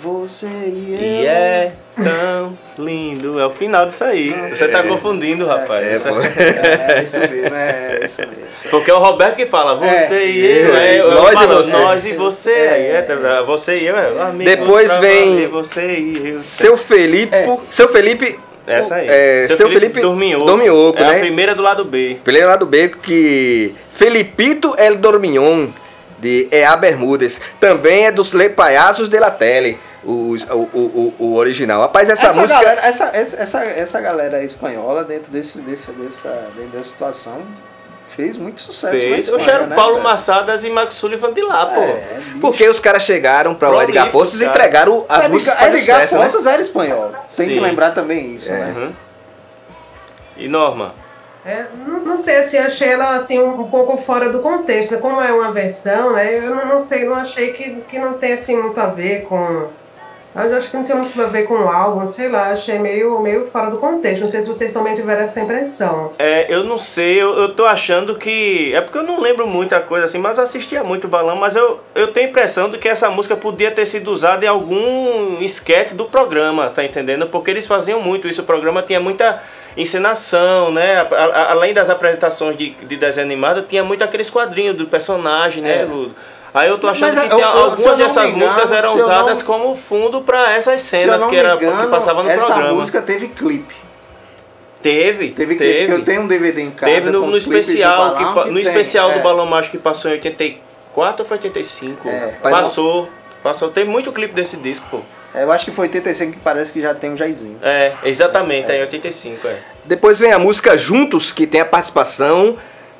Você 0.00 0.46
e 0.46 0.94
eu. 0.94 1.00
E 1.00 1.26
é 1.26 1.72
tão 1.94 2.58
lindo. 2.76 3.38
É 3.38 3.46
o 3.46 3.50
final 3.50 3.86
disso 3.86 4.02
aí. 4.02 4.30
Você 4.50 4.66
tá 4.66 4.82
confundindo, 4.82 5.46
rapaz. 5.46 5.86
É, 5.86 5.94
Isso. 5.94 6.08
É, 6.08 6.92
é 6.98 7.02
isso 7.04 7.18
mesmo, 7.18 7.54
é 7.56 8.00
isso 8.04 8.18
mesmo. 8.18 8.52
Porque 8.70 8.90
é 8.90 8.94
o 8.94 8.98
Roberto 8.98 9.36
que 9.36 9.46
fala, 9.46 9.76
você 9.76 10.14
É. 10.14 10.26
e 10.26 10.44
eu, 10.66 10.74
É, 10.74 10.88
é, 10.96 11.00
eu 11.00 11.10
nós 11.12 11.30
e 11.30 11.34
falo, 11.34 11.54
você. 11.54 11.72
nós 11.72 12.06
e 12.06 12.12
você, 12.14 12.50
É. 12.50 12.90
é, 12.96 13.02
tá, 13.02 13.42
você 13.42 13.78
e 13.78 13.86
eu, 13.86 13.96
é, 13.96 14.22
amigos 14.22 14.56
Depois 14.56 14.92
vem 14.96 15.46
você 15.48 15.86
e 15.98 16.30
eu. 16.30 16.40
Seu 16.40 16.76
Felipe. 16.76 17.36
É. 17.36 17.56
Seu 17.70 17.88
Felipe. 17.88 18.40
Essa 18.66 18.96
aí. 18.96 19.08
É, 19.08 19.46
seu, 19.48 19.68
Felipe, 19.68 20.00
Dorminhoco. 20.00 20.46
Dorminhoco, 20.46 20.98
é 20.98 21.02
né? 21.02 21.16
a 21.16 21.18
primeira 21.18 21.54
do 21.54 21.62
lado 21.62 21.84
B. 21.84 22.18
Primeiro 22.22 22.48
lá 22.48 22.56
do 22.56 22.66
beco 22.66 22.98
que 22.98 23.74
Felipito 23.90 24.74
El 24.78 24.96
Dormignon, 24.96 25.68
de 26.18 26.46
Ea 26.52 26.76
Bermudes, 26.76 27.40
também 27.58 28.06
é 28.06 28.12
dos 28.12 28.32
Le 28.32 28.48
Palhaços 28.50 29.08
de 29.08 29.18
la 29.18 29.30
Tele, 29.32 29.76
os- 30.04 30.44
o, 30.48 30.68
o, 30.72 31.14
o 31.18 31.34
original. 31.34 31.80
Rapaz, 31.82 32.08
essa, 32.08 32.28
Essa, 32.28 32.40
música. 32.40 32.60
galera, 32.62 32.80
essa, 32.86 33.10
essa, 33.12 33.64
essa 33.64 34.00
galera 34.00 34.44
espanhola, 34.44 35.02
dentro, 35.04 35.32
desse, 35.32 35.60
desse, 35.60 35.90
dessa, 35.92 36.28
dentro 36.56 36.70
dessa 36.70 36.88
situação, 36.90 37.38
fez 38.16 38.36
muito 38.36 38.60
sucesso. 38.60 38.96
Fez. 39.00 39.28
Eu 39.28 39.36
Espanha, 39.36 39.58
chamo 39.58 39.68
né, 39.70 39.76
Paulo 39.76 39.92
velho? 39.94 40.04
Massadas 40.04 40.64
e 40.64 40.70
Marcos 40.70 40.96
Sullivan 40.96 41.32
de 41.32 41.42
lá, 41.42 41.66
pô. 41.66 41.80
É. 41.80 42.04
Porque 42.40 42.68
os 42.68 42.78
caras 42.80 43.02
chegaram 43.02 43.54
para 43.54 43.70
o 43.70 43.82
Edgar 43.82 44.10
Poços 44.10 44.40
e 44.40 44.44
entregaram 44.44 45.04
as 45.08 45.18
Edgar- 45.18 45.30
músicas 45.30 45.54
para 45.56 45.68
Edgar 45.68 46.00
sucesso, 46.08 46.42
né? 46.42 46.52
Era 46.52 46.62
espanhol. 46.62 47.12
Tem 47.36 47.46
Sim. 47.46 47.54
que 47.54 47.60
lembrar 47.60 47.90
também 47.92 48.34
isso, 48.34 48.48
É. 48.48 48.52
né? 48.58 48.74
Uhum. 48.76 48.92
E 50.36 50.48
Norma? 50.48 50.94
É, 51.44 51.66
não, 51.86 51.98
não 52.00 52.16
sei, 52.16 52.36
assim, 52.36 52.56
achei 52.56 52.88
ela 52.90 53.16
assim, 53.16 53.38
um, 53.40 53.62
um 53.62 53.68
pouco 53.68 53.96
fora 53.98 54.28
do 54.30 54.38
contexto. 54.38 54.92
né? 54.92 54.98
Como 54.98 55.20
é 55.20 55.32
uma 55.32 55.50
versão, 55.50 56.12
né? 56.12 56.38
Eu 56.38 56.54
não, 56.54 56.66
não 56.66 56.80
sei, 56.86 57.04
não 57.04 57.16
achei 57.16 57.52
que, 57.52 57.80
que 57.88 57.98
não 57.98 58.14
tem 58.14 58.34
assim, 58.34 58.56
muito 58.56 58.80
a 58.80 58.86
ver 58.86 59.22
com. 59.24 59.68
Eu 60.34 60.56
acho 60.56 60.70
que 60.70 60.76
não 60.78 60.84
tinha 60.84 60.96
muito 60.96 61.20
a 61.20 61.26
ver 61.26 61.42
com 61.42 61.54
o 61.54 61.68
álbum, 61.68 62.06
sei 62.06 62.28
lá, 62.30 62.52
achei 62.52 62.78
meio, 62.78 63.20
meio 63.20 63.46
fora 63.50 63.70
do 63.70 63.76
contexto. 63.76 64.22
Não 64.22 64.30
sei 64.30 64.40
se 64.40 64.48
vocês 64.48 64.72
também 64.72 64.94
tiveram 64.94 65.22
essa 65.22 65.38
impressão. 65.40 66.10
É, 66.18 66.46
eu 66.52 66.64
não 66.64 66.78
sei, 66.78 67.20
eu, 67.20 67.36
eu 67.36 67.54
tô 67.54 67.66
achando 67.66 68.14
que. 68.16 68.72
É 68.74 68.80
porque 68.80 68.96
eu 68.96 69.02
não 69.02 69.20
lembro 69.20 69.46
muita 69.46 69.78
coisa 69.78 70.06
assim, 70.06 70.18
mas 70.18 70.38
eu 70.38 70.44
assistia 70.44 70.82
muito 70.82 71.06
balão, 71.06 71.36
mas 71.36 71.54
eu, 71.54 71.80
eu 71.94 72.08
tenho 72.08 72.26
a 72.26 72.30
impressão 72.30 72.70
de 72.70 72.78
que 72.78 72.88
essa 72.88 73.10
música 73.10 73.36
podia 73.36 73.70
ter 73.70 73.84
sido 73.84 74.10
usada 74.10 74.44
em 74.44 74.48
algum 74.48 75.36
esquete 75.42 75.94
do 75.94 76.06
programa, 76.06 76.70
tá 76.70 76.82
entendendo? 76.82 77.26
Porque 77.26 77.50
eles 77.50 77.66
faziam 77.66 78.00
muito 78.00 78.26
isso, 78.26 78.40
o 78.40 78.44
programa 78.46 78.82
tinha 78.82 79.00
muita 79.00 79.42
encenação, 79.76 80.70
né? 80.72 80.96
A- 81.10 81.14
a- 81.14 81.52
além 81.52 81.74
das 81.74 81.90
apresentações 81.90 82.56
de, 82.56 82.70
de 82.70 82.96
desenho 82.96 83.26
animado, 83.26 83.62
tinha 83.62 83.84
muito 83.84 84.02
aqueles 84.02 84.30
quadrinhos 84.30 84.76
do 84.76 84.86
personagem, 84.86 85.62
né? 85.62 85.82
É. 85.82 85.84
O- 85.84 86.10
Aí 86.54 86.68
eu 86.68 86.76
tô 86.78 86.86
achando 86.86 87.14
Mas, 87.14 87.20
que 87.28 87.32
eu- 87.32 87.36
tem 87.36 87.40
eu- 87.40 87.48
algumas 87.48 87.96
dessas 87.96 88.24
engano, 88.30 88.44
músicas 88.44 88.72
eram 88.72 88.98
usadas 88.98 89.38
não- 89.38 89.46
como 89.46 89.76
fundo 89.76 90.20
pra 90.20 90.52
essas 90.52 90.82
cenas 90.82 91.24
que, 91.24 91.34
era, 91.36 91.54
engano, 91.54 91.84
que 91.84 91.90
passava 91.90 92.22
no 92.22 92.28
essa 92.30 92.46
programa. 92.46 92.74
música 92.74 93.00
teve 93.00 93.28
clipe. 93.28 93.74
Teve, 94.82 95.28
Teve, 95.30 95.54
teve. 95.54 95.92
Eu 95.92 96.04
tenho 96.04 96.22
um 96.22 96.26
DVD 96.26 96.60
em 96.60 96.70
casa. 96.72 96.92
Teve 96.92 97.10
no, 97.10 97.20
com 97.20 97.26
no 97.28 97.36
especial, 97.36 98.16
que, 98.16 98.24
balão 98.24 98.42
que 98.44 98.48
no 98.50 98.54
tem, 98.60 98.62
especial 98.62 99.10
é. 99.12 99.14
do 99.14 99.20
Balão 99.22 99.46
Mágico 99.46 99.76
que 99.76 99.82
passou 99.82 100.10
em 100.10 100.14
84 100.14 101.22
ou 101.22 101.28
foi 101.28 101.36
85? 101.36 102.08
É. 102.08 102.34
Passou, 102.42 103.08
passou. 103.44 103.70
Tem 103.70 103.84
muito 103.84 104.10
clipe 104.10 104.34
desse 104.34 104.56
disco, 104.56 104.86
pô. 104.90 104.98
É, 105.34 105.44
Eu 105.44 105.52
acho 105.52 105.64
que 105.64 105.70
foi 105.70 105.84
85 105.86 106.32
que 106.32 106.38
parece 106.40 106.72
que 106.72 106.80
já 106.82 106.92
tem 106.94 107.12
um 107.12 107.16
Jairzinho. 107.16 107.58
É, 107.62 107.92
exatamente, 108.04 108.70
é 108.72 108.78
em 108.78 108.80
85, 108.82 109.46
é. 109.46 109.56
Depois 109.84 110.18
vem 110.18 110.32
a 110.32 110.38
música 110.38 110.76
Juntos, 110.76 111.30
que 111.30 111.46
tem 111.46 111.60
a 111.60 111.64
participação 111.64 112.56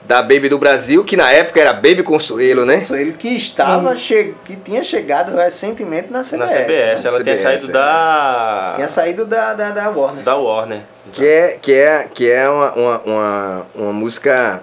da 0.07 0.21
Baby 0.21 0.49
do 0.49 0.59
Brasil, 0.59 1.05
que 1.05 1.17
na 1.17 1.31
época 1.31 1.61
era 1.61 1.73
Baby 1.73 2.03
Consuelo, 2.03 2.65
né? 2.65 2.79
Ele 2.91 3.13
que 3.13 3.29
estava, 3.29 3.97
che... 3.97 4.35
que 4.45 4.57
tinha 4.57 4.83
chegado 4.83 5.35
recentemente 5.37 6.11
na 6.11 6.23
CBS. 6.23 6.39
Na 6.39 6.47
CBS, 6.49 7.05
né? 7.05 7.11
ela 7.11 7.23
tinha 7.23 7.37
CBS, 7.37 7.41
saído 7.43 7.71
é. 7.71 7.73
da. 7.73 8.73
Tinha 8.77 8.89
saído 8.89 9.25
da, 9.25 9.55
da, 9.55 9.71
da 9.71 9.89
Warner. 9.91 10.25
da 10.25 10.37
Warner. 10.37 10.81
Que 11.13 11.27
é, 11.27 11.59
que 11.61 11.73
é, 11.73 12.09
que 12.13 12.31
é 12.31 12.49
uma, 12.49 12.73
uma, 12.73 12.99
uma, 13.05 13.67
uma 13.75 13.93
música 13.93 14.63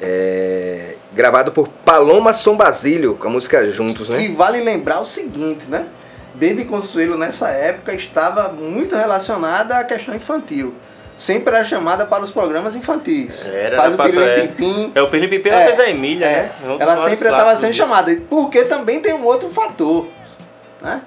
é, 0.00 0.94
gravada 1.12 1.50
por 1.50 1.68
Paloma 1.68 2.32
Som 2.32 2.56
Basílio, 2.56 3.16
com 3.16 3.28
a 3.28 3.30
música 3.30 3.70
Juntos, 3.70 4.08
né? 4.08 4.18
Que 4.18 4.32
vale 4.32 4.60
lembrar 4.60 5.00
o 5.00 5.04
seguinte, 5.04 5.66
né? 5.68 5.86
Baby 6.34 6.64
Consuelo 6.64 7.18
nessa 7.18 7.50
época 7.50 7.92
estava 7.92 8.48
muito 8.48 8.96
relacionada 8.96 9.76
à 9.76 9.84
questão 9.84 10.14
infantil. 10.14 10.74
Sempre 11.20 11.54
era 11.54 11.62
chamada 11.62 12.06
para 12.06 12.22
os 12.22 12.30
programas 12.30 12.74
infantis. 12.74 13.44
Era, 13.44 13.76
Faz 13.76 13.84
ela 13.92 13.94
o 13.94 13.96
passou, 13.98 14.22
Pirim 14.22 14.40
é. 14.42 14.46
Pim 14.46 14.92
É 14.94 15.02
o 15.02 15.08
Pilim 15.08 15.28
Pipi, 15.28 15.50
É, 15.50 15.52
ela 15.52 15.64
fez 15.66 15.78
a 15.80 15.90
Emília, 15.90 16.24
É, 16.24 16.30
né? 16.44 16.50
É 16.64 16.66
um 16.66 16.80
ela 16.80 16.96
sempre 16.96 17.28
estava 17.28 17.54
sendo 17.56 17.72
disso. 17.72 17.82
chamada. 17.82 18.16
Porque 18.30 18.62
também 18.64 19.00
tem 19.00 19.12
um 19.12 19.26
outro 19.26 19.50
fator, 19.50 20.08
né? 20.80 21.02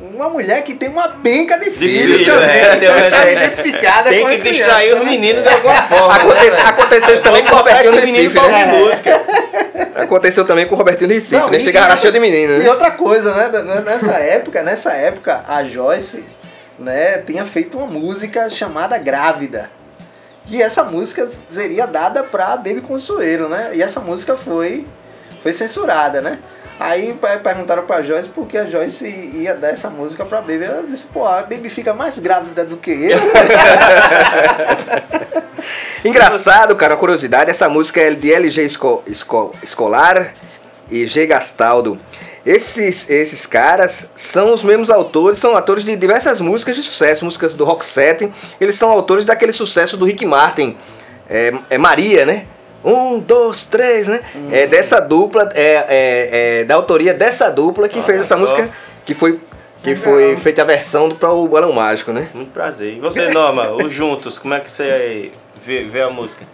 Uma 0.00 0.28
mulher 0.28 0.62
que 0.64 0.74
tem 0.74 0.88
uma 0.88 1.08
penca 1.08 1.58
de 1.60 1.70
filhos 1.70 2.18
filho, 2.18 2.26
também. 2.34 2.48
é, 2.50 2.70
que 2.70 2.76
tem- 2.80 2.88
está 3.06 3.22
tem- 3.22 3.32
identificada 3.32 4.10
Tem 4.10 4.20
com 4.22 4.28
que 4.30 4.38
criança, 4.40 4.58
distrair 4.58 4.92
os 4.94 4.98
né? 4.98 5.10
meninos 5.10 5.42
de 5.44 5.48
alguma 5.48 5.82
forma. 5.82 6.12
Acontece- 6.16 6.56
né? 6.56 6.62
aconteceu 6.68 7.14
isso 7.14 7.22
também 7.22 7.44
com 7.44 7.54
o 7.54 7.56
Robertinho 7.58 7.92
Recife, 7.94 8.34
né? 8.40 8.64
música. 8.66 9.22
Aconteceu 9.94 10.44
também 10.44 10.66
com 10.66 10.74
o 10.74 10.78
Robertinho 10.78 11.08
do 11.08 11.14
Recife, 11.14 11.40
Não, 11.40 11.48
né? 11.50 11.58
e- 11.58 11.70
e- 11.70 11.96
cheio 11.98 12.12
de 12.12 12.18
menino, 12.20 12.54
E 12.56 12.58
né? 12.64 12.68
outra 12.70 12.90
coisa, 12.90 13.32
né? 13.32 13.48
n- 13.60 13.80
Nessa 13.82 14.12
época, 14.14 14.62
nessa 14.64 14.92
época, 14.92 15.44
a 15.48 15.62
Joyce, 15.64 16.22
né, 16.78 17.18
tinha 17.18 17.44
feito 17.44 17.78
uma 17.78 17.86
música 17.86 18.48
chamada 18.50 18.98
Grávida. 18.98 19.70
E 20.48 20.62
essa 20.62 20.84
música 20.84 21.28
seria 21.50 21.86
dada 21.86 22.22
pra 22.22 22.56
Baby 22.56 22.80
Consuelo, 22.80 23.48
né? 23.48 23.72
E 23.74 23.82
essa 23.82 23.98
música 24.00 24.36
foi, 24.36 24.86
foi 25.42 25.52
censurada, 25.52 26.20
né? 26.20 26.38
Aí 26.78 27.14
pe- 27.14 27.38
perguntaram 27.38 27.84
pra 27.84 28.02
Joyce 28.02 28.28
por 28.28 28.46
que 28.46 28.56
a 28.58 28.66
Joyce 28.66 29.08
ia 29.08 29.54
dar 29.54 29.70
essa 29.70 29.88
música 29.90 30.24
pra 30.24 30.40
Baby. 30.40 30.64
Ela 30.64 30.84
disse, 30.88 31.06
pô, 31.06 31.26
a 31.26 31.42
Baby 31.42 31.68
fica 31.70 31.92
mais 31.94 32.18
grávida 32.18 32.64
do 32.64 32.76
que 32.76 32.90
eu. 32.90 33.18
Engraçado, 36.04 36.76
cara, 36.76 36.96
curiosidade, 36.96 37.50
essa 37.50 37.68
música 37.68 38.00
é 38.00 38.10
de 38.10 38.32
LG 38.32 38.62
Esco, 38.64 39.02
Esco- 39.06 39.54
Escolar 39.62 40.32
e 40.90 41.06
G 41.06 41.26
Gastaldo. 41.26 41.98
Esses, 42.46 43.10
esses 43.10 43.44
caras 43.44 44.08
são 44.14 44.54
os 44.54 44.62
mesmos 44.62 44.88
autores, 44.88 45.36
são 45.36 45.56
autores 45.56 45.82
de 45.82 45.96
diversas 45.96 46.40
músicas 46.40 46.76
de 46.76 46.82
sucesso, 46.84 47.24
músicas 47.24 47.54
do 47.54 47.64
Rock 47.64 47.84
7. 47.84 48.32
Eles 48.60 48.76
são 48.76 48.88
autores 48.88 49.24
daquele 49.24 49.50
sucesso 49.50 49.96
do 49.96 50.04
Rick 50.04 50.24
Martin, 50.24 50.76
é, 51.28 51.52
é 51.70 51.76
Maria, 51.76 52.24
né? 52.24 52.46
Um, 52.84 53.18
dois, 53.18 53.66
três, 53.66 54.06
né? 54.06 54.20
É 54.52 54.64
dessa 54.64 55.00
dupla, 55.00 55.50
é, 55.54 55.72
é- 55.88 56.60
é 56.60 56.64
da 56.64 56.76
autoria 56.76 57.12
dessa 57.12 57.50
dupla 57.50 57.88
que 57.88 57.96
Olha 57.98 58.06
fez 58.06 58.20
essa 58.20 58.36
só. 58.36 58.40
música, 58.40 58.70
que 59.04 59.12
foi, 59.12 59.40
que 59.82 59.88
Legal. 59.88 60.04
foi 60.04 60.36
feita 60.36 60.62
a 60.62 60.64
versão 60.64 61.08
do, 61.08 61.16
para 61.16 61.32
o 61.32 61.48
Balão 61.48 61.72
Mágico, 61.72 62.12
né? 62.12 62.28
Muito 62.32 62.52
prazer. 62.52 62.94
E 62.94 63.00
você, 63.00 63.28
Norma, 63.30 63.72
os 63.72 63.92
juntos, 63.92 64.38
como 64.38 64.54
é 64.54 64.60
que 64.60 64.70
você 64.70 65.32
vê, 65.64 65.82
vê 65.82 66.00
a 66.02 66.10
música? 66.10 66.46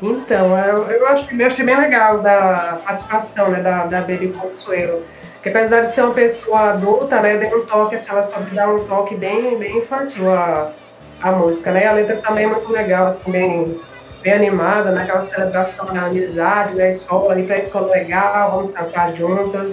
Então, 0.00 0.56
eu, 0.58 0.84
eu 0.90 1.06
achei, 1.08 1.40
eu 1.40 1.46
achei 1.46 1.64
bem 1.64 1.76
legal 1.76 2.18
da 2.20 2.78
participação 2.84 3.48
né, 3.50 3.60
da, 3.60 3.86
da 3.86 4.00
Baby 4.02 4.28
Consuelo. 4.28 5.02
Porque 5.34 5.48
apesar 5.48 5.80
de 5.80 5.88
ser 5.92 6.02
uma 6.02 6.14
pessoa 6.14 6.70
adulta, 6.70 7.20
né, 7.20 7.36
deu 7.36 7.58
um 7.60 7.64
toque, 7.66 7.96
assim, 7.96 8.10
ela 8.10 8.22
soube 8.24 8.50
dar 8.54 8.68
um 8.68 8.84
toque 8.84 9.14
bem, 9.16 9.56
bem 9.58 9.78
infantil 9.78 10.30
a, 10.32 10.70
a 11.22 11.32
música, 11.32 11.70
né? 11.72 11.86
A 11.86 11.92
letra 11.92 12.16
também 12.16 12.44
é 12.44 12.48
muito 12.48 12.70
legal, 12.72 13.08
assim, 13.20 13.30
bem, 13.32 13.80
bem 14.22 14.32
animada, 14.32 14.90
né? 14.90 15.02
Aquela 15.02 15.22
celebração 15.22 15.86
da 15.86 16.02
amizade, 16.02 16.74
né? 16.74 16.90
Escola, 16.90 17.38
ir 17.38 17.46
pra 17.46 17.58
escola 17.58 17.90
legal, 17.92 18.50
vamos 18.52 18.70
cantar 18.72 19.12
juntas. 19.14 19.72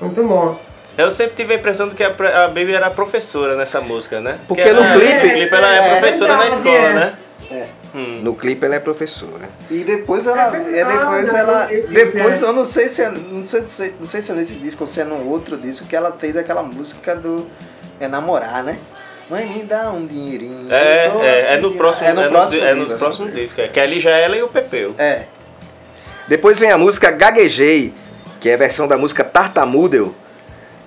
Muito 0.00 0.22
bom. 0.24 0.58
Eu 0.98 1.10
sempre 1.10 1.34
tive 1.36 1.54
a 1.54 1.56
impressão 1.56 1.88
de 1.88 1.94
que 1.94 2.02
a, 2.02 2.08
a 2.08 2.48
Baby 2.48 2.74
era 2.74 2.88
professora 2.90 3.54
nessa 3.56 3.80
música, 3.80 4.20
né? 4.20 4.38
Porque 4.48 4.62
ela- 4.62 4.82
no 4.94 5.00
clipe- 5.00 5.14
no 5.26 5.32
clipe 5.34 5.54
ela 5.54 5.74
é, 5.74 5.78
É, 5.78 5.90
professora 5.98 6.32
na 6.36 6.38
verdade, 6.44 6.54
escola, 6.60 6.88
é. 6.88 6.92
né? 6.94 7.14
É. 7.50 7.66
Hum. 7.96 8.20
No 8.22 8.34
clipe 8.34 8.66
ela 8.66 8.74
é 8.74 8.78
professora. 8.78 9.48
E 9.70 9.82
depois 9.82 10.26
ela. 10.26 10.54
É 10.54 10.80
É, 10.80 10.84
verdade, 10.84 10.98
depois 10.98 11.32
né? 11.32 11.40
ela. 11.40 11.72
Eu 11.72 11.88
Depois 11.88 12.42
é. 12.42 12.44
eu 12.44 12.52
não 12.52 12.64
sei 12.64 12.88
se 12.88 13.00
é. 13.02 13.08
Não 13.10 13.42
sei, 13.42 13.60
não 13.62 13.68
sei, 13.68 13.94
não 13.98 14.06
sei 14.06 14.20
se 14.20 14.32
é 14.32 14.34
nesse 14.34 14.54
disco 14.56 14.82
ou 14.82 14.86
se 14.86 15.00
é 15.00 15.04
no 15.04 15.30
outro 15.30 15.56
disco 15.56 15.86
que 15.86 15.96
ela 15.96 16.12
fez 16.12 16.36
aquela 16.36 16.62
música 16.62 17.16
do. 17.16 17.46
É 17.98 18.06
namorar, 18.06 18.62
né? 18.62 18.76
Mãe, 19.30 19.46
me 19.46 19.62
dá 19.62 19.90
um 19.90 20.06
dinheirinho. 20.06 20.70
É, 20.70 21.06
eu 21.06 21.12
tô 21.12 21.22
é, 21.22 21.54
é 21.54 21.56
no 21.56 21.72
próximo, 21.72 22.08
É 22.08 22.12
no 22.12 22.20
é 22.20 22.28
próximo 22.28 22.62
é 22.62 22.74
disco, 22.74 22.90
nos 22.90 22.98
próximos 22.98 23.32
discos. 23.34 23.64
É. 23.64 23.68
Que 23.68 23.80
ali 23.80 23.98
já 23.98 24.10
é 24.10 24.24
ela 24.24 24.36
e 24.36 24.42
o 24.42 24.48
Pepeu. 24.48 24.94
É. 24.98 25.22
Depois 26.28 26.58
vem 26.58 26.70
a 26.70 26.76
música 26.76 27.10
Gaguejei, 27.10 27.94
que 28.40 28.50
é 28.50 28.54
a 28.54 28.56
versão 28.58 28.86
da 28.86 28.98
música 28.98 29.24
Tartamudel, 29.24 30.14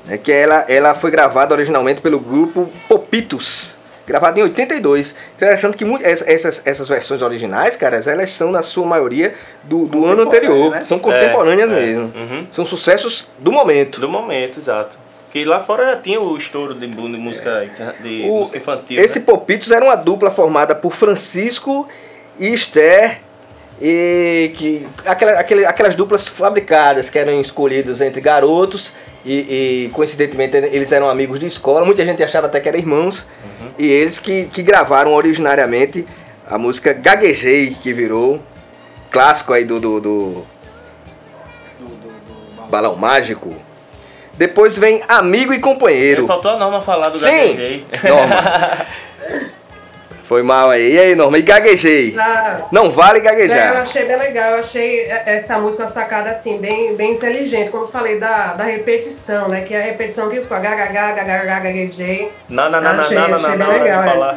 né, 0.05 0.17
que 0.17 0.31
ela, 0.31 0.63
ela 0.69 0.93
foi 0.93 1.09
gravada 1.09 1.55
originalmente 1.55 2.01
pelo 2.01 2.19
grupo 2.19 2.69
Popitos, 2.87 3.75
gravada 4.09 4.39
em 4.39 4.43
82. 4.43 5.15
Interessante 5.35 5.77
que 5.77 5.85
mu- 5.85 5.99
ess- 6.01 6.23
essas, 6.27 6.61
essas 6.65 6.89
versões 6.89 7.21
originais, 7.21 7.75
caras, 7.77 8.07
elas 8.07 8.29
são 8.31 8.51
na 8.51 8.63
sua 8.63 8.85
maioria 8.85 9.35
do, 9.63 9.85
do 9.85 10.05
ano 10.05 10.23
anterior, 10.23 10.71
né? 10.71 10.83
são 10.83 10.97
contemporâneas 10.97 11.69
É, 11.71 11.73
é. 11.73 11.79
mesmo. 11.79 12.11
Uhum. 12.15 12.47
São 12.51 12.65
sucessos 12.65 13.27
do 13.37 13.51
momento. 13.51 14.01
Do 14.01 14.09
momento, 14.09 14.57
exato. 14.59 14.97
Que 15.31 15.45
lá 15.45 15.59
fora 15.59 15.91
já 15.91 15.95
tinha 15.97 16.19
o 16.19 16.35
estouro 16.35 16.73
de, 16.73 16.87
música, 16.87 17.69
de 18.01 18.23
O- 18.27 18.39
música 18.39 18.57
infantil. 18.57 18.99
Esse 18.99 19.19
né? 19.19 19.25
Popitos 19.25 19.71
era 19.71 19.85
uma 19.85 19.95
dupla 19.95 20.31
formada 20.31 20.73
por 20.73 20.91
Francisco 20.91 21.87
e 22.39 22.47
Esther, 22.51 23.21
e 23.81 24.51
que 24.55 24.87
aquela, 25.05 25.31
aquele- 25.39 25.65
aquelas 25.65 25.95
duplas 25.95 26.27
fabricadas 26.27 27.09
que 27.09 27.17
eram 27.17 27.39
escolhidos 27.39 28.01
entre 28.01 28.19
garotos 28.21 28.91
e, 29.25 29.85
e, 29.85 29.89
coincidentemente 29.93 30.55
eles 30.57 30.91
eram 30.91 31.09
amigos 31.09 31.39
de 31.39 31.45
escola. 31.45 31.85
Muita 31.85 32.05
gente 32.05 32.23
achava 32.23 32.47
até 32.47 32.59
que 32.59 32.67
eram 32.69 32.79
irmãos 32.79 33.25
e 33.77 33.87
eles 33.89 34.19
que, 34.19 34.45
que 34.45 34.61
gravaram 34.61 35.13
originariamente 35.13 36.05
a 36.47 36.57
música 36.57 36.93
Gaguejei, 36.93 37.75
que 37.81 37.93
virou 37.93 38.41
clássico 39.11 39.53
aí 39.53 39.63
do, 39.65 39.79
do, 39.79 39.99
do 39.99 40.45
Do, 41.79 41.85
do, 41.85 42.69
Balão 42.69 42.95
Mágico. 42.95 43.53
Depois 44.33 44.77
vem 44.77 45.03
Amigo 45.07 45.53
e 45.53 45.59
Companheiro. 45.59 46.25
Faltou 46.25 46.51
a 46.51 46.57
Norma 46.57 46.81
falar 46.81 47.09
do 47.09 47.17
Sim! 47.19 47.25
gaguejei. 47.29 47.85
Norma. 48.03 48.87
Foi 50.29 50.43
mal 50.43 50.69
aí. 50.69 50.93
E 50.93 50.99
aí, 50.99 51.15
Norma? 51.15 51.39
E 51.39 51.41
gaguejei. 51.41 52.15
Ah, 52.15 52.67
Não 52.71 52.91
vale 52.91 53.17
É, 53.17 53.21
eu 53.21 53.23
gaguejar. 53.25 53.77
achei 53.77 54.05
bem 54.05 54.15
legal, 54.15 54.51
eu 54.51 54.59
achei 54.59 55.05
essa 55.25 55.57
música 55.57 55.81
uma 55.85 55.89
sacada 55.89 56.29
assim, 56.29 56.59
bem, 56.59 56.95
bem 56.95 57.13
inteligente, 57.13 57.71
como 57.71 57.85
eu 57.85 57.87
falei, 57.87 58.19
da, 58.19 58.53
da 58.53 58.63
repetição, 58.63 59.47
né? 59.47 59.61
Que 59.61 59.73
é 59.73 59.79
a 59.81 59.85
repetição 59.85 60.29
que 60.29 60.39
fica 60.41 60.59
gaguejei. 60.59 62.31
Não, 62.47 62.69
não, 62.69 62.79
não, 62.79 62.93
não, 62.93 63.03
Achei- 63.05 63.17
não, 63.17 63.27
não, 63.27 63.37
achei 63.37 63.49
não, 63.49 63.57
na 63.57 63.67
hora 63.69 63.83
legal, 63.83 64.03
de 64.03 64.07
é. 64.07 64.11
falar. 64.11 64.35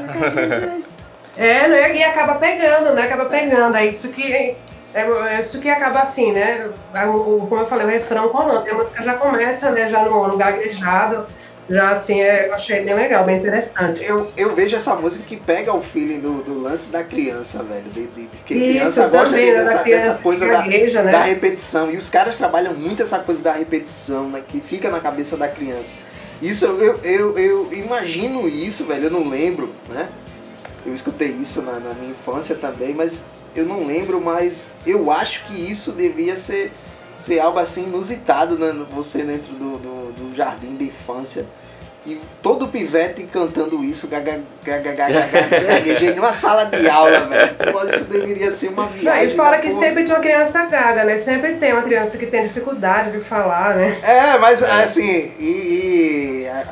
É, 1.36 1.66
né? 1.68 1.94
E 1.96 2.04
acaba 2.04 2.34
pegando, 2.34 2.92
né? 2.94 3.02
Acaba 3.04 3.24
pegando. 3.26 3.74
É 3.76 3.86
isso 3.86 4.08
que. 4.12 4.54
É, 4.94 5.00
é 5.00 5.40
isso 5.40 5.60
que 5.60 5.68
acaba 5.70 6.00
assim, 6.00 6.30
né? 6.32 6.68
O, 7.06 7.08
o- 7.42 7.46
como 7.48 7.62
eu 7.62 7.66
falei, 7.66 7.86
o 7.86 7.88
refrão 7.90 8.28
rolando. 8.28 8.70
A 8.70 8.74
música 8.74 9.02
já 9.02 9.14
começa, 9.14 9.70
né? 9.70 9.88
Já 9.88 10.02
no, 10.04 10.28
no 10.28 10.36
gaguejado. 10.36 11.26
Já 11.72 11.92
assim, 11.92 12.20
é, 12.20 12.48
eu 12.48 12.54
achei 12.54 12.80
bem 12.82 12.94
legal, 12.94 13.24
bem 13.24 13.38
interessante. 13.38 14.04
Eu, 14.04 14.30
eu 14.36 14.54
vejo 14.54 14.76
essa 14.76 14.94
música 14.94 15.24
que 15.24 15.36
pega 15.36 15.74
o 15.74 15.80
feeling 15.80 16.20
do, 16.20 16.42
do 16.42 16.60
lance 16.60 16.90
da 16.90 17.02
criança, 17.02 17.62
velho. 17.62 17.84
De, 17.90 18.06
de, 18.08 18.26
de 18.26 18.36
que 18.44 18.54
Isso, 18.54 18.62
criança 18.64 19.08
gosta 19.08 19.30
também, 19.30 19.44
de- 19.46 19.52
dessa, 19.52 19.78
criança 19.78 20.06
dessa 20.08 20.18
coisa 20.18 20.46
da, 20.46 20.52
gagueja, 20.52 21.02
né? 21.02 21.12
da 21.12 21.22
repetição. 21.22 21.90
E 21.90 21.96
os 21.96 22.10
caras 22.10 22.36
trabalham 22.36 22.74
muito 22.74 23.02
essa 23.02 23.18
coisa 23.18 23.40
da 23.42 23.52
repetição, 23.52 24.28
né? 24.28 24.42
Que 24.46 24.60
fica 24.60 24.90
na 24.90 25.00
cabeça 25.00 25.36
da 25.36 25.48
criança. 25.48 25.96
Isso, 26.42 26.66
eu, 26.66 27.00
eu, 27.02 27.38
eu 27.38 27.72
imagino 27.72 28.46
isso, 28.48 28.84
velho. 28.84 29.04
Eu 29.04 29.10
não 29.10 29.28
lembro, 29.28 29.70
né? 29.88 30.08
Eu 30.84 30.92
escutei 30.92 31.28
isso 31.28 31.62
na, 31.62 31.78
na 31.78 31.94
minha 31.94 32.10
infância 32.10 32.54
também, 32.54 32.92
mas 32.92 33.24
eu 33.54 33.64
não 33.64 33.86
lembro, 33.86 34.20
mas 34.20 34.72
eu 34.86 35.10
acho 35.10 35.46
que 35.46 35.54
isso 35.54 35.92
devia 35.92 36.36
ser, 36.36 36.72
ser 37.22 37.40
algo 37.40 37.58
assim 37.58 37.84
inusitado, 37.84 38.58
né? 38.58 38.72
Você 38.92 39.22
dentro 39.22 39.52
do, 39.54 39.78
do, 39.78 40.12
do 40.12 40.34
jardim 40.36 40.74
da 40.76 40.84
infância. 40.84 41.46
E 42.04 42.20
todo 42.42 42.66
pivete 42.66 43.22
cantando 43.32 43.84
isso, 43.84 44.08
gaga, 44.08 44.40
gaga, 44.64 44.90
gaga, 44.92 45.20
gaga, 45.20 46.04
em 46.04 46.18
uma 46.18 46.32
sala 46.32 46.64
de 46.64 46.88
aula, 46.88 47.20
velho. 47.26 47.56
Isso 47.92 48.04
deveria 48.06 48.50
ser 48.50 48.68
uma 48.70 48.86
Não, 48.86 48.92
viagem. 48.92 49.34
e 49.34 49.36
fora 49.36 49.60
que 49.60 49.68
porra. 49.68 49.78
sempre 49.80 50.02
tem 50.04 50.12
uma 50.12 50.20
criança 50.20 50.66
gaga, 50.66 51.04
né? 51.04 51.16
Sempre 51.18 51.54
tem 51.58 51.72
uma 51.72 51.82
criança 51.82 52.18
que 52.18 52.26
tem 52.26 52.48
dificuldade 52.48 53.12
de 53.12 53.20
falar, 53.20 53.76
né? 53.76 54.00
É, 54.02 54.36
mas 54.38 54.64
assim, 54.64 55.30
e, 55.38 56.42
e 56.42 56.48
a- 56.48 56.64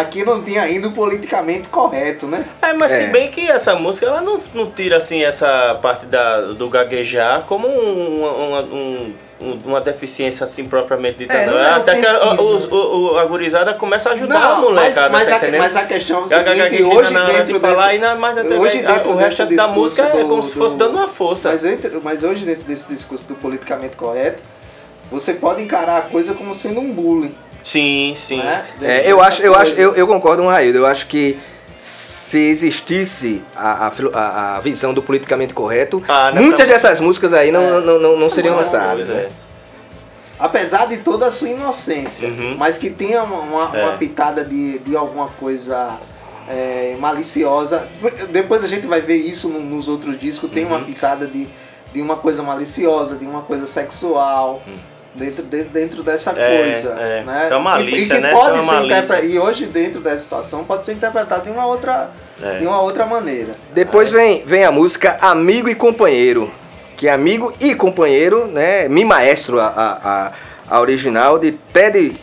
aqui 0.00 0.24
não 0.24 0.42
tinha 0.42 0.62
ainda 0.62 0.88
o 0.88 0.92
politicamente 0.92 1.68
correto, 1.68 2.26
né? 2.26 2.44
É, 2.60 2.72
mas 2.72 2.92
se 2.92 3.02
É. 3.04 3.06
bem 3.08 3.30
que 3.30 3.48
essa 3.48 3.74
música 3.74 4.06
ela 4.06 4.20
não, 4.20 4.38
não 4.52 4.70
tira 4.70 4.96
assim 4.96 5.22
essa 5.22 5.78
parte 5.80 6.06
da, 6.06 6.40
do 6.52 6.68
gaguejar 6.68 7.42
como 7.42 7.68
um- 7.68 8.24
uma, 8.48 8.60
um- 8.60 9.14
um- 9.40 9.58
uma 9.66 9.80
deficiência 9.80 10.44
assim 10.44 10.66
propriamente 10.66 11.18
dita. 11.18 11.34
É, 11.34 11.46
não. 11.46 11.54
não 11.54 11.60
é 11.60 11.70
Até 11.70 11.96
que 11.98 12.06
a, 12.06 12.34
os- 12.40 12.64
o, 12.64 13.12
o- 13.12 13.18
a 13.18 13.24
gurizada 13.26 13.74
começa 13.74 14.08
a 14.08 14.12
ajudar 14.12 14.36
a 14.36 14.54
mas, 14.54 14.60
molecada, 14.60 15.08
mas, 15.10 15.28
tá 15.28 15.36
a, 15.36 15.50
mas 15.58 15.76
a 15.76 15.84
questão 15.84 16.18
é 16.18 16.22
o 16.22 16.28
seguinte, 16.28 16.82
hoje 16.82 17.12
na 17.12 17.26
dentro 17.26 17.52
de 17.54 17.60
falar 17.60 17.84
desse, 17.86 17.96
e 17.96 17.98
na, 17.98 18.14
mas 18.14 18.38
essa- 18.38 18.54
hoje 18.54 18.84
a- 18.86 18.92
dentro 18.92 19.10
o 19.12 19.16
resto 19.16 19.46
da 19.46 19.68
música 19.68 20.02
é 20.02 20.04
discurso 20.06 20.28
como 20.28 20.40
do- 20.40 20.46
se 20.48 20.54
fosse 20.56 20.76
do- 20.78 20.84
dando 20.86 20.96
uma 20.98 21.08
força. 21.08 21.50
Mas, 21.50 21.64
entre- 21.64 22.00
mas 22.02 22.24
hoje 22.24 22.44
dentro 22.44 22.64
desse 22.64 22.88
discurso 22.88 23.26
do 23.28 23.34
politicamente 23.34 23.96
correto, 23.96 24.42
você 25.10 25.34
pode 25.34 25.62
encarar 25.62 25.98
a 25.98 26.02
coisa 26.02 26.32
como 26.34 26.54
sendo 26.54 26.80
um 26.80 26.92
bullying. 26.92 27.34
Sim, 27.64 28.12
sim. 28.14 28.36
Né? 28.38 28.64
É, 28.82 28.86
Dentro 28.98 29.08
eu 29.10 29.20
acho, 29.22 29.42
eu 29.42 29.54
acho, 29.54 29.72
eu, 29.72 29.94
eu 29.96 30.06
concordo 30.06 30.42
com 30.42 30.48
o 30.48 30.50
Raildo. 30.50 30.78
Eu 30.78 30.86
acho 30.86 31.06
que 31.06 31.38
se 31.76 32.38
existisse 32.38 33.42
a, 33.56 33.86
a 33.88 34.56
a- 34.56 34.60
visão 34.60 34.92
do 34.94 35.02
politicamente 35.02 35.54
correto, 35.54 36.02
Ah, 36.06 36.30
nessa 36.30 36.46
muitas 36.46 36.68
dessas 36.68 37.00
músicas 37.00 37.32
aí 37.32 37.50
não, 37.50 37.62
É. 37.78 37.80
não, 37.80 37.98
não, 37.98 38.16
não 38.18 38.30
seriam 38.30 38.52
Não, 38.54 38.60
lançadas. 38.62 39.08
É. 39.10 39.14
Né? 39.14 39.28
Apesar 40.38 40.86
de 40.88 40.98
toda 40.98 41.26
a 41.26 41.30
sua 41.30 41.48
inocência, 41.48 42.28
Uhum. 42.28 42.56
mas 42.58 42.76
que 42.76 42.90
tenha 42.90 43.22
uma, 43.22 43.38
uma- 43.66 43.76
É. 43.78 43.84
uma 43.84 43.92
pitada 43.96 44.44
de, 44.44 44.78
de 44.80 44.96
alguma 44.96 45.28
coisa 45.28 45.96
é, 46.48 46.94
maliciosa. 46.98 47.88
Depois 48.30 48.62
a 48.62 48.66
gente 48.68 48.86
vai 48.86 49.00
ver 49.00 49.16
isso 49.16 49.48
no- 49.48 49.60
nos 49.60 49.88
outros 49.88 50.18
discos, 50.20 50.50
tem 50.50 50.66
uma 50.66 50.76
Uhum. 50.78 50.84
pitada 50.84 51.26
de, 51.26 51.48
de 51.92 52.02
uma 52.02 52.16
coisa 52.16 52.42
maliciosa, 52.42 53.14
de 53.16 53.24
uma 53.24 53.40
coisa 53.42 53.66
sexual. 53.66 54.60
Dentro, 55.14 55.44
de- 55.44 55.62
dentro 55.64 56.02
dessa. 56.02 56.32
É, 56.36 56.58
coisa. 56.64 56.90
é. 56.98 57.22
Né? 57.22 57.48
É 57.52 57.56
uma 57.56 57.80
E- 57.80 58.02
e 58.02 58.06
que 58.08 58.18
né? 58.18 58.32
pode 58.32 58.58
É 58.58 58.62
uma 58.62 58.78
ser 58.80 58.84
interpre- 58.84 59.26
E 59.28 59.38
hoje, 59.38 59.66
dentro 59.66 60.00
dessa 60.00 60.18
situação, 60.24 60.64
pode 60.64 60.84
ser 60.84 60.92
interpretado 60.94 61.44
de 61.44 61.50
uma 61.50 61.64
outra, 61.66 62.10
É. 62.42 62.58
de 62.58 62.66
uma 62.66 62.80
outra 62.80 63.06
maneira. 63.06 63.54
Depois 63.72 64.10
vem, 64.10 64.42
vem 64.44 64.64
a 64.64 64.72
música 64.72 65.16
Amigo 65.20 65.68
e 65.68 65.74
Companheiro, 65.76 66.50
que 66.96 67.06
é 67.06 67.12
Amigo 67.12 67.52
e 67.60 67.74
Companheiro, 67.76 68.46
né? 68.48 68.88
Mi 68.88 69.04
Maestro, 69.04 69.60
a, 69.60 69.66
a, 69.66 70.10
a, 70.26 70.32
a 70.76 70.80
original 70.80 71.38
de 71.38 71.52
Ted, 71.52 72.20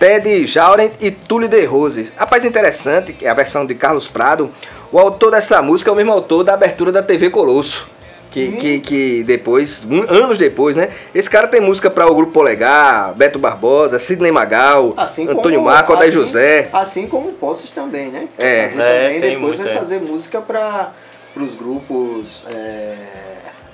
Ted 0.00 0.44
Jaurent 0.44 0.94
e 1.00 1.12
Túlio 1.12 1.48
de 1.48 1.64
Roses. 1.64 2.12
Rapaz, 2.16 2.44
interessante, 2.44 3.12
que 3.12 3.24
é 3.24 3.30
a 3.30 3.34
versão 3.34 3.64
de 3.64 3.74
Carlos 3.76 4.08
Prado. 4.08 4.50
O 4.90 4.98
autor 4.98 5.30
dessa 5.30 5.62
música 5.62 5.90
é 5.90 5.92
o 5.92 5.96
mesmo 5.96 6.10
autor 6.10 6.42
da 6.42 6.54
abertura 6.54 6.90
da 6.90 7.04
TV 7.04 7.30
Colosso. 7.30 7.88
Que, 8.32 8.52
que, 8.52 8.80
que 8.80 9.22
depois, 9.24 9.84
um- 9.84 10.02
anos 10.08 10.38
depois, 10.38 10.74
né? 10.74 10.88
Esse 11.14 11.28
cara 11.28 11.46
tem 11.46 11.60
música 11.60 11.90
para 11.90 12.10
o 12.10 12.14
Grupo 12.14 12.32
Polegar, 12.32 13.12
Beto 13.14 13.38
Barbosa, 13.38 13.98
Sidney 14.00 14.32
Magal, 14.32 14.94
Assim 14.96 15.28
Antônio 15.28 15.58
como, 15.60 15.70
Marco, 15.70 15.92
Odair 15.92 16.08
assim- 16.08 16.18
José. 16.18 16.70
Assim 16.72 17.06
como 17.06 17.28
o 17.28 17.32
Posses 17.34 17.68
também, 17.68 18.08
né? 18.08 18.26
É. 18.38 18.62
Fazer 18.70 18.80
É, 18.82 18.86
também, 19.02 19.20
tem 19.20 19.30
depois 19.34 19.58
muito, 19.58 19.62
vai 19.64 19.72
é. 19.74 19.78
fazer 19.78 20.00
música 20.00 20.40
para 20.40 20.92
os 21.36 21.54
grupos, 21.54 22.46
é, 22.50 22.94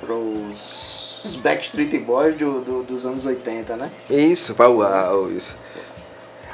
pros 0.01 1.21
os 1.25 1.37
Backstreet 1.37 1.97
Boys 1.99 2.37
do, 2.37 2.61
do- 2.61 2.83
dos 2.83 3.05
anos 3.07 3.27
80, 3.27 3.77
né? 3.77 3.91
Isso, 4.11 4.55
para 4.55 4.69
o 4.69 4.83
ah, 4.83 5.15
o- 5.17 5.31
isso. 5.31 5.57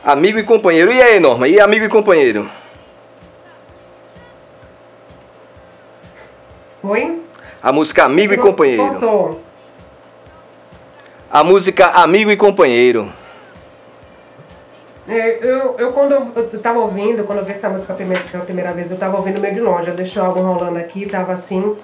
Amigo 0.02 0.38
e 0.38 0.42
companheiro. 0.42 0.92
E 0.92 1.00
aí, 1.02 1.18
Norma? 1.20 1.48
E 1.48 1.59
amigo 1.59 1.84
e 1.86 1.88
companheiro? 1.88 2.50
Foi? 6.82 7.20
A 7.65 7.73
música 7.73 8.05
Amigo 8.05 8.35
e 8.35 8.37
Companheiro. 8.37 9.41
A 11.31 11.43
música 11.43 11.87
Amigo 11.87 12.31
e 12.31 12.37
Companheiro. 12.37 13.11
É, 15.09 15.39
eu, 15.43 15.75
eu 15.79 15.93
quando 15.95 16.12
eu, 16.12 16.61
tava 16.61 16.81
ouvindo, 16.81 17.25
quando 17.25 17.39
eu 17.39 17.45
vi 17.47 17.53
essa 17.53 17.71
música 17.71 17.95
pela 17.95 18.45
primeira 18.45 18.75
vez, 18.75 18.91
eu 18.91 18.99
tava 18.99 19.17
ouvindo 19.17 19.41
meio 19.41 19.55
de 19.55 19.61
longe, 19.61 19.89
eu 19.89 19.97
deixei 19.97 20.21
o 20.21 20.27
álbum 20.27 20.43
rolando 20.43 20.79
aqui, 20.79 21.07
tava 21.07 21.33
assim. 21.33 21.75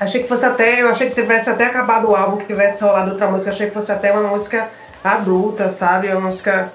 Achei 0.00 0.22
que 0.22 0.28
fosse 0.28 0.46
até, 0.46 0.80
eu 0.80 0.88
achei 0.88 1.10
que 1.10 1.14
tivesse 1.14 1.50
até 1.50 1.66
acabado 1.66 2.08
o 2.08 2.16
álbum, 2.16 2.38
que 2.38 2.46
tivesse 2.46 2.82
rolado 2.82 3.10
outra 3.10 3.30
música, 3.30 3.50
achei 3.50 3.66
que 3.66 3.74
fosse 3.74 3.92
até 3.92 4.12
uma 4.12 4.30
música 4.30 4.70
adulta, 5.04 5.68
sabe? 5.68 6.08
Uma 6.08 6.28
música, 6.28 6.72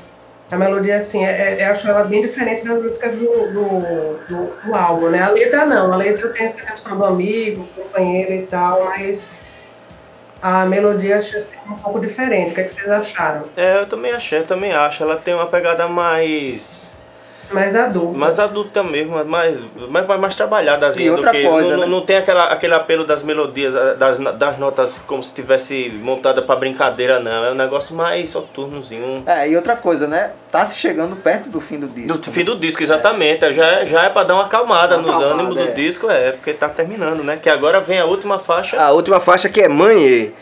a 0.52 0.58
melodia 0.58 0.98
assim, 0.98 1.26
é, 1.26 1.60
é, 1.60 1.66
eu 1.66 1.72
acho 1.72 1.88
ela 1.88 2.04
bem 2.04 2.22
diferente 2.22 2.66
das 2.66 2.82
músicas 2.82 3.18
do, 3.18 3.26
do, 3.26 4.20
do, 4.28 4.54
do 4.66 4.76
álbum, 4.76 5.10
né? 5.10 5.24
A 5.24 5.30
letra 5.30 5.66
não, 5.66 5.94
a 5.94 5.96
letra 5.96 6.28
tem 6.30 6.46
essa 6.46 6.62
questão 6.62 6.98
do 6.98 7.06
amigo, 7.06 7.66
companheiro 7.74 8.34
e 8.34 8.42
tal, 8.48 8.84
mas 8.86 9.30
a 10.42 10.66
melodia 10.66 11.20
achei 11.20 11.40
assim, 11.40 11.58
um 11.70 11.76
pouco 11.76 12.02
diferente. 12.02 12.52
O 12.52 12.56
que, 12.56 12.62
é 12.62 12.64
que 12.66 12.72
vocês 12.72 12.90
acharam? 12.90 13.46
É, 13.56 13.80
eu 13.80 13.86
também 13.86 14.12
achei, 14.12 14.40
eu 14.40 14.46
também 14.46 14.74
acho. 14.74 15.02
Ela 15.02 15.16
tem 15.16 15.34
uma 15.34 15.48
pegada 15.48 15.88
mais. 15.88 16.91
Mais 17.52 17.76
adulta. 17.76 18.18
mais 18.18 18.40
adulta 18.40 18.84
mesmo, 18.84 19.24
mais, 19.26 19.60
mais, 19.90 20.08
mais, 20.08 20.20
mais 20.20 20.36
trabalhadazinha 20.36 21.12
E 21.12 21.16
do 21.16 21.22
que. 21.30 21.44
coisa, 21.44 21.72
não, 21.74 21.80
né? 21.82 21.86
não 21.86 22.02
tem 22.02 22.18
aquela, 22.18 22.46
aquele 22.46 22.74
apelo 22.74 23.04
das 23.06 23.24
melodias, 23.24 23.74
das, 23.98 24.18
das 24.38 24.58
notas 24.58 25.00
como 25.00 25.22
se 25.24 25.34
tivesse 25.34 25.90
montada 26.02 26.42
pra 26.42 26.56
brincadeira, 26.56 27.20
não. 27.20 27.46
É 27.46 27.52
um 27.52 27.56
negócio 27.56 27.96
mais 27.96 28.30
soturnozinho. 28.30 29.24
É, 29.26 29.50
e 29.50 29.56
outra 29.56 29.76
coisa, 29.76 30.08
né? 30.08 30.32
Tá 30.52 30.64
se 30.66 30.76
chegando 30.78 31.16
perto 31.16 31.50
do 31.50 31.60
fim 31.62 31.80
do 31.80 31.88
disco. 31.88 32.18
Do 32.18 32.32
fim 32.32 32.44
do 32.44 32.56
disco, 32.58 32.82
exatamente. 32.84 33.52
Já, 33.54 33.66
é- 33.82 33.86
já 33.86 34.04
é 34.04 34.10
pra 34.10 34.24
dar 34.24 34.36
uma 34.36 34.46
acalmada 34.46 34.98
Uma 34.98 35.08
nos 35.08 35.18
acalmada, 35.18 35.42
ânimos 35.44 35.58
é. 35.62 35.66
do 35.68 35.74
disco, 35.76 36.10
é, 36.10 36.32
porque 36.32 36.54
tá 36.54 36.70
terminando, 36.70 37.24
né? 37.24 37.38
Que 37.42 37.50
agora 37.50 37.80
vem 37.80 38.00
a 38.00 38.06
última 38.06 38.40
faixa. 38.40 38.82
A 38.82 38.92
última 38.92 39.20
faixa 39.20 39.50
que 39.50 39.62
é 39.62 39.68
Mãe, 39.68 40.34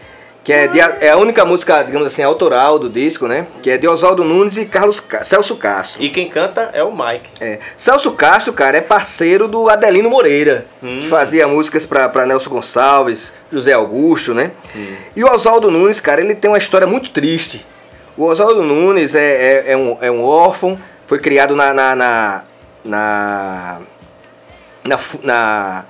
que 0.50 0.54
é, 0.54 0.68
de- 0.68 0.80
é 0.80 1.12
a 1.12 1.16
única 1.18 1.46
música, 1.46 1.84
digamos 1.84 2.08
assim, 2.08 2.24
autoral 2.24 2.80
do 2.80 2.90
disco, 2.90 3.28
né? 3.28 3.46
Que 3.62 3.70
é 3.70 3.78
de 3.78 3.88
Oswaldo 3.88 4.24
Nunes 4.24 4.58
e 4.58 4.66
Carlos 4.66 5.00
Ca- 5.00 5.24
Celso 5.24 5.56
Castro. 5.56 6.02
E 6.02 6.10
quem 6.10 6.28
canta 6.28 6.72
é 6.74 6.82
o 6.84 6.92
Mike. 6.92 7.30
É. 7.40 7.60
Celso 7.78 8.12
Castro, 8.14 8.52
cara, 8.52 8.76
é 8.78 8.82
parceiro 8.82 9.48
do 9.48 9.70
Adelino 9.70 10.10
Moreira, 10.10 10.66
Hum. 10.82 11.02
que 11.02 11.08
fazia 11.08 11.48
músicas 11.48 11.86
pra, 11.86 12.10
pra 12.10 12.26
Nelson 12.26 12.50
Gonçalves, 12.50 13.32
José 13.52 13.74
Augusto, 13.74 14.34
né? 14.34 14.50
E 15.16 15.24
o 15.24 15.32
Oswaldo 15.32 15.70
Nunes, 15.70 16.02
cara, 16.02 16.20
ele 16.20 16.34
tem 16.34 16.50
uma 16.50 16.58
história 16.58 16.88
muito 16.88 17.12
triste. 17.12 17.64
O 18.18 18.26
Oswaldo 18.26 18.64
Nunes 18.64 19.14
é, 19.14 19.20
é, 19.68 19.72
é 19.74 19.78
um, 19.78 19.98
é 20.02 20.10
um 20.10 20.24
órfão, 20.24 20.80
foi 21.06 21.20
criado 21.20 21.56
na. 21.56 21.76
na, 21.76 21.96
na, 21.96 22.44
na, 22.84 23.80
na 24.84 24.98
na- 25.22 25.86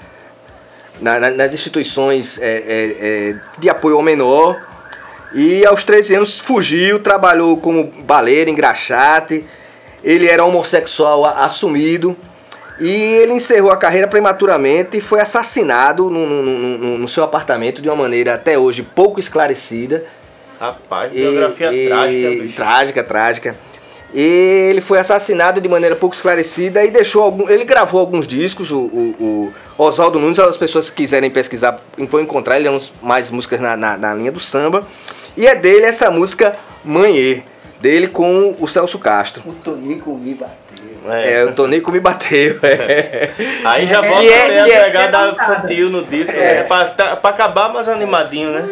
na- 1.01 1.19
na- 1.19 1.31
nas 1.31 1.53
instituições 1.53 2.39
é, 2.41 2.45
é, 2.47 2.95
é, 3.31 3.35
de 3.57 3.69
apoio 3.69 3.95
ao 3.97 4.01
menor. 4.01 4.59
E 5.33 5.65
aos 5.65 5.83
13 5.83 6.15
anos 6.15 6.39
fugiu, 6.39 6.99
trabalhou 6.99 7.57
como 7.57 7.85
baleiro, 8.03 8.49
engraxate. 8.49 9.45
Ele 10.03 10.27
era 10.27 10.43
homossexual 10.43 11.25
assumido. 11.25 12.15
E 12.79 12.89
ele 12.89 13.33
encerrou 13.33 13.71
a 13.71 13.77
carreira 13.77 14.07
prematuramente 14.07 14.97
e 14.97 15.01
foi 15.01 15.19
assassinado 15.19 16.09
no, 16.09 16.25
no- 16.25 16.41
no- 16.43 16.97
no- 16.99 17.07
seu 17.09 17.23
apartamento 17.23 17.81
de 17.81 17.89
uma 17.89 17.95
maneira 17.97 18.35
até 18.35 18.57
hoje 18.57 18.81
pouco 18.83 19.19
esclarecida. 19.19 20.05
Rapaz, 20.59 21.13
E- 21.13 21.19
biografia 21.19 21.73
e- 21.73 21.87
trágica, 21.87 22.29
bicho. 22.29 22.55
Trágica, 22.55 23.03
trágica. 23.03 23.55
E 24.13 24.67
ele 24.69 24.81
foi 24.81 24.97
assassinado 24.97 25.61
de 25.61 25.69
maneira 25.69 25.95
pouco 25.95 26.15
esclarecida 26.15 26.83
e 26.83 26.89
deixou 26.89 27.21
algum. 27.23 27.47
Ele 27.49 27.63
gravou 27.63 27.99
alguns 27.99 28.25
discos, 28.27 28.71
o, 28.71 28.79
o, 28.79 29.53
o 29.77 29.83
Oswaldo 29.83 30.17
Nunes, 30.19 30.39
as 30.39 30.57
pessoas 30.57 30.89
que 30.89 31.03
quiserem 31.03 31.29
pesquisar, 31.29 31.79
vão 31.97 32.19
encontrar, 32.21 32.57
ele 32.57 32.67
é 32.67 32.71
um, 32.71 32.79
mais 33.03 33.29
músicas 33.29 33.59
na, 33.61 33.77
na, 33.77 33.97
na 33.97 34.13
linha 34.13 34.31
do 34.31 34.39
samba. 34.39 34.87
E 35.37 35.45
é 35.45 35.53
dele 35.55 35.85
essa 35.85 36.09
música 36.09 36.55
Manhê, 36.83 37.43
dele 37.79 38.07
com 38.07 38.55
o 38.59 38.67
Celso 38.67 38.97
Castro. 38.97 39.43
O 39.45 39.53
Tonico 39.53 40.15
me 40.15 40.33
bateu. 40.33 40.57
É, 41.11 41.45
o 41.45 41.53
Tonico 41.53 41.91
me 41.91 41.99
bateu. 41.99 42.57
é. 42.63 43.29
Aí 43.63 43.87
já 43.87 44.03
É, 44.03 44.09
volta 44.09 44.25
é- 44.25 44.59
a 44.61 44.67
é- 44.67 44.83
pegada 44.85 45.17
é 45.27 45.31
infantil 45.31 45.89
no 45.89 46.03
disco, 46.03 46.35
né? 46.35 46.63
Pra, 46.63 46.85
tá- 46.85 47.15
pra 47.15 47.29
acabar 47.29 47.71
mais 47.71 47.87
animadinho, 47.87 48.49
né? 48.49 48.67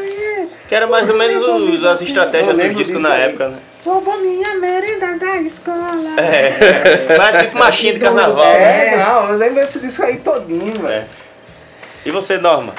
Que 0.68 0.74
era 0.76 0.88
mais 0.88 1.10
ou 1.10 1.16
menos 1.16 1.44
os- 1.44 1.84
as 1.86 2.02
estratégias 2.02 2.56
dos 2.58 2.76
discos 2.76 3.02
na 3.04 3.14
aí. 3.14 3.22
época, 3.24 3.50
né? 3.50 3.58
Roubou 3.88 4.18
minha 4.20 4.56
merenda 4.56 5.18
da 5.18 5.38
escola. 5.38 6.20
É, 6.20 7.18
mas 7.18 7.44
tipo 7.44 7.58
machinha 7.58 7.94
de 7.94 8.00
carnaval, 8.02 8.44
né? 8.44 8.88
É, 8.94 8.98
não, 8.98 9.30
eu 9.30 9.38
lembro 9.38 9.56
desse 9.62 9.80
disco 9.80 10.04
aí 10.04 10.18
todinho, 10.18 10.74
velho. 10.82 10.90
É. 10.90 11.06
E 12.06 12.12
você, 12.12 12.38
Norma? 12.38 12.74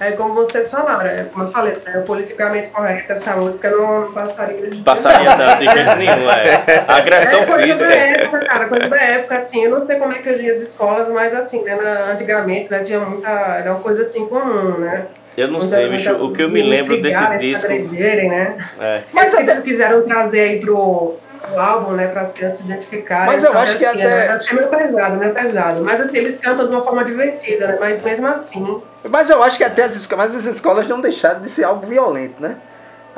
É 0.00 0.12
como 0.12 0.32
vocês 0.32 0.70
falaram, 0.70 1.02
é, 1.06 1.24
como 1.24 1.44
eu 1.46 1.50
falei, 1.50 1.76
é 1.84 1.98
politicamente 2.02 2.68
correto 2.68 3.12
essa 3.12 3.34
música 3.36 3.68
não 3.70 4.12
passaria 4.12 4.70
de 4.70 4.76
Passaria 4.82 5.36
não, 5.36 5.56
de 5.58 5.64
jeito 5.64 5.96
nenhum, 5.96 6.30
é. 6.30 6.84
Agressão 6.86 7.40
é 7.40 7.46
coisa 7.46 7.66
física. 7.66 7.88
da 7.90 7.94
época, 7.96 8.38
cara, 8.46 8.68
coisa 8.68 8.88
da 8.88 8.96
época, 8.96 9.36
assim, 9.38 9.64
eu 9.64 9.70
não 9.72 9.80
sei 9.84 9.96
como 9.96 10.12
é 10.12 10.18
que 10.18 10.30
hoje 10.30 10.48
as 10.48 10.58
escolas, 10.60 11.08
mas 11.08 11.34
assim, 11.34 11.62
né, 11.64 11.74
na- 11.74 12.12
antigamente, 12.12 12.70
né, 12.70 12.78
tinha 12.84 13.00
muita, 13.00 13.28
era 13.28 13.72
uma 13.72 13.80
coisa 13.80 14.04
assim 14.04 14.24
comum, 14.26 14.78
né? 14.78 15.06
Eu 15.38 15.48
não 15.48 15.60
sei, 15.60 15.88
bicho, 15.88 16.12
o 16.16 16.32
que 16.32 16.42
eu 16.42 16.48
me 16.50 16.60
lembro 16.62 17.00
desse 17.00 17.38
disco. 17.38 17.68
né? 17.68 18.56
É. 18.80 19.02
Mas 19.12 19.32
até- 19.34 19.52
eles 19.52 19.62
quiseram 19.62 20.02
trazer 20.02 20.40
aí 20.40 20.60
pro, 20.60 21.14
pro 21.40 21.60
álbum, 21.60 21.92
né, 21.92 22.08
para 22.08 22.22
as 22.22 22.32
crianças 22.32 22.58
se 22.58 22.64
identificarem. 22.64 23.26
Mas 23.26 23.44
eu 23.44 23.56
acho 23.56 23.78
que 23.78 23.84
assim, 23.84 24.02
até- 24.02 24.08
né, 24.16 24.26
Eu 24.28 24.36
achei 24.36 24.56
meio 24.58 24.68
pesado, 24.68 25.16
meio 25.16 25.32
pesado. 25.34 25.84
Mas 25.84 26.00
assim, 26.00 26.16
eles 26.16 26.36
cantam 26.40 26.66
de 26.66 26.74
uma 26.74 26.82
forma 26.82 27.04
divertida, 27.04 27.68
né? 27.68 27.76
Mas 27.78 28.02
mesmo 28.02 28.26
assim, 28.26 28.82
Mas 29.08 29.30
eu 29.30 29.40
acho 29.42 29.56
que 29.56 29.64
até 29.64 29.84
as 29.84 29.94
escolas, 29.94 30.34
mas 30.34 30.46
as 30.46 30.54
escolas 30.56 30.88
não 30.88 31.00
deixaram 31.00 31.40
de 31.40 31.48
ser 31.48 31.62
algo 31.64 31.86
violento, 31.86 32.42
né? 32.42 32.56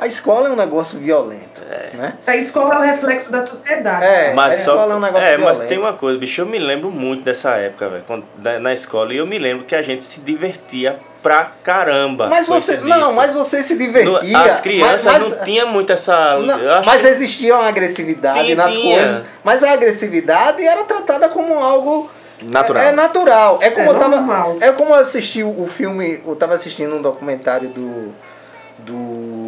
A 0.01 0.07
escola 0.07 0.49
é 0.49 0.51
um 0.51 0.55
negócio 0.55 0.97
violento, 0.97 1.61
né? 1.93 2.15
a 2.25 2.35
escola 2.35 2.73
é 2.73 2.77
o 2.79 2.81
reflexo 2.81 3.31
da 3.31 3.45
sociedade. 3.45 4.03
É, 4.03 4.33
Mas 4.33 4.55
a 4.55 4.57
só. 4.57 4.71
escola 4.71 4.93
é 4.93 4.97
um 4.97 4.99
negócio 4.99 5.27
é, 5.27 5.37
mas 5.37 5.43
violento. 5.59 5.67
tem 5.69 5.77
uma 5.77 5.93
coisa, 5.93 6.17
bicho, 6.17 6.41
eu 6.41 6.45
me 6.47 6.57
lembro 6.57 6.89
muito 6.89 7.23
dessa 7.23 7.51
época, 7.51 7.87
velho, 7.87 8.59
na 8.59 8.73
escola. 8.73 9.13
E 9.13 9.17
eu 9.17 9.27
me 9.27 9.37
lembro 9.37 9.63
que 9.65 9.75
a 9.75 9.81
gente 9.83 10.03
se 10.03 10.19
divertia 10.21 10.97
pra 11.21 11.51
caramba. 11.63 12.27
Mas 12.29 12.47
você, 12.47 12.77
não, 12.77 13.13
mas 13.13 13.31
você 13.31 13.61
se 13.61 13.73
No- 13.75 13.79
divertia. 13.79 14.39
As 14.39 14.59
crianças 14.59 15.05
mas, 15.05 15.21
mas- 15.21 15.37
não 15.37 15.43
tinham 15.45 15.67
muito 15.67 15.93
essa. 15.93 16.39
Não, 16.39 16.57
eu 16.59 16.73
acho 16.73 16.89
mas 16.89 17.01
que- 17.03 17.07
existia 17.07 17.55
uma 17.55 17.67
agressividade 17.67 18.39
Sim, 18.47 18.55
nas 18.55 18.73
tinha. 18.73 18.97
coisas. 19.03 19.25
Mas 19.43 19.63
a 19.63 19.71
agressividade 19.71 20.65
era 20.65 20.83
tratada 20.83 21.29
como 21.29 21.59
algo 21.59 22.09
Natural. 22.41 22.83
É, 22.83 22.87
é 22.87 22.91
natural. 22.91 23.59
É 23.61 23.69
como 23.69 23.85
É 23.85 23.89
eu 23.93 23.99
tava. 23.99 24.15
normal. 24.15 24.57
É 24.61 24.71
como 24.71 24.95
eu 24.95 24.99
assisti 24.99 25.43
o 25.43 25.67
filme. 25.67 26.23
Eu 26.25 26.35
tava 26.35 26.55
assistindo 26.55 26.95
um 26.95 27.01
documentário 27.03 27.69
do. 27.69 28.11
Do. 28.79 29.40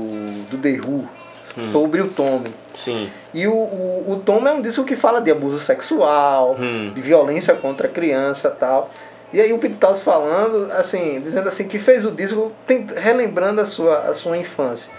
Do 0.54 0.62
The 0.62 0.80
Who 0.88 1.08
Hum. 1.56 1.72
sobre 1.72 2.02
o 2.02 2.10
Tommy. 2.10 2.52
Sim. 2.74 3.12
E 3.32 3.46
o, 3.46 3.54
o, 3.54 4.06
o 4.14 4.16
Tommy 4.26 4.48
é 4.48 4.52
um 4.54 4.62
disco 4.62 4.84
que 4.84 4.96
fala 4.96 5.22
de 5.22 5.30
abuso 5.30 5.60
sexual, 5.60 6.56
Hum. 6.60 6.92
de 6.96 7.00
violência 7.02 7.54
contra 7.54 7.88
a 7.88 7.92
criança 7.92 8.52
e 8.56 8.60
tal. 8.60 8.90
E 9.32 9.40
aí 9.40 9.54
o 9.54 9.60
Pete 9.60 9.76
Towns 9.76 10.02
falando, 10.02 10.72
assim, 10.72 11.20
dizendo 11.22 11.48
assim, 11.50 11.68
que 11.68 11.78
fez 11.78 12.06
o 12.06 12.12
disco 12.12 12.52
relembrando 12.96 13.62
a 13.62 13.66
sua, 13.66 13.98
a 14.00 14.14
sua 14.16 14.36
infância. 14.38 14.92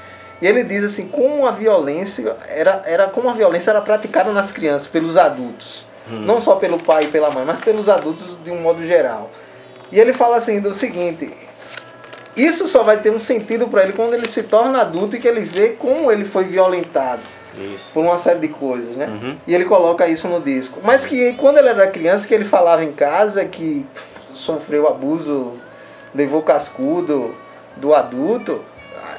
E 0.43 0.47
ele 0.47 0.63
diz 0.65 0.85
assim, 0.85 1.09
como 1.09 1.47
a 1.47 1.51
violência 1.53 2.37
era, 2.49 2.83
era 2.85 3.07
como 3.09 3.29
a 3.29 3.33
violência 3.33 3.71
era 3.71 3.81
praticada 3.81 4.33
nas 4.33 4.53
crianças, 4.53 4.87
pelos 4.89 5.17
adultos. 5.17 5.85
Não 6.09 6.41
só 6.41 6.57
pelo 6.57 6.79
pai 6.79 7.05
e 7.05 7.07
pela 7.09 7.31
mãe, 7.31 7.45
mas 7.47 7.61
pelos 7.61 7.89
adultos 7.89 8.37
de 8.45 8.51
um 8.51 8.61
modo 8.61 8.85
geral. 8.87 9.31
E 9.91 9.99
ele 9.99 10.13
fala 10.13 10.37
assim 10.37 10.61
do 10.61 10.75
seguinte, 10.75 11.33
isso 12.37 12.67
só 12.69 12.83
vai 12.83 12.99
ter 12.99 13.11
um 13.11 13.19
sentido 13.19 13.69
para 13.69 13.83
ele 13.85 13.93
quando 13.93 14.15
ele 14.15 14.29
se 14.29 14.43
torna 14.43 14.81
adulto 14.81 15.17
e 15.17 15.21
que 15.21 15.29
ele 15.29 15.41
vê 15.43 15.71
como 15.71 16.11
ele 16.11 16.25
foi 16.25 16.45
violentado 16.45 17.21
Isso. 17.75 17.93
por 17.93 18.03
uma 18.05 18.19
série 18.19 18.41
de 18.41 18.49
coisas, 18.49 18.97
né? 18.97 19.07
Uhum. 19.07 19.37
E 19.47 19.55
ele 19.55 19.65
coloca 19.65 20.07
isso 20.09 20.27
no 20.29 20.41
disco. 20.41 20.81
Mas 20.83 21.05
que 21.07 21.33
quando 21.35 21.59
ele 21.59 21.69
era 21.69 21.87
criança, 21.87 22.27
que 22.27 22.35
ele 22.35 22.45
falava 22.45 22.85
em 22.85 22.93
casa 22.93 23.45
que 23.45 23.87
sofreu 24.33 24.89
abuso, 24.89 25.53
levou 26.15 26.43
cascudo 26.43 27.35
do 27.77 27.95
adulto, 27.95 28.61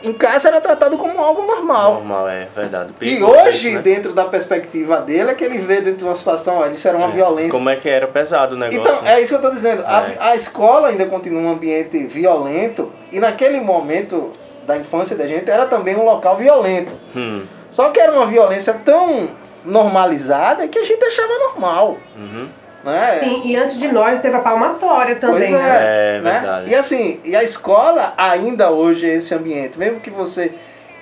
em 0.04 0.14
casa 0.14 0.50
era 0.50 0.62
tratado 0.62 0.98
como 0.98 1.20
algo 1.20 1.42
normal. 1.48 1.96
Normal, 1.96 2.28
é 2.30 2.48
verdade. 2.54 2.94
E 3.02 3.24
hoje, 3.24 3.70
isso, 3.70 3.72
né? 3.72 3.82
dentro 3.82 4.14
da 4.14 4.26
perspectiva 4.26 4.98
dele, 5.02 5.32
é 5.32 5.34
que 5.34 5.44
ele 5.44 5.58
vê 5.60 5.76
dentro 5.82 6.00
de 6.00 6.04
uma 6.04 6.16
situação, 6.16 6.58
ó, 6.58 6.68
isso 6.68 6.88
era 6.88 6.98
uma 6.98 7.08
É, 7.08 7.12
violência. 7.12 7.52
Como 7.52 7.70
é 7.70 7.76
que 7.76 7.90
era 7.90 8.08
pesado 8.08 8.56
o 8.56 8.58
negócio. 8.58 8.82
Então, 8.92 9.02
né? 9.04 9.14
é 9.14 9.22
isso 9.22 9.30
que 9.30 9.36
eu 9.36 9.40
estou 9.40 9.52
dizendo. 9.52 9.84
A, 9.86 10.02
É. 10.10 10.18
a 10.32 10.36
escola 10.36 10.90
ainda 10.90 11.06
continua 11.06 11.42
um 11.42 11.50
ambiente 11.50 12.06
violento 12.06 12.92
e 13.16 13.20
naquele 13.20 13.60
momento 13.62 14.32
da 14.68 14.78
infância 14.78 15.16
da 15.16 15.28
gente 15.28 15.50
era 15.50 15.66
também 15.66 15.96
um 15.96 16.04
local 16.04 16.36
violento. 16.38 16.94
Hum, 17.16 17.44
Só 17.72 17.90
que 17.90 18.00
era 18.00 18.12
uma 18.12 18.26
violência 18.26 18.74
tão 18.86 19.28
normalizada 19.64 20.68
que 20.68 20.78
a 20.80 20.84
gente 20.84 21.04
achava 21.04 21.34
normal. 21.50 21.98
uhum. 22.16 22.48
Né? 22.84 23.18
Sim, 23.20 23.42
e 23.46 23.56
antes 23.56 23.80
de 23.80 23.88
nós 23.88 24.22
teve 24.22 24.36
a 24.36 24.40
palmatória 24.40 25.16
também, 25.16 25.40
Pois 25.40 25.52
né? 25.52 26.18
É 26.18 26.20
né? 26.22 26.32
verdade. 26.34 26.72
E 26.72 26.76
assim, 26.76 27.20
e 27.26 27.36
a 27.36 27.42
escola 27.44 28.14
ainda 28.16 28.70
hoje 28.70 29.10
é 29.10 29.16
esse 29.16 29.34
ambiente, 29.34 29.78
mesmo 29.80 30.00
que 30.00 30.12
você 30.12 30.54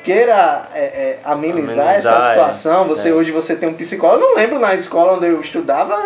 queira 0.06 0.64
é, 0.74 0.80
é, 0.80 1.20
amenizar, 1.26 1.88
Amenizar, 1.88 1.96
essa 1.96 2.16
é. 2.16 2.30
situação, 2.30 2.86
você 2.86 3.10
É. 3.10 3.14
hoje 3.14 3.32
você 3.32 3.54
tem 3.54 3.68
um 3.68 3.74
psicólogo. 3.74 4.24
Eu 4.24 4.30
não 4.30 4.36
lembro 4.38 4.60
na 4.60 4.74
escola 4.76 5.14
onde 5.18 5.28
eu 5.28 5.42
estudava, 5.42 5.98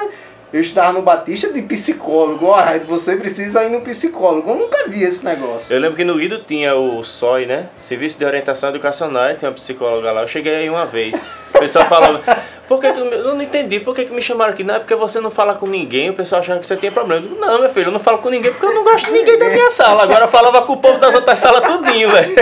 eu 0.54 0.62
estudava 0.62 0.94
no 0.94 1.02
Batista 1.02 1.52
de 1.52 1.62
psicólogo. 1.62 2.54
Ah, 2.54 2.78
você 2.88 3.16
precisa 3.16 3.64
ir 3.66 3.70
no 3.70 3.82
psicólogo. 3.82 4.50
Eu 4.50 4.56
nunca 4.56 4.88
vi 4.88 5.04
esse 5.04 5.24
negócio. 5.26 5.66
Eu 5.74 5.80
lembro 5.80 5.96
que 5.98 6.04
no 6.06 6.22
Ido 6.22 6.40
tinha 6.40 6.76
o 6.76 7.04
SOI, 7.04 7.46
né? 7.46 7.68
Serviço 7.80 8.18
de 8.18 8.26
Orientação 8.26 8.70
Educacional, 8.70 9.36
tinha 9.36 9.50
uma 9.50 9.56
psicóloga 9.56 10.12
lá. 10.12 10.22
Eu 10.22 10.28
cheguei 10.28 10.56
aí 10.56 10.70
uma 10.70 10.86
vez. 10.86 11.28
O 11.54 11.60
pessoal 11.60 11.86
falava, 11.88 12.22
por 12.68 12.80
que 12.80 12.92
que 12.92 13.00
eu 13.00 13.06
eu 13.08 13.34
não 13.36 13.42
entendi, 13.42 13.80
por 13.80 13.96
que, 13.96 14.06
que 14.06 14.14
me 14.14 14.22
chamaram 14.22 14.54
aqui? 14.54 14.64
Não 14.64 14.76
é 14.76 14.80
porque 14.80 14.94
você 14.96 15.20
não 15.20 15.32
fala 15.32 15.56
com 15.56 15.66
ninguém, 15.66 16.10
o 16.12 16.14
pessoal 16.14 16.40
achando 16.42 16.60
que 16.60 16.68
você 16.68 16.76
tem 16.78 16.92
problema. 16.92 17.22
Eu 17.26 17.30
digo, 17.30 17.42
não, 17.42 17.60
meu 17.62 17.70
filho, 17.70 17.88
eu 17.88 17.92
não 17.92 18.00
falo 18.00 18.20
com 18.20 18.30
ninguém 18.30 18.52
porque 18.52 18.66
eu 18.66 18.74
não 18.76 18.84
gosto 18.84 19.06
de 19.08 19.12
ninguém 19.12 19.38
da 19.40 19.50
minha 19.50 19.70
sala. 19.72 20.04
Agora 20.04 20.26
eu 20.26 20.28
falava 20.30 20.62
com 20.62 20.74
o 20.74 20.78
povo 20.78 21.00
das 21.00 21.16
outras 21.16 21.40
salas 21.40 21.62
tudinho, 21.64 22.10
velho. 22.12 22.36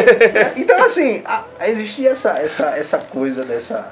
Então, 0.57 0.83
assim, 0.83 1.23
a- 1.25 1.43
existia 1.67 2.09
essa, 2.09 2.31
essa, 2.31 2.65
essa 2.77 2.97
coisa 2.97 3.43
dessa, 3.45 3.87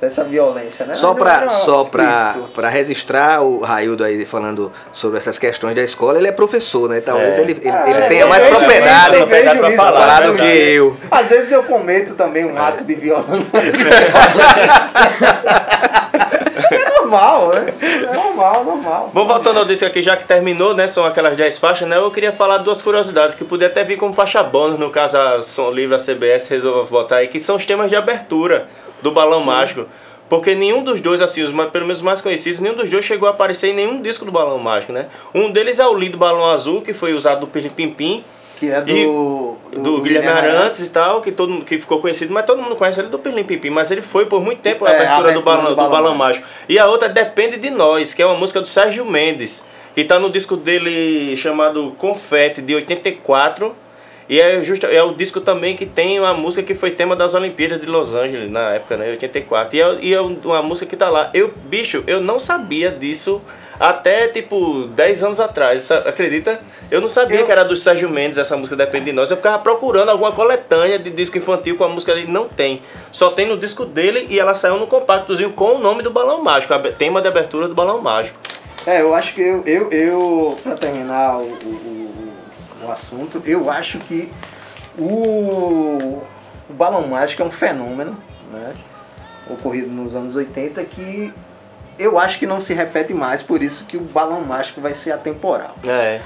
dessa 0.00 0.24
violência, 0.24 0.86
né? 0.86 0.94
Só 0.94 1.14
era 1.20 1.48
só 1.48 1.84
pra 1.84 2.68
registrar 2.70 3.42
o 3.42 3.60
Raildo 3.60 4.02
aí 4.02 4.24
falando 4.24 4.72
sobre 4.92 5.18
essas 5.18 5.38
questões 5.38 5.74
da 5.74 5.82
escola, 5.82 6.18
ele 6.18 6.28
é 6.28 6.32
professor, 6.32 6.88
né? 6.88 7.00
Talvez 7.00 7.38
É. 7.38 7.42
ele, 7.42 7.52
ele, 7.60 7.68
Ah, 7.68 7.84
ele 7.90 7.98
é, 7.98 8.08
tenha 8.08 8.22
eu 8.22 8.28
mais 8.28 8.42
vejo 8.42 8.56
propriedade, 8.56 9.24
vejo 9.26 9.58
pra 9.58 9.68
isso, 9.68 9.76
falar, 9.76 9.90
eu 9.90 10.00
falar 10.00 10.20
do 10.28 10.34
que 10.36 10.44
eu. 10.44 10.96
Às 11.10 11.28
vezes 11.28 11.52
eu 11.52 11.62
cometo 11.62 12.14
também 12.14 12.46
um 12.46 12.58
ato 12.58 12.82
de 12.84 12.94
violência. 12.94 13.46
normal, 17.10 17.48
né? 17.48 17.74
É 17.82 18.14
normal, 18.14 18.64
normal. 18.64 19.10
Vamos 19.12 19.28
voltando 19.28 19.58
ao 19.58 19.64
disco 19.64 19.84
aqui, 19.84 20.00
já 20.00 20.16
que 20.16 20.24
terminou, 20.24 20.74
né? 20.74 20.86
São 20.86 21.04
aquelas 21.04 21.36
10 21.36 21.58
faixas, 21.58 21.88
né? 21.88 21.96
Eu 21.96 22.10
queria 22.10 22.32
falar 22.32 22.58
duas 22.58 22.80
curiosidades 22.80 23.34
que 23.34 23.44
podia 23.44 23.66
até 23.66 23.82
vir 23.82 23.96
como 23.96 24.14
faixa 24.14 24.42
bônus, 24.42 24.78
no 24.78 24.90
caso 24.90 25.18
a 25.18 25.42
Som 25.42 25.70
Livre, 25.70 25.96
a 25.96 25.98
CBS 25.98 26.48
resolveu 26.48 26.86
botar 26.86 27.16
aí, 27.16 27.28
que 27.28 27.40
são 27.40 27.56
os 27.56 27.66
temas 27.66 27.90
de 27.90 27.96
abertura 27.96 28.68
do 29.02 29.10
Balão 29.10 29.40
Mágico. 29.40 29.86
Porque 30.28 30.54
nenhum 30.54 30.84
dos 30.84 31.00
dois, 31.00 31.20
assim, 31.20 31.42
os 31.42 31.50
mais, 31.50 31.70
pelo 31.70 31.86
menos 31.86 31.98
os 31.98 32.04
mais 32.04 32.20
conhecidos, 32.20 32.60
nenhum 32.60 32.76
dos 32.76 32.88
dois 32.88 33.04
chegou 33.04 33.26
a 33.26 33.32
aparecer 33.32 33.70
em 33.70 33.74
nenhum 33.74 34.00
disco 34.00 34.24
do 34.24 34.30
Balão 34.30 34.58
Mágico, 34.58 34.92
né? 34.92 35.06
Um 35.34 35.50
deles 35.50 35.80
é 35.80 35.86
o 35.86 35.92
lindo 35.92 36.16
Balão 36.16 36.48
Azul, 36.48 36.80
que 36.82 36.94
foi 36.94 37.14
usado 37.14 37.40
do 37.40 37.46
Pilim 37.48 37.70
Pim 37.70 37.90
Pim, 37.90 38.24
Que 38.60 38.70
é 38.70 38.82
do, 38.82 38.90
E 38.90 39.04
do, 39.72 39.82
do, 39.82 40.02
Guilherme 40.02 40.28
Arantes 40.28 40.86
e 40.86 40.90
tal, 40.90 41.22
que 41.22 41.32
todo 41.32 41.64
que 41.64 41.78
ficou 41.78 41.98
conhecido, 41.98 42.30
mas 42.30 42.44
todo 42.44 42.62
mundo 42.62 42.76
conhece 42.76 43.00
ele 43.00 43.08
do 43.08 43.18
Pilim 43.18 43.42
Pim 43.42 43.56
Pim, 43.56 43.70
mas 43.70 43.90
ele 43.90 44.02
foi 44.02 44.26
por 44.26 44.42
muito 44.42 44.60
tempo 44.60 44.84
a 44.84 44.90
É, 44.90 44.92
a 44.92 44.96
abertura, 44.96 45.32
do, 45.32 45.38
abertura 45.38 45.56
balão, 45.56 45.74
do 45.74 45.82
do 45.82 45.90
Balão 45.90 46.14
Mágico. 46.14 46.46
E 46.68 46.78
a 46.78 46.86
outra 46.86 47.08
Depende 47.08 47.56
de 47.56 47.70
Nós, 47.70 48.12
que 48.12 48.20
é 48.20 48.26
uma 48.26 48.34
música 48.34 48.60
do 48.60 48.68
Sérgio 48.68 49.06
Mendes, 49.06 49.64
que 49.94 50.04
tá 50.04 50.18
no 50.18 50.28
disco 50.28 50.58
dele 50.58 51.34
chamado 51.38 51.94
Confete, 51.96 52.60
de 52.60 52.74
84. 52.74 53.74
E 54.28 54.38
é, 54.38 54.62
justo, 54.62 54.84
é 54.84 55.02
o 55.02 55.14
disco 55.14 55.40
também 55.40 55.74
que 55.74 55.86
tem 55.86 56.20
uma 56.20 56.34
música 56.34 56.62
que 56.62 56.74
foi 56.74 56.90
tema 56.90 57.16
das 57.16 57.34
Olimpíadas 57.34 57.80
de 57.80 57.86
Los 57.86 58.14
Angeles, 58.14 58.50
na 58.50 58.74
época, 58.74 58.98
né, 58.98 59.08
84. 59.12 59.74
E 59.74 59.80
é, 59.80 59.98
e 60.02 60.14
é 60.14 60.20
uma 60.20 60.62
música 60.62 60.86
que 60.86 60.96
tá 60.98 61.08
lá. 61.08 61.30
Eu, 61.32 61.50
bicho, 61.64 62.04
eu 62.06 62.20
não 62.20 62.38
sabia 62.38 62.90
disso 62.90 63.40
até, 63.80 64.28
tipo, 64.28 64.84
10 64.88 65.24
anos 65.24 65.40
atrás, 65.40 65.90
acredita? 65.90 66.60
Eu 66.90 67.00
não 67.00 67.08
sabia 67.08 67.40
Eu- 67.40 67.46
que 67.46 67.50
era 67.50 67.64
do 67.64 67.74
Sérgio 67.74 68.10
Mendes 68.10 68.36
essa 68.36 68.54
música 68.56 68.76
Depende 68.76 69.06
de 69.06 69.12
Nós. 69.12 69.30
Eu 69.30 69.38
ficava 69.38 69.58
procurando 69.58 70.10
alguma 70.10 70.30
coletânea 70.32 70.98
de 70.98 71.08
disco 71.10 71.38
infantil 71.38 71.76
com 71.78 71.84
a 71.84 71.88
música 71.88 72.14
dele. 72.14 72.30
Não 72.30 72.46
tem. 72.46 72.82
Só 73.10 73.30
tem 73.30 73.46
no 73.46 73.56
disco 73.56 73.86
dele 73.86 74.26
e 74.28 74.38
ela 74.38 74.54
saiu 74.54 74.76
no 74.78 74.86
compactozinho 74.86 75.50
com 75.52 75.76
o 75.76 75.78
nome 75.78 76.02
do 76.02 76.10
Balão 76.10 76.42
Mágico, 76.42 76.74
tema 76.98 77.22
de 77.22 77.28
abertura 77.28 77.66
do 77.66 77.74
Balão 77.74 78.02
Mágico. 78.02 78.38
É, 78.86 79.00
eu 79.00 79.14
acho 79.14 79.34
que 79.34 79.40
eu, 79.40 79.62
eu, 79.66 79.90
eu 79.90 80.58
pra 80.62 80.74
terminar 80.76 81.38
o, 81.38 81.42
o, 81.42 82.12
o- 82.84 82.86
o 82.86 82.90
assunto, 82.92 83.42
eu 83.46 83.70
acho 83.70 83.98
que 83.98 84.30
o, 84.98 86.22
o 86.68 86.72
balão 86.72 87.06
mágico 87.06 87.42
é 87.42 87.44
um 87.44 87.50
fenômeno, 87.50 88.16
né? 88.52 88.74
Ocorrido 89.48 89.88
nos 89.90 90.14
anos 90.14 90.34
80 90.36 90.82
que 90.84 91.32
eu 92.00 92.18
acho 92.18 92.38
que 92.38 92.46
não 92.46 92.60
se 92.60 92.72
repete 92.72 93.12
mais, 93.12 93.42
por 93.42 93.62
isso 93.62 93.84
que 93.84 93.96
o 93.96 94.00
balão 94.00 94.40
mágico 94.40 94.80
vai 94.80 94.94
ser 94.94 95.12
atemporal. 95.12 95.74
É. 95.86 96.20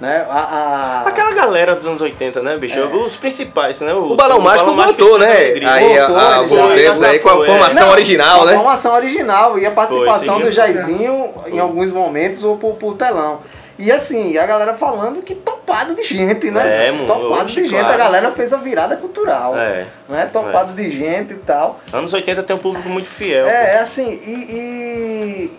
Né? 0.00 0.26
A, 0.30 0.38
a- 0.38 1.08
Aquela 1.08 1.32
galera 1.32 1.76
dos 1.76 1.86
anos 1.86 2.00
80, 2.00 2.42
né, 2.42 2.56
bicho? 2.56 2.80
Os 2.80 3.16
principais, 3.16 3.80
né? 3.82 3.92
O 3.92 4.14
Balão 4.16 4.40
Mágico 4.40 4.72
Mágico 4.72 4.96
voltou, 4.98 5.16
o 5.16 5.18
né? 5.18 5.30
Aí, 5.66 5.96
Voltou, 5.98 6.16
a, 6.16 6.36
a, 6.36 6.42
voltemos 6.42 7.02
aí 7.02 7.18
com 7.18 7.28
a 7.28 7.32
é. 7.42 7.46
formação 7.46 7.84
Não, 7.86 7.92
original, 7.92 8.42
a 8.42 8.46
né? 8.46 8.54
formação 8.54 8.94
original 8.94 9.58
e 9.58 9.66
a 9.66 9.70
participação 9.70 10.36
Foi, 10.36 10.44
do. 10.44 10.50
Jairzinho 10.50 11.34
em 11.48 11.58
alguns 11.58 11.92
momentos 11.92 12.42
ou 12.42 12.56
por, 12.56 12.76
por 12.76 12.96
telão. 12.96 13.40
E 13.80 13.90
assim, 13.90 14.36
a 14.36 14.44
galera 14.44 14.74
falando 14.74 15.22
que 15.22 15.34
topado 15.34 15.94
de 15.94 16.04
gente, 16.04 16.50
né? 16.50 16.88
É, 16.88 16.92
mano, 16.92 17.06
topado 17.06 17.44
oxe, 17.44 17.54
de 17.54 17.62
gente, 17.62 17.80
claro. 17.80 17.94
a 17.94 17.96
galera 17.96 18.30
fez 18.32 18.52
a 18.52 18.58
virada 18.58 18.94
cultural. 18.94 19.58
É. 19.58 19.86
Né? 20.06 20.28
Topado 20.30 20.74
de 20.74 20.90
gente 20.90 21.32
e 21.32 21.36
tal. 21.36 21.80
Anos 21.90 22.12
80 22.12 22.42
tem 22.42 22.54
um 22.54 22.58
público 22.58 22.90
muito 22.90 23.08
fiel. 23.08 23.46
É, 23.46 23.76
é 23.76 23.78
assim, 23.80 24.20
e, 24.22 25.50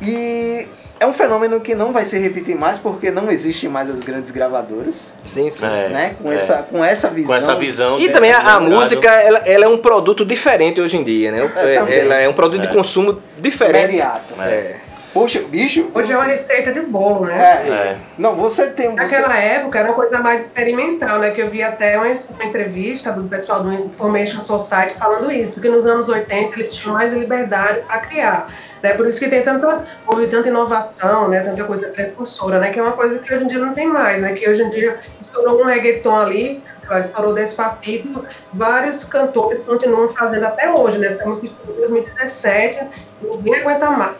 e. 0.00 0.04
e 0.04 0.68
é 0.98 1.06
um 1.06 1.12
fenômeno 1.12 1.60
que 1.60 1.74
não 1.76 1.92
vai 1.92 2.04
se 2.04 2.18
repetir 2.18 2.56
mais 2.56 2.78
porque 2.78 3.10
não 3.10 3.30
existe 3.30 3.68
mais 3.68 3.88
as 3.88 4.00
grandes 4.00 4.32
gravadoras, 4.32 5.02
Sim, 5.24 5.48
sim. 5.50 5.64
É. 5.64 5.88
né? 5.88 6.16
Com, 6.20 6.32
é. 6.32 6.36
essa, 6.36 6.56
com 6.56 6.84
essa 6.84 7.08
visão. 7.08 7.28
Com 7.28 7.34
essa 7.36 7.54
visão. 7.54 8.00
E 8.00 8.08
também 8.08 8.32
a, 8.32 8.58
música, 8.58 9.08
ela, 9.08 9.38
ela 9.46 9.64
é 9.66 9.68
um 9.68 9.78
produto 9.78 10.24
diferente 10.24 10.80
hoje 10.80 10.96
em 10.96 11.04
dia, 11.04 11.30
né? 11.30 11.52
É, 11.54 11.78
também. 11.78 11.98
ela 11.98 12.14
é 12.16 12.28
um 12.28 12.32
produto 12.32 12.64
É. 12.64 12.66
de 12.66 12.74
consumo 12.74 13.22
diferente. 13.38 13.90
imediato. 13.90 14.34
É. 14.40 14.85
Poxa, 15.16 15.40
bicho. 15.40 15.90
Hoje 15.94 16.12
é 16.12 16.14
uma 16.14 16.26
receita 16.26 16.70
de 16.70 16.80
bolo, 16.82 17.24
né? 17.24 17.38
É. 17.38 17.68
É. 17.70 17.96
Não, 18.18 18.36
você 18.36 18.66
tem. 18.66 18.90
Você... 18.90 19.16
Naquela 19.16 19.34
época 19.38 19.78
era 19.78 19.88
uma 19.88 19.94
coisa 19.94 20.18
mais 20.18 20.42
experimental, 20.42 21.20
né? 21.20 21.30
Que 21.30 21.40
eu 21.40 21.48
vi 21.48 21.62
até 21.62 21.96
uma, 21.96 22.06
uma 22.06 22.44
entrevista 22.44 23.10
do 23.12 23.26
pessoal 23.26 23.62
do 23.62 23.72
Information 23.72 24.44
Society 24.44 24.94
falando 24.98 25.32
isso, 25.32 25.52
porque 25.52 25.70
nos 25.70 25.86
anos 25.86 26.06
80 26.06 26.60
eles 26.60 26.74
tinham 26.74 26.92
mais 26.92 27.14
liberdade 27.14 27.80
para 27.86 28.00
criar. 28.00 28.52
Né? 28.82 28.92
Por 28.92 29.06
isso 29.06 29.18
que 29.18 29.26
tem 29.28 29.40
tanta, 29.40 29.86
houve 30.06 30.26
tanta 30.26 30.48
inovação, 30.48 31.28
né? 31.28 31.40
Tanta 31.40 31.64
coisa 31.64 31.88
precursora, 31.88 32.58
né? 32.58 32.68
Que 32.70 32.78
é 32.78 32.82
uma 32.82 32.92
coisa 32.92 33.18
que 33.18 33.32
hoje 33.32 33.44
em 33.44 33.48
dia 33.48 33.58
não 33.58 33.72
tem 33.72 33.86
mais, 33.86 34.20
né? 34.20 34.34
Que 34.34 34.46
hoje 34.46 34.62
em 34.62 34.68
dia 34.68 34.98
estourou 35.22 35.62
um 35.62 35.64
reggaeton 35.64 36.14
ali, 36.14 36.62
estourou 36.94 37.34
Despacito, 37.34 38.24
vários 38.52 39.04
cantores 39.04 39.60
continuam 39.60 40.08
fazendo 40.10 40.44
até 40.46 40.70
hoje, 40.72 40.98
né? 40.98 41.08
Essa 41.08 41.24
música 41.26 41.46
estourou 41.46 41.76
em 41.76 41.80
2017, 41.88 42.86
ninguém 43.22 43.54
aguenta 43.56 43.90
mais. 43.90 44.16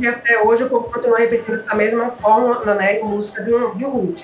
E 0.00 0.06
até 0.06 0.40
hoje 0.42 0.64
o 0.64 0.68
povo 0.68 0.90
continua 0.92 1.18
repetindo 1.18 1.60
essa 1.60 1.74
mesma 1.74 2.10
fórmula, 2.20 2.74
né? 2.74 2.98
Música 3.00 3.42
de 3.42 3.54
um, 3.54 3.74
de 3.74 3.84
um. 3.84 4.14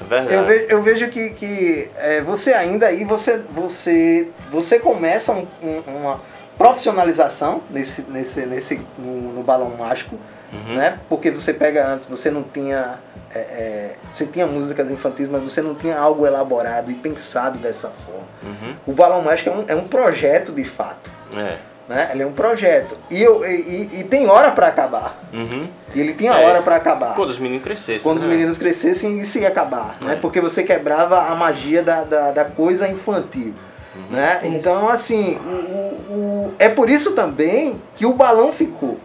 É 0.00 0.04
verdade. 0.04 0.34
Eu 0.34 0.44
vejo, 0.44 0.66
eu 0.68 0.82
vejo 0.82 1.08
que, 1.10 1.30
que 1.30 1.90
é, 1.96 2.20
você 2.22 2.52
ainda 2.54 2.86
aí, 2.86 3.04
você, 3.04 3.38
você, 3.54 4.30
você 4.50 4.78
começa 4.78 5.32
um- 5.32 5.46
um- 5.62 5.82
uma 5.96 6.20
profissionalização 6.56 7.62
nesse, 7.70 8.02
nesse, 8.08 8.46
nesse, 8.46 8.80
no, 8.98 9.32
no 9.34 9.42
balão 9.42 9.70
mágico, 9.76 10.16
Uhum. 10.52 10.74
né? 10.74 10.98
Porque 11.08 11.30
você 11.30 11.52
pega 11.54 11.86
antes, 11.86 12.08
você 12.08 12.28
não 12.30 12.42
tinha. 12.42 12.98
É, 13.34 13.38
é, 13.38 13.90
você 14.12 14.26
tinha 14.26 14.46
músicas 14.46 14.90
infantis, 14.90 15.28
mas 15.28 15.42
você 15.42 15.62
não 15.62 15.74
tinha 15.74 15.98
algo 15.98 16.26
elaborado 16.26 16.90
e 16.90 16.94
pensado 16.94 17.58
dessa 17.58 17.88
forma. 17.90 18.26
Uhum. 18.42 18.74
O 18.86 18.92
balão 18.92 19.22
mágico 19.22 19.50
é 19.50 19.52
um, 19.52 19.64
é 19.68 19.74
um 19.74 19.86
projeto 19.88 20.52
de 20.52 20.64
fato. 20.64 21.10
É. 21.36 21.56
Né? 21.88 22.10
Ele 22.12 22.22
é 22.22 22.26
um 22.26 22.32
projeto. 22.32 22.96
E, 23.10 23.20
eu, 23.20 23.44
e, 23.44 23.48
e- 23.94 24.00
e 24.00 24.04
tem 24.04 24.28
hora 24.28 24.52
para 24.52 24.68
acabar. 24.68 25.18
Uhum. 25.32 25.66
E 25.92 26.00
ele 26.00 26.14
tinha 26.14 26.32
É. 26.32 26.46
hora 26.46 26.62
para 26.62 26.76
acabar. 26.76 27.14
Quando 27.16 27.30
os 27.30 27.38
meninos 27.38 27.64
crescessem. 27.64 28.00
Quando 28.02 28.18
os 28.18 28.22
né? 28.22 28.28
meninos 28.30 28.58
crescessem, 28.58 29.18
isso 29.20 29.38
ia 29.40 29.48
acabar, 29.48 29.96
né? 30.00 30.12
É. 30.12 30.16
Porque 30.16 30.40
você 30.40 30.62
quebrava 30.62 31.20
a 31.22 31.34
magia 31.34 31.82
da, 31.82 32.02
da, 32.04 32.30
da 32.30 32.44
coisa 32.44 32.86
infantil, 32.88 33.54
Uhum. 33.96 34.02
né? 34.16 34.40
Então, 34.44 34.88
assim, 34.88 35.36
o, 35.38 35.50
o- 35.50 36.14
o- 36.48 36.54
é 36.60 36.68
por 36.68 36.88
isso 36.88 37.12
também 37.16 37.80
que 37.96 38.06
o 38.06 38.12
balão 38.12 38.52
ficou. 38.52 38.96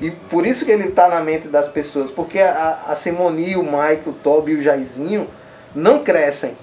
E 0.00 0.10
por 0.10 0.46
isso 0.46 0.64
que 0.64 0.70
ele 0.70 0.88
está 0.88 1.08
na 1.08 1.20
mente 1.20 1.46
das 1.48 1.68
pessoas, 1.68 2.10
porque 2.10 2.38
a, 2.40 2.78
a 2.88 2.96
Simone, 2.96 3.56
o 3.56 3.62
Mike, 3.62 4.08
o 4.08 4.12
Toby 4.12 4.52
e 4.52 4.56
o 4.56 4.62
Jairzinho 4.62 5.28
não 5.74 6.02
crescem. 6.02 6.56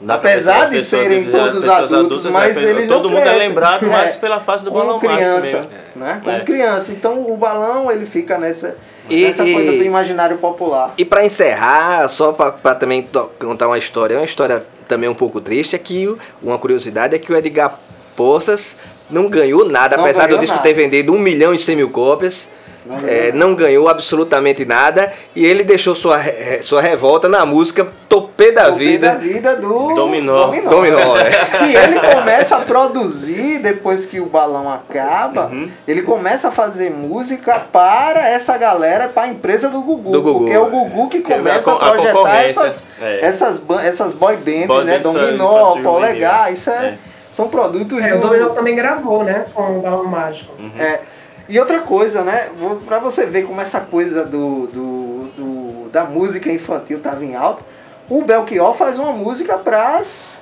Na 0.00 0.16
Apesar 0.16 0.68
de 0.68 0.84
serem 0.84 1.24
de- 1.24 1.30
todos 1.30 1.66
adultos, 1.66 2.26
mas 2.26 2.58
é, 2.58 2.68
ele 2.68 2.86
Todo 2.86 3.04
não 3.08 3.16
mundo 3.16 3.20
é 3.26 3.32
cresce. 3.32 3.48
lembrado 3.48 3.86
É. 3.86 3.88
mais 3.88 4.14
pela 4.16 4.40
face 4.40 4.62
do 4.64 4.70
balão 4.70 4.98
como 5.00 5.10
mágico 5.10 5.30
criança, 5.40 5.56
mesmo. 5.58 5.70
né? 5.96 6.20
Como 6.22 6.36
É. 6.36 6.40
criança. 6.44 6.92
Então 6.92 7.32
o 7.32 7.36
balão 7.36 7.90
ele 7.90 8.04
fica 8.04 8.36
nessa, 8.36 8.76
E- 9.08 9.22
nessa 9.24 9.42
e- 9.44 9.54
coisa 9.54 9.72
do 9.72 9.82
imaginário 9.84 10.36
popular. 10.36 10.92
E 10.98 11.04
pra 11.04 11.24
encerrar, 11.24 12.08
só 12.08 12.32
pra, 12.32 12.52
pra 12.52 12.74
também 12.74 13.08
contar 13.38 13.68
uma 13.68 13.78
história, 13.78 14.18
uma 14.18 14.24
história 14.24 14.66
também 14.86 15.08
um 15.08 15.14
pouco 15.14 15.40
triste, 15.40 15.74
é 15.74 15.78
que 15.78 16.14
uma 16.42 16.58
curiosidade 16.58 17.14
é 17.16 17.18
que 17.18 17.32
o 17.32 17.36
Edgar 17.36 17.78
Poças 18.16 18.76
não 19.10 19.28
ganhou 19.28 19.64
nada, 19.68 19.96
Não 19.96 20.04
apesar 20.04 20.22
do 20.22 20.28
ganhou 20.28 20.40
disco 20.40 20.56
nada. 20.56 20.66
ter 20.68 20.74
vendido 20.74 21.12
1 21.12 21.18
milhão 21.18 21.54
e 21.54 21.58
100 21.58 21.76
mil 21.76 21.90
cópias. 21.90 22.48
Não 22.84 22.98
é, 22.98 23.00
ganhou 23.00 23.24
nada. 23.24 23.32
não 23.36 23.54
ganhou 23.56 23.88
absolutamente 23.88 24.64
nada 24.64 25.12
e 25.34 25.44
ele 25.44 25.64
deixou 25.64 25.96
sua, 25.96 26.18
re- 26.18 26.62
sua 26.62 26.80
revolta 26.80 27.28
na 27.28 27.44
música 27.44 27.88
Topê 28.08 28.52
da 28.52 28.66
Topê 28.66 28.78
Vida. 28.78 29.08
da 29.08 29.14
vida 29.16 29.56
do 29.56 29.92
Dominó. 29.92 30.52
Dominó, 30.70 31.16
é. 31.16 31.30
Que 31.58 31.74
ele 31.76 31.98
começa 32.14 32.56
a 32.56 32.60
produzir 32.60 33.58
depois 33.58 34.04
que 34.04 34.20
o 34.20 34.26
balão 34.26 34.72
acaba. 34.72 35.46
Uhum. 35.46 35.68
Ele 35.86 36.02
começa 36.02 36.46
a 36.46 36.52
fazer 36.52 36.90
música 36.90 37.58
para 37.58 38.28
essa 38.28 38.56
galera, 38.56 39.08
para 39.08 39.24
a 39.24 39.28
empresa 39.28 39.68
do 39.68 39.80
Gugu. 39.82 40.12
Do 40.12 40.22
Gugu, 40.22 40.38
porque 40.40 40.54
é 40.54 40.60
o 40.60 40.66
é. 40.66 40.70
Gugu 40.70 41.08
que 41.08 41.16
é 41.16 41.20
a 41.34 41.38
começa 41.38 41.72
a, 41.72 41.74
a 41.74 41.90
projetar 41.90 42.44
essas, 42.44 42.84
é. 43.02 43.26
essas, 43.26 43.62
essas 43.82 44.12
boy 44.14 44.36
bands, 44.36 44.66
Boy 44.68 44.84
né? 44.84 45.00
Dominó, 45.00 45.74
Polegar, 45.82 46.52
isso 46.52 46.70
é, 46.70 46.86
É. 46.86 46.98
são 47.36 47.48
produtos 47.48 47.98
É, 48.02 48.12
do- 48.12 48.16
o 48.16 48.20
Dominó 48.20 48.48
também 48.48 48.74
gravou, 48.74 49.22
né? 49.22 49.44
Com 49.52 49.78
o 49.78 49.82
Balão 49.82 50.06
Mágico. 50.06 50.54
É. 50.78 51.00
E 51.46 51.60
outra 51.60 51.80
coisa, 51.80 52.22
né? 52.24 52.48
Pra 52.86 52.98
você 52.98 53.26
ver 53.26 53.42
como 53.46 53.60
essa 53.60 53.78
coisa 53.78 54.24
do, 54.24 54.66
do, 54.68 55.18
do- 55.36 55.88
da 55.90 56.04
música 56.04 56.50
infantil 56.50 56.98
tava 57.00 57.22
em 57.26 57.36
alta, 57.36 57.62
o 58.08 58.22
Belchior 58.22 58.74
faz 58.74 58.98
uma 58.98 59.12
música 59.12 59.58
pras. 59.58 60.40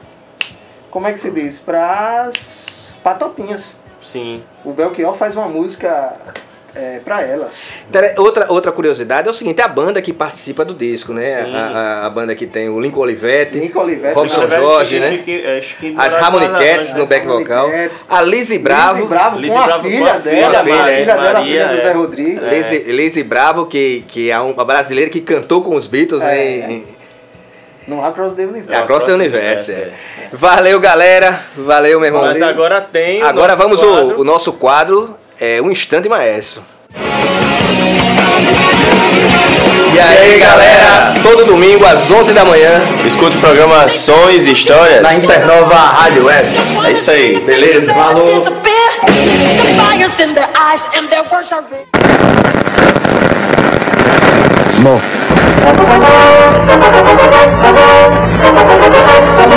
Como 0.88 1.08
é 1.08 1.12
que 1.12 1.20
se 1.20 1.32
diz? 1.32 1.58
Pras 1.58 2.92
patotinhas. 3.02 3.74
Sim. 4.00 4.44
O 4.64 4.70
Belchior 4.72 5.14
faz 5.16 5.34
uma 5.36 5.48
música 5.48 6.14
é, 6.74 6.98
pra 7.04 7.22
elas. 7.22 7.52
Outra, 8.16 8.46
outra 8.52 8.72
curiosidade 8.72 9.28
é 9.28 9.30
o 9.30 9.34
seguinte, 9.34 9.60
a 9.62 9.68
banda 9.68 10.02
que 10.02 10.12
participa 10.12 10.64
do 10.64 10.74
disco, 10.74 11.12
né? 11.12 11.40
A, 11.40 11.56
a- 12.02 12.06
a 12.06 12.10
banda 12.10 12.34
que 12.34 12.46
tem 12.46 12.68
o 12.68 12.80
Lincoln 12.80 13.00
Olivetti, 13.02 13.58
Nico 13.58 13.80
Olivetti, 13.80 14.14
Robson 14.14 14.48
Jorge, 14.48 14.98
né? 15.00 15.10
Chique- 15.12 15.42
é, 15.44 15.62
Chique 15.62 15.94
as 15.96 16.14
Harmony 16.14 16.48
Cats 16.48 16.94
no 16.94 17.06
back 17.06 17.26
vocal, 17.26 17.68
a 18.08 18.22
Lizzy 18.22 18.58
Bravo, 18.58 18.96
Lizzy 18.98 19.08
Bravo 19.08 19.38
Lizzy 19.38 19.54
com 19.54 19.60
a 19.60 19.66
Bravo 19.66 19.82
com 19.82 19.88
filha 19.88 20.12
a 20.12 20.18
dela, 20.18 20.22
filha, 20.22 20.46
a 20.60 20.62
filha 20.64 20.76
Maria, 20.76 21.06
dela, 21.06 21.12
a 21.30 21.32
Maria, 21.34 21.44
filha 21.44 21.66
do 21.68 21.74
é. 21.74 21.76
Zé 21.82 21.92
Rodrigues. 21.92 22.48
Lizzy, 22.52 22.78
Lizzy 22.92 23.22
Bravo, 23.22 23.66
que, 23.66 24.04
que 24.08 24.30
é 24.30 24.38
uma 24.40 24.64
brasileira 24.64 25.10
que 25.10 25.20
cantou 25.20 25.62
com 25.62 25.74
os 25.76 25.86
Beatles, 25.86 26.22
É. 26.22 26.26
né? 26.26 26.72
em- 26.72 26.86
No 27.86 28.02
Across 28.04 28.32
the 28.34 28.42
É, 28.42 28.46
Universe. 28.46 28.82
Across 28.82 29.04
the 29.06 29.12
Universe. 29.12 29.70
É. 29.72 29.90
Valeu, 30.32 30.80
galera. 30.80 31.40
Valeu, 31.54 32.00
meu 32.00 32.06
irmão. 32.08 32.22
Mas 32.22 32.40
agora 32.40 32.80
tem. 32.80 33.22
o 33.22 33.26
Agora 33.26 33.54
nosso 33.54 33.62
vamos 33.62 34.18
o 34.18 34.24
nosso 34.24 34.52
quadro, 34.54 35.14
é 35.44 35.60
Um 35.62 35.70
Instante 35.70 36.08
Maestro. 36.08 36.62
E 39.94 40.00
aí, 40.00 40.40
galera? 40.40 41.14
Todo 41.22 41.44
domingo 41.44 41.84
às 41.84 42.10
11 42.10 42.32
da 42.32 42.44
manhã, 42.44 42.82
Escute 43.04 43.36
o 43.36 43.40
programa 43.40 43.88
Sons 43.88 44.46
e 44.46 44.52
Histórias. 44.52 45.02
na 45.02 45.14
Internova 45.14 45.76
Rádio 45.76 46.24
Web. 46.24 46.58
É 46.84 46.92
isso 46.92 47.10
aí. 47.10 47.40
Beleza? 47.40 47.92
Falou. 47.92 48.26
Disappear. 48.26 48.74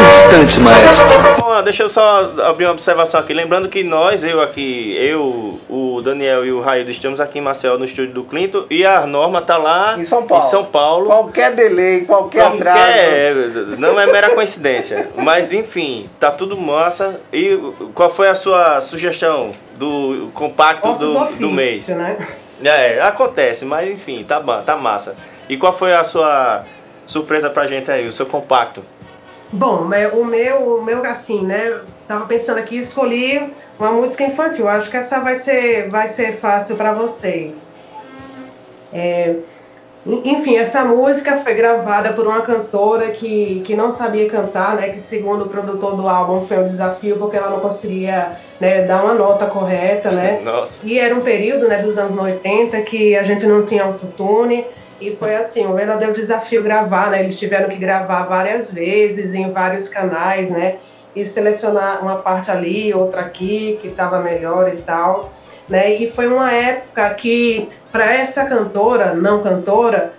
Instante, 0.09 0.59
maestro. 0.59 1.17
Bom, 1.39 1.63
deixa 1.63 1.83
eu 1.83 1.89
só 1.89 2.31
abrir 2.45 2.65
uma 2.65 2.71
observação 2.71 3.19
aqui. 3.19 3.33
Lembrando 3.33 3.67
que 3.67 3.83
nós, 3.83 4.23
eu 4.23 4.41
aqui, 4.41 4.95
eu, 4.99 5.59
o 5.69 6.01
Daniel 6.01 6.45
e 6.45 6.51
o 6.51 6.61
Raído, 6.61 6.89
estamos 6.89 7.19
aqui 7.19 7.39
em 7.39 7.41
Marcel 7.41 7.77
no 7.77 7.85
estúdio 7.85 8.13
do 8.13 8.23
Clinton 8.23 8.65
e 8.69 8.85
a 8.85 9.05
Norma 9.05 9.41
tá 9.41 9.57
lá 9.57 9.95
Em 9.97 10.03
São 10.05 10.25
Paulo. 10.25 10.43
Em 10.45 10.49
São 10.49 10.65
Paulo. 10.65 11.05
Qualquer 11.07 11.53
delay, 11.55 12.05
qualquer 12.05 12.41
atraso. 12.45 12.77
Qualquer, 12.79 13.35
não 13.77 13.99
é 13.99 14.05
mera 14.07 14.29
coincidência. 14.31 15.09
Mas 15.17 15.51
enfim, 15.51 16.09
tá 16.19 16.31
tudo 16.31 16.55
massa. 16.57 17.19
E 17.31 17.57
qual 17.93 18.09
foi 18.09 18.29
a 18.29 18.35
sua 18.35 18.79
sugestão 18.81 19.51
do 19.75 20.29
compacto 20.33 20.89
Ossos 20.89 20.99
do, 21.07 21.13
do 21.13 21.19
ofício, 21.23 21.51
mês? 21.51 21.87
né? 21.89 22.17
É, 22.63 22.99
acontece, 23.01 23.65
mas 23.65 23.87
enfim, 23.91 24.23
tá, 24.27 24.39
ba- 24.39 24.61
tá 24.65 24.75
massa. 24.75 25.15
E 25.47 25.55
qual 25.57 25.71
foi 25.71 25.93
a 25.93 26.03
sua 26.03 26.63
surpresa 27.05 27.49
pra 27.49 27.67
gente 27.67 27.89
aí, 27.91 28.07
o 28.07 28.11
seu 28.11 28.25
compacto? 28.25 28.83
Bom, 29.51 29.83
o 30.13 30.25
meu, 30.25 30.57
o 30.77 30.83
meu 30.83 31.05
assim, 31.05 31.41
né? 31.45 31.79
Tava 32.07 32.25
pensando 32.25 32.57
aqui, 32.57 32.77
escolhi 32.77 33.53
uma 33.79 33.91
música 33.91 34.23
infantil. 34.23 34.67
Acho 34.67 34.89
que 34.89 34.97
essa 34.97 35.19
vai 35.19 35.35
ser, 35.37 35.89
vai 35.89 36.07
ser 36.07 36.33
fácil 36.33 36.75
para 36.75 36.91
vocês. 36.91 37.71
É, 38.93 39.35
en- 40.05 40.21
enfim, 40.33 40.57
essa 40.57 40.83
música 40.83 41.37
foi 41.37 41.53
gravada 41.53 42.11
por 42.11 42.27
uma 42.27 42.41
cantora 42.41 43.11
que, 43.11 43.61
que 43.65 43.73
não 43.73 43.89
sabia 43.89 44.29
cantar, 44.29 44.75
né? 44.75 44.89
Que 44.89 44.99
segundo 44.99 45.45
o 45.45 45.49
produtor 45.49 45.95
do 45.95 46.09
álbum 46.09 46.45
foi 46.45 46.57
um 46.59 46.67
desafio 46.67 47.15
porque 47.17 47.37
ela 47.37 47.49
não 47.49 47.61
conseguia 47.61 48.31
né, 48.59 48.83
dar 48.83 49.01
uma 49.03 49.13
nota 49.13 49.45
correta, 49.45 50.11
né? 50.11 50.41
Nossa. 50.43 50.77
E 50.83 50.99
era 50.99 51.15
um 51.15 51.21
período 51.21 51.69
né, 51.69 51.77
dos 51.81 51.97
anos 51.97 52.17
80 52.17 52.81
que 52.81 53.15
a 53.15 53.23
gente 53.23 53.45
não 53.45 53.65
tinha 53.65 53.83
autotune. 53.85 54.65
E 54.99 55.15
foi 55.15 55.35
assim, 55.35 55.65
um 55.65 55.75
verdadeiro 55.75 56.13
desafio 56.13 56.63
gravar, 56.63 57.11
né? 57.11 57.21
Eles 57.21 57.37
tiveram 57.37 57.69
que 57.69 57.75
gravar 57.75 58.23
várias 58.23 58.73
vezes 58.73 59.35
em 59.35 59.51
vários 59.51 59.87
canais, 59.87 60.49
né? 60.49 60.77
E 61.15 61.23
selecionar 61.23 62.01
uma 62.01 62.17
parte 62.17 62.49
ali, 62.49 62.93
outra 62.93 63.21
aqui, 63.21 63.77
que 63.81 63.87
estava 63.87 64.19
melhor 64.19 64.73
e 64.73 64.81
tal. 64.81 65.31
Né? 65.69 65.95
E 65.95 66.09
foi 66.09 66.27
uma 66.27 66.51
época 66.51 67.09
que, 67.15 67.69
para 67.91 68.13
essa 68.13 68.45
cantora, 68.45 69.13
não 69.13 69.43
cantora, 69.43 70.13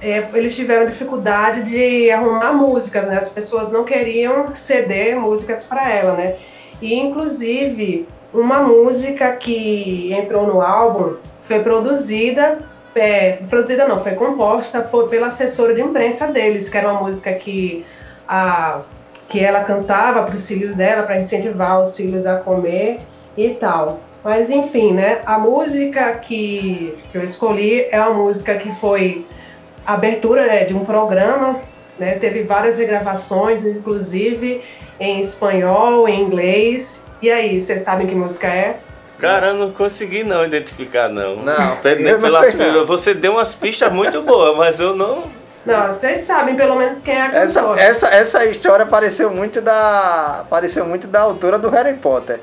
é, 0.00 0.28
eles 0.34 0.54
tiveram 0.54 0.86
dificuldade 0.86 1.62
de 1.64 2.10
arrumar 2.10 2.52
músicas, 2.52 3.06
né? 3.06 3.18
As 3.18 3.28
pessoas 3.28 3.72
não 3.72 3.84
queriam 3.84 4.54
ceder 4.54 5.16
músicas 5.16 5.64
para 5.64 5.90
ela, 5.90 6.14
né? 6.14 6.36
E 6.80 6.94
inclusive 6.94 8.08
uma 8.32 8.62
música 8.62 9.32
que 9.32 10.12
entrou 10.12 10.46
no 10.46 10.62
álbum 10.62 11.16
foi 11.46 11.60
produzida, 11.60 12.60
é, 12.94 13.38
produzida 13.48 13.86
não, 13.86 14.02
foi 14.02 14.12
composta 14.12 14.80
por, 14.80 15.08
pela 15.08 15.28
assessora 15.28 15.74
de 15.74 15.82
imprensa 15.82 16.26
deles, 16.26 16.68
que 16.68 16.76
era 16.76 16.90
uma 16.90 17.02
música 17.02 17.32
que 17.34 17.84
a 18.26 18.82
que 19.30 19.38
ela 19.38 19.62
cantava 19.62 20.24
para 20.24 20.34
os 20.34 20.46
filhos 20.46 20.74
dela 20.74 21.04
para 21.04 21.16
incentivar 21.16 21.80
os 21.80 21.96
filhos 21.96 22.26
a 22.26 22.38
comer 22.38 22.98
e 23.36 23.50
tal. 23.50 24.00
Mas 24.24 24.50
enfim, 24.50 24.92
né? 24.92 25.20
A 25.24 25.38
música 25.38 26.12
que 26.14 26.98
eu 27.14 27.22
escolhi 27.22 27.86
é 27.92 28.00
uma 28.00 28.12
música 28.12 28.56
que 28.56 28.74
foi 28.80 29.24
abertura 29.86 30.46
né, 30.46 30.64
de 30.64 30.74
um 30.74 30.84
programa, 30.84 31.60
né? 31.98 32.16
Teve 32.16 32.42
várias 32.42 32.76
regravações, 32.76 33.64
inclusive 33.64 34.62
em 34.98 35.20
espanhol, 35.20 36.08
em 36.08 36.22
inglês. 36.22 37.06
E 37.22 37.30
aí, 37.30 37.62
vocês 37.62 37.82
sabem 37.82 38.08
que 38.08 38.14
música 38.14 38.48
é? 38.48 38.80
Cara, 39.20 39.48
eu 39.48 39.54
não 39.54 39.70
consegui 39.70 40.24
não 40.24 40.44
identificar 40.44 41.08
não. 41.08 41.36
Não, 41.36 41.78
eu 41.84 42.12
não 42.14 42.20
pelas- 42.20 42.52
sei 42.52 42.72
não. 42.72 42.86
Você 42.86 43.14
deu 43.14 43.32
umas 43.32 43.54
pistas 43.54 43.92
muito 43.92 44.22
boas, 44.22 44.56
mas 44.56 44.80
eu 44.80 44.96
não. 44.96 45.24
Não, 45.66 45.88
vocês 45.88 46.22
sabem 46.22 46.56
pelo 46.56 46.74
menos 46.76 46.98
quem 47.00 47.14
é 47.14 47.20
a 47.22 47.34
Essa, 47.34 47.60
cantora. 47.60 47.82
essa, 47.82 48.08
essa 48.08 48.44
história 48.46 48.86
pareceu 48.86 49.30
muito 49.30 49.60
da. 49.60 50.44
Pareceu 50.48 50.86
muito 50.86 51.06
da 51.06 51.20
autora 51.20 51.58
do 51.58 51.68
Harry 51.68 51.94
Potter. 51.94 52.40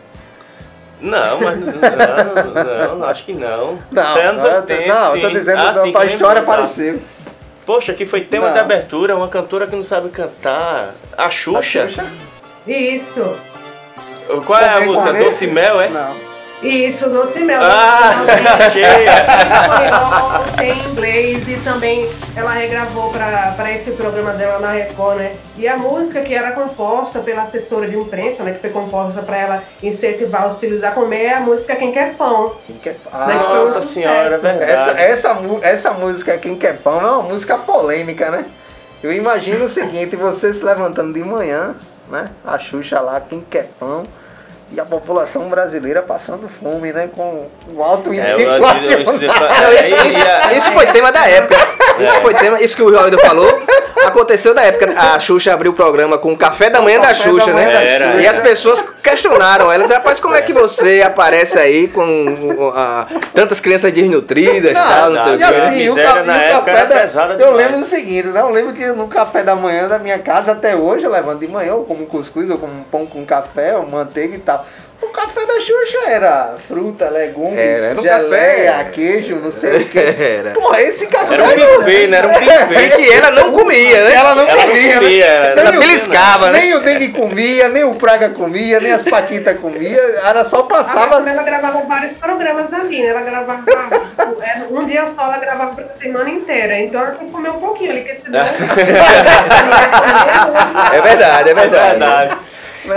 Não, 1.01 1.41
mas 1.41 1.59
não, 1.59 1.73
não, 1.73 2.97
não, 2.99 3.05
acho 3.07 3.23
que 3.25 3.33
não. 3.33 3.75
Isso 3.91 4.17
é 4.19 4.25
anos 4.25 4.43
eu 4.43 4.49
tô- 4.49 4.73
80, 4.73 4.93
não, 4.93 5.05
eu 5.09 5.15
sim. 5.15 5.21
tô 5.21 5.29
dizendo 5.29 5.61
Ah, 5.61 5.73
sim, 5.73 5.91
que 5.93 6.05
história 6.05 6.41
pareceu. 6.43 7.01
Poxa, 7.65 7.93
que 7.93 8.05
foi 8.05 8.21
tema 8.21 8.47
Não. 8.47 8.53
de 8.53 8.59
abertura, 8.59 9.15
uma 9.15 9.27
cantora 9.27 9.67
que 9.67 9.75
não 9.75 9.83
sabe 9.83 10.09
cantar. 10.09 10.93
A 11.17 11.29
Xuxa? 11.29 11.87
Isso, 12.65 13.37
Qual 14.45 14.59
é 14.59 14.69
a 14.69 14.81
música? 14.81 15.13
Doce 15.13 15.47
Mel, 15.47 15.81
é? 15.81 15.89
Não. 15.89 16.26
Isso, 16.61 17.09
Doce 17.09 17.39
Mel. 17.41 17.61
Ah, 17.63 18.25
cheia! 18.73 20.63
Em 20.63 20.89
inglês 20.91 21.47
e 21.47 21.55
também 21.57 22.09
ela 22.35 22.51
regravou 22.51 23.11
para 23.11 23.71
esse 23.73 23.91
programa 23.91 24.31
dela 24.33 24.59
na 24.59 24.71
Record, 24.71 25.17
né? 25.17 25.35
E 25.55 25.67
a 25.67 25.77
música 25.77 26.21
que 26.21 26.33
era 26.33 26.51
composta 26.51 27.19
pela 27.19 27.43
assessora 27.43 27.87
de 27.87 27.95
imprensa, 27.95 28.43
né? 28.43 28.53
Que 28.53 28.59
foi 28.59 28.69
composta 28.71 29.21
para 29.21 29.37
ela 29.37 29.63
incentivar 29.83 30.47
os 30.47 30.59
filhos 30.59 30.83
a 30.83 30.91
comer, 30.91 31.25
é 31.25 31.33
a 31.35 31.39
música 31.41 31.75
Quem 31.75 31.91
Quer 31.91 32.15
Pão. 32.15 32.55
Quem 32.65 32.77
quer... 32.77 32.93
Né, 32.93 32.99
Ah, 33.11 33.27
um 33.27 33.61
Nossa 33.61 33.73
sucesso. 33.81 33.93
senhora, 33.93 34.35
é 34.35 34.37
verdade. 34.37 34.71
essa, 34.71 34.91
essa, 34.99 35.37
essa 35.61 35.91
música 35.91 36.37
Quem 36.37 36.55
Quer 36.57 36.77
Pão 36.77 36.99
é 36.99 37.11
uma 37.11 37.23
música 37.23 37.57
polêmica, 37.57 38.31
né? 38.31 38.45
Eu 39.03 39.13
imagino 39.13 39.65
o 39.65 39.69
seguinte, 39.69 40.15
você 40.15 40.51
se 40.51 40.65
levantando 40.65 41.13
de 41.13 41.23
manhã, 41.23 41.75
né? 42.09 42.29
A 42.43 42.57
Xuxa 42.57 42.99
lá, 42.99 43.21
Quem 43.21 43.41
Quer 43.41 43.69
Pão. 43.79 44.03
E 44.69 44.79
a 44.81 44.85
população 44.85 45.47
brasileira 45.47 46.01
passando 46.01 46.47
fome, 46.47 46.91
né? 46.91 47.09
Com 47.15 47.47
um 47.73 47.81
alto 47.81 48.11
É, 48.11 48.17
índice 48.17 48.35
o- 48.35 48.49
o- 48.49 48.51
o- 48.51 48.55
inflacionário. 49.01 49.77
É, 49.77 49.81
isso, 49.81 49.95
isso- 50.07 50.27
a- 50.27 50.53
isso 50.53 50.71
foi 50.73 50.85
tema 50.87 51.09
da 51.11 51.25
época. 51.29 51.55
Isso 51.99 52.13
É. 52.13 52.19
foi 52.21 52.33
tema, 52.33 52.61
isso 52.61 52.75
que 52.75 52.83
o 52.83 52.91
Joeldo 52.91 53.17
falou, 53.19 53.61
aconteceu 54.05 54.53
na 54.53 54.63
época. 54.63 54.93
A 54.95 55.17
Xuxa 55.19 55.53
abriu 55.53 55.71
o 55.71 55.75
programa 55.75 56.17
com 56.17 56.33
o 56.33 56.37
café 56.37 56.69
da 56.69 56.81
manhã 56.81 56.99
O 56.99 57.01
da 57.01 57.13
Xuxa, 57.13 57.53
manhã 57.53 57.67
né? 57.67 57.93
Era. 57.95 58.21
E 58.21 58.27
as 58.27 58.39
pessoas 58.39 58.83
questionaram 59.01 59.71
ela, 59.71 59.83
diziam, 59.83 59.99
rapaz, 59.99 60.19
como 60.19 60.35
é 60.35 60.41
que 60.41 60.51
você 60.51 61.01
aparece 61.01 61.57
aí 61.57 61.87
com 61.87 62.25
tantas 63.33 63.59
crianças 63.59 63.91
desnutridas 63.93 64.71
e 64.71 64.73
tal, 64.73 65.11
não 65.11 65.23
sei 65.23 65.31
o 65.31 65.35
e. 65.35 65.37
Verdade. 65.37 65.67
assim, 65.67 65.89
o, 65.89 65.95
ca- 65.95 66.23
na 66.23 66.45
e 66.45 66.51
o 66.53 66.55
café 66.57 66.85
da... 66.85 66.95
pesada 66.99 67.33
Eu 67.33 67.37
demais. 67.37 67.55
lembro 67.57 67.79
do 67.79 67.85
seguinte, 67.85 68.27
né? 68.27 68.41
Eu 68.41 68.49
lembro 68.49 68.73
que 68.73 68.85
no 68.87 69.07
café 69.07 69.43
da 69.43 69.55
manhã 69.55 69.87
da 69.87 69.97
minha 69.97 70.19
casa, 70.19 70.51
até 70.51 70.75
hoje, 70.75 71.05
eu 71.05 71.11
levanto 71.11 71.39
de 71.39 71.47
manhã, 71.47 71.69
eu 71.69 71.83
como 71.83 72.05
cuscuz, 72.05 72.49
eu 72.49 72.57
como 72.57 72.73
um 72.73 72.83
pão 72.83 73.05
com 73.05 73.25
café, 73.25 73.75
ou 73.77 73.87
manteiga 73.87 74.35
e 74.35 74.39
tal. 74.39 74.56
O 75.17 75.19
café 75.19 75.47
da 75.47 75.59
Xuxa 75.59 75.97
era 76.09 76.55
fruta, 76.67 77.09
legumes, 77.09 77.57
Era, 77.57 77.87
era 77.87 77.99
um 77.99 78.03
geleia, 78.03 78.71
café. 78.73 78.91
queijo, 78.91 79.35
não 79.37 79.51
sei 79.51 79.77
o 79.77 79.85
que. 79.89 79.97
Era. 80.37 80.51
Porra, 80.51 80.79
esse 80.83 81.07
café... 81.07 81.33
Era 81.33 81.43
um 81.43 81.55
buffet, 81.55 82.05
né? 82.05 82.17
Era 82.17 82.27
um 82.27 82.33
buffet. 82.33 82.89
que 82.95 83.11
ela 83.11 83.31
não 83.31 83.51
comia, 83.51 84.03
né? 84.03 84.13
Ela 84.13 84.35
não 84.35 84.47
Ela 84.47 84.61
não 84.63 84.67
comia, 84.69 84.93
comia, 84.93 85.25
né? 85.25 85.53
ela 85.57 85.71
Nem 85.71 85.79
beliscava, 85.79 86.51
né? 86.51 86.59
Nem 86.59 86.75
o 86.75 86.81
Dengue 86.81 87.09
comia, 87.13 87.67
nem 87.67 87.83
o 87.83 87.95
Praga 87.95 88.29
comia, 88.29 88.79
nem 88.79 88.91
as 88.91 89.03
Paquitas 89.05 89.57
comia, 89.59 89.99
era 90.23 90.45
só 90.45 90.61
passava... 90.61 91.27
ela 91.27 91.41
gravava 91.41 91.79
vários 91.79 92.13
programas 92.13 92.71
ali, 92.71 93.01
né? 93.01 93.07
Ela 93.07 93.21
gravava, 93.21 93.63
tipo, 93.63 94.37
era 94.43 94.67
um 94.69 94.85
dia 94.85 95.03
só, 95.07 95.23
ela 95.23 95.39
gravava 95.39 95.73
pra 95.73 95.89
semana 95.95 96.29
inteira. 96.29 96.77
Então 96.79 97.01
ela 97.01 97.11
tem 97.13 97.25
que 97.25 97.33
comer 97.33 97.49
um 97.49 97.59
pouquinho 97.59 97.89
ali, 97.89 98.01
porque 98.01 98.19
senão. 98.19 98.39
É 100.93 101.01
verdade, 101.01 101.49
é 101.49 101.51
É 101.51 101.55
verdade. 101.55 102.37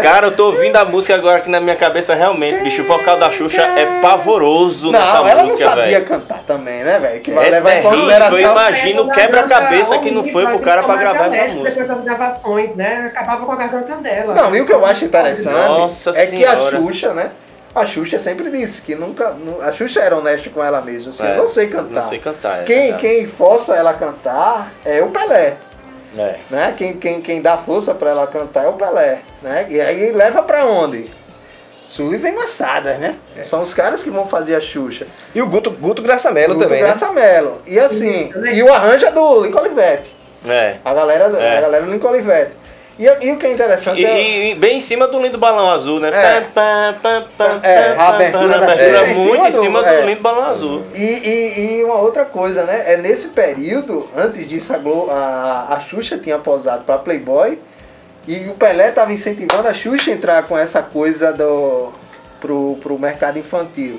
Cara, 0.02 0.26
eu 0.28 0.36
tô 0.36 0.46
ouvindo 0.46 0.76
a 0.76 0.84
música 0.84 1.14
agora 1.14 1.38
aqui 1.38 1.50
na 1.50 1.60
minha 1.60 1.76
cabeça, 1.76 2.14
realmente, 2.14 2.62
bicho, 2.62 2.82
o 2.82 2.84
vocal 2.86 3.18
da 3.18 3.30
Xuxa 3.30 3.62
é 3.62 4.00
pavoroso 4.00 4.90
nessa 4.92 5.14
Não, 5.14 5.28
ela 5.28 5.42
não 5.42 5.48
música, 5.50 5.68
sabia 5.68 5.84
velho. 5.84 6.04
cantar 6.06 6.40
também, 6.46 6.82
né, 6.84 6.98
velho? 6.98 7.20
Que 7.20 7.30
vai 7.32 7.46
É 7.48 7.50
levar 7.50 7.70
em 7.70 7.72
terrível, 7.82 7.90
consideração... 7.98 8.38
eu 8.38 8.50
imagino 8.50 9.02
o 9.04 9.10
quebra-cabeça 9.10 9.98
que 9.98 10.10
não 10.10 10.24
foi 10.24 10.46
pro 10.46 10.58
cara 10.60 10.82
pra 10.82 10.96
gravar 10.96 11.26
essa 11.34 11.54
música. 11.54 11.84
Gravações, 12.04 12.74
né? 12.76 13.10
Acabava 13.14 13.44
com 13.46 13.52
a 13.52 13.56
garganta 13.56 13.96
dela. 13.96 14.34
Não, 14.34 14.54
e 14.54 14.60
o 14.60 14.66
que 14.66 14.72
eu 14.72 14.84
acho 14.86 15.04
interessante 15.04 15.52
Nossa 15.54 16.10
é 16.10 16.26
que 16.26 16.44
a 16.44 16.50
Senhora. 16.56 16.76
Xuxa, 16.78 17.12
né? 17.14 17.30
A 17.72 17.86
Xuxa 17.86 18.18
sempre 18.18 18.50
disse 18.50 18.82
que 18.82 18.94
nunca. 18.96 19.30
nu- 19.30 19.62
A 19.62 19.70
Xuxa 19.70 20.00
era 20.00 20.16
honesta 20.16 20.50
com 20.50 20.62
ela 20.62 20.80
mesma, 20.80 21.10
assim, 21.10 21.24
É, 21.24 21.32
eu 21.34 21.36
não 21.38 21.46
sei 21.46 21.68
cantar. 21.68 21.90
Não 21.90 22.02
sei 22.02 22.18
cantar, 22.18 22.60
é 22.60 22.64
quem, 22.64 22.76
verdade. 22.82 23.00
quem 23.00 23.28
força 23.28 23.76
ela 23.76 23.90
a 23.90 23.94
cantar 23.94 24.72
é 24.84 25.00
o 25.02 25.06
Pelé, 25.08 25.54
É. 26.18 26.36
né? 26.50 26.74
Quem, 26.76 26.96
quem, 26.96 27.20
quem 27.20 27.40
dá 27.42 27.56
força 27.56 27.94
pra 27.94 28.10
ela 28.10 28.26
cantar 28.26 28.64
é 28.64 28.68
o 28.68 28.72
Pelé, 28.74 29.20
né? 29.42 29.66
E 29.68 29.80
aí 29.80 30.10
leva 30.12 30.42
pra 30.42 30.64
onde? 30.66 31.10
Sullivan 31.86 32.28
e 32.28 32.32
Massadas, 32.32 32.98
né? 32.98 33.16
É. 33.36 33.42
São 33.42 33.62
os 33.62 33.74
caras 33.74 34.02
que 34.02 34.10
vão 34.10 34.26
fazer 34.26 34.54
a 34.54 34.60
Xuxa. 34.60 35.06
E 35.34 35.42
o 35.42 35.46
Guto, 35.48 35.70
Guto 35.72 36.00
Graça 36.02 36.30
Mello 36.30 36.54
Guto 36.54 36.64
também, 36.66 36.80
né? 36.82 36.86
Graça 36.88 37.12
Mello. 37.12 37.60
E 37.66 37.78
assim, 37.80 38.28
Isso, 38.28 38.38
né? 38.38 38.54
e 38.54 38.62
o 38.62 38.72
arranjo 38.72 39.06
é 39.06 39.10
do 39.10 39.40
Lincoln 39.42 39.60
Olivetti. 39.60 40.14
É. 40.46 40.76
A 40.84 40.94
galera, 40.94 41.28
do- 41.28 41.36
É. 41.38 41.58
a 41.58 41.60
galera 41.60 41.84
do 41.84 41.90
Lincoln 41.92 42.08
Olivetti. 42.10 42.52
E, 43.00 43.04
e 43.28 43.32
o 43.32 43.38
que 43.38 43.46
é 43.46 43.52
interessante 43.54 43.98
E, 43.98 44.04
é. 44.04 44.50
e- 44.50 44.54
bem 44.54 44.76
em 44.76 44.80
cima 44.80 45.08
do 45.08 45.18
lindo 45.18 45.38
balão 45.38 45.70
azul, 45.70 45.98
né? 45.98 46.08
É. 46.10 46.40
Pá, 46.42 46.94
pá, 47.02 47.24
pá, 47.38 47.58
É, 47.62 47.94
a 47.96 48.08
abertura 48.10 48.58
da 48.58 48.72
abertura 48.72 48.98
cima 49.06 49.24
muito 49.24 49.46
em 49.46 49.50
do- 49.50 49.58
cima 49.60 49.82
do 49.82 49.88
é. 49.88 50.00
lindo 50.04 50.20
balão 50.20 50.44
azul. 50.44 50.82
E, 50.94 50.98
e, 51.02 51.78
e 51.78 51.84
uma 51.84 51.94
outra 51.94 52.26
coisa, 52.26 52.64
né? 52.64 52.84
É 52.92 52.98
nesse 52.98 53.28
período, 53.28 54.06
antes 54.14 54.46
disso, 54.46 54.74
a, 54.74 54.76
Glo- 54.76 55.08
a, 55.10 55.68
a 55.70 55.80
Xuxa 55.80 56.18
tinha 56.18 56.36
posado 56.38 56.84
para 56.84 56.98
Playboy 56.98 57.58
e 58.28 58.46
o 58.48 58.52
Pelé 58.52 58.90
estava 58.90 59.10
incentivando 59.14 59.66
a 59.66 59.72
Xuxa 59.72 60.10
a 60.10 60.14
entrar 60.14 60.42
com 60.42 60.58
essa 60.58 60.82
coisa 60.82 61.32
do, 61.32 61.90
pro, 62.38 62.76
pro 62.82 62.98
mercado 62.98 63.38
infantil. 63.38 63.98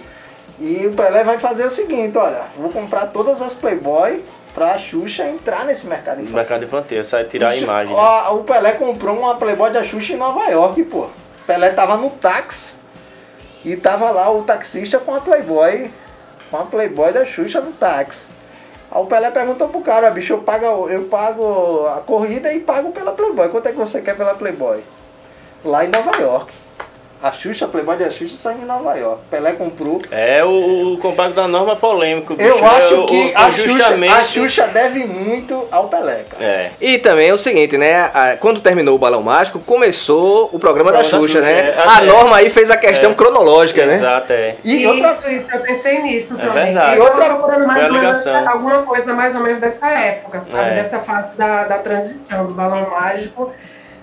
E 0.60 0.86
o 0.86 0.94
Pelé 0.94 1.24
vai 1.24 1.40
fazer 1.40 1.66
o 1.66 1.72
seguinte, 1.72 2.16
olha, 2.20 2.42
vou 2.56 2.70
comprar 2.70 3.08
todas 3.08 3.42
as 3.42 3.52
Playboy 3.56 4.22
pra 4.54 4.78
Xuxa 4.78 5.28
entrar 5.28 5.66
nesse 5.66 5.88
mercado 5.88 6.20
infantil. 6.22 6.36
mercado 6.36 6.66
infantil, 6.66 7.04
sai 7.04 7.24
tirar 7.26 7.50
a 7.50 7.56
imagem. 7.56 7.96
né? 7.96 8.30
o 8.32 8.44
Pelé 8.44 8.74
comprou 8.74 9.18
uma 9.18 9.36
Playboy 9.36 9.72
da 9.72 9.84
Xuxa 9.84 10.14
em 10.14 10.18
Nova 10.18 10.50
York, 10.50 10.84
pô. 10.84 11.08
Pelé 11.48 11.70
tava 11.72 11.98
no 11.98 12.10
táxi 12.10 12.74
e 13.64 13.76
tava 13.76 14.10
lá 14.12 14.32
o 14.32 14.44
taxista 14.44 15.00
com 15.00 15.16
a 15.16 15.22
Playboy, 15.22 15.90
com 16.50 16.58
a 16.58 16.64
Playboy 16.64 17.14
da 17.14 17.26
Xuxa 17.26 17.62
no 17.62 17.72
táxi. 17.72 18.28
Aí 18.92 19.02
o 19.02 19.06
Pelé 19.06 19.32
perguntou 19.32 19.70
pro 19.70 19.82
cara, 19.82 20.10
bicho, 20.10 20.34
eu 20.34 20.40
pago, 20.40 20.90
eu 20.90 21.04
pago 21.06 21.86
a 21.88 22.02
corrida 22.02 22.52
e 22.54 22.60
pago 22.60 22.92
pela 22.92 23.14
Playboy. 23.14 23.50
Quanto 23.50 23.68
é 23.68 23.72
que 23.72 23.78
você 23.78 24.02
quer 24.02 24.18
pela 24.18 24.34
Playboy? 24.34 24.84
Lá 25.64 25.86
em 25.86 25.88
Nova 25.88 26.18
York. 26.20 26.61
A 27.24 27.32
Xuxa, 27.32 27.68
Playboy 27.68 27.98
da 27.98 28.10
Xuxa 28.10 28.36
saiu 28.36 28.58
em 28.64 28.66
Nova 28.66 28.96
York. 28.96 29.22
Pelé 29.30 29.52
comprou. 29.52 30.02
É 30.10 30.44
o, 30.44 30.94
o 30.94 30.98
compacto 30.98 31.36
da 31.36 31.48
norma 31.48 31.76
polêmico, 31.76 32.34
bicho. 32.36 32.50
Eu 32.50 32.66
acho 32.66 32.94
É, 32.96 32.98
o- 32.98 33.06
que 33.06 33.32
o- 33.36 33.38
a, 33.38 33.52
justamente... 33.52 34.12
Xuxa, 34.14 34.22
a 34.22 34.24
Xuxa 34.24 34.68
deve 34.68 35.06
muito 35.06 35.68
ao 35.70 35.88
Pelé, 35.88 36.24
cara. 36.28 36.44
É. 36.44 36.72
E 36.82 36.98
também 36.98 37.30
é 37.30 37.34
o 37.34 37.38
seguinte, 37.38 37.78
né? 37.78 38.10
Quando 38.40 38.60
terminou 38.60 38.96
o 38.96 38.98
Balão 38.98 39.22
Mágico, 39.22 39.60
começou 39.60 40.50
o 40.52 40.58
programa 40.58 40.92
da 40.92 41.00
Programa 41.02 41.04
da 41.04 41.04
Xuxa, 41.04 41.40
Xuxa, 41.40 41.42
né? 41.42 41.76
é, 41.78 41.84
a 41.86 42.02
Norma 42.02 42.38
aí 42.38 42.50
fez 42.50 42.72
a 42.72 42.78
questão 42.78 43.12
É. 43.12 43.14
cronológica, 43.14 43.86
né? 43.86 43.96
Exato, 43.96 44.34
é. 44.34 44.56
E 44.64 44.82
isso, 44.82 44.92
outra, 44.92 45.12
isso, 45.32 45.48
eu 45.54 45.60
pensei 45.60 46.02
nisso 46.02 46.34
É 46.34 46.38
também. 46.48 46.64
verdade. 46.66 46.96
Eu 46.98 47.04
E 47.04 47.08
outra- 47.08 47.26
tava 47.26 47.36
procurando 47.36 47.68
mais 47.68 47.86
ou 47.86 47.92
menos 47.92 48.28
alguma 48.28 48.82
coisa 48.82 49.14
mais 49.14 49.36
ou 49.36 49.42
menos 49.42 49.60
dessa 49.60 49.88
época, 49.90 50.40
sabe? 50.40 50.70
É. 50.72 50.74
Dessa 50.82 50.98
fase 51.00 51.38
da, 51.38 51.66
da 51.66 51.78
transição 51.78 52.48
do 52.48 52.54
balão 52.56 52.90
mágico 52.90 53.54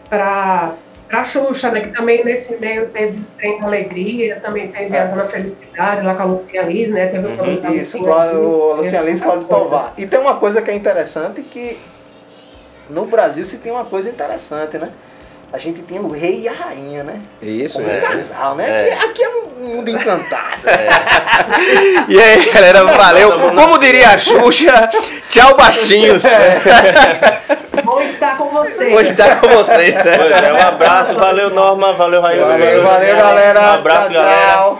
pra, 0.08 0.70
pra 1.08 1.24
Xuxa, 1.24 1.70
né? 1.70 1.80
Que 1.80 1.88
também 1.90 2.24
nesse 2.24 2.56
meio 2.58 2.86
teve 2.88 3.20
Trem 3.38 3.58
da 3.60 3.66
Alegria, 3.66 4.40
também 4.40 4.68
teve 4.68 4.94
É. 4.94 5.00
a 5.00 5.04
Dona 5.06 5.24
Felicidade 5.26 6.04
lá 6.06 6.14
com 6.14 6.22
a 6.22 6.24
Lucia 6.26 6.62
Liz, 6.62 6.90
né? 6.90 7.06
Teve 7.06 7.26
o 7.26 7.30
Uhum. 7.30 7.60
da 7.60 7.70
Isso, 7.70 7.72
Liz, 7.72 7.94
o 7.94 7.98
muita 7.98 8.12
Cláudio 9.24 9.46
coisa. 9.48 9.64
Tovar. 9.64 9.94
E 9.96 10.06
tem 10.06 10.18
uma 10.20 10.36
coisa 10.36 10.60
que 10.62 10.70
é 10.70 10.74
interessante 10.74 11.42
que 11.42 11.78
no 12.90 13.06
Brasil 13.06 13.44
se 13.44 13.58
tem 13.58 13.72
uma 13.72 13.84
coisa 13.84 14.08
interessante, 14.08 14.78
né? 14.78 14.90
A 15.50 15.56
gente 15.58 15.80
tem 15.82 15.98
o 15.98 16.10
rei 16.10 16.42
e 16.42 16.48
a 16.48 16.52
rainha, 16.52 17.02
né? 17.02 17.22
Isso, 17.40 17.78
Como 17.78 17.88
né? 17.88 17.96
um 17.96 18.00
casal, 18.00 18.54
né? 18.54 18.88
É. 18.88 18.92
Aqui, 18.92 19.04
aqui 19.04 19.22
é 19.24 19.28
um 19.28 19.64
mundo 19.64 19.88
encantado. 19.90 20.62
E 22.06 22.20
aí, 22.20 22.50
galera, 22.52 22.84
valeu. 22.84 23.32
Como 23.54 23.78
diria 23.78 24.10
a 24.10 24.18
Xuxa, 24.18 24.90
tchau, 25.30 25.56
baixinhos. 25.56 26.22
Bom 27.82 28.02
estar 28.02 28.36
com 28.36 28.50
você. 28.50 28.90
Vou 28.90 29.00
estar 29.00 29.40
com 29.40 29.48
vocês, 29.48 29.94
né? 29.94 30.18
Pois 30.18 30.42
é, 30.42 30.52
um 30.52 30.66
abraço, 30.68 31.14
valeu 31.14 31.48
Norma, 31.50 31.94
valeu 31.94 32.20
Raio. 32.20 32.46
Valeu, 32.46 32.82
valeu, 32.82 33.16
galera. 33.16 33.60
Um 33.60 33.74
abraço, 33.74 34.12
Tchau, 34.12 34.22
galera. 34.22 34.52
tchau. 34.52 34.78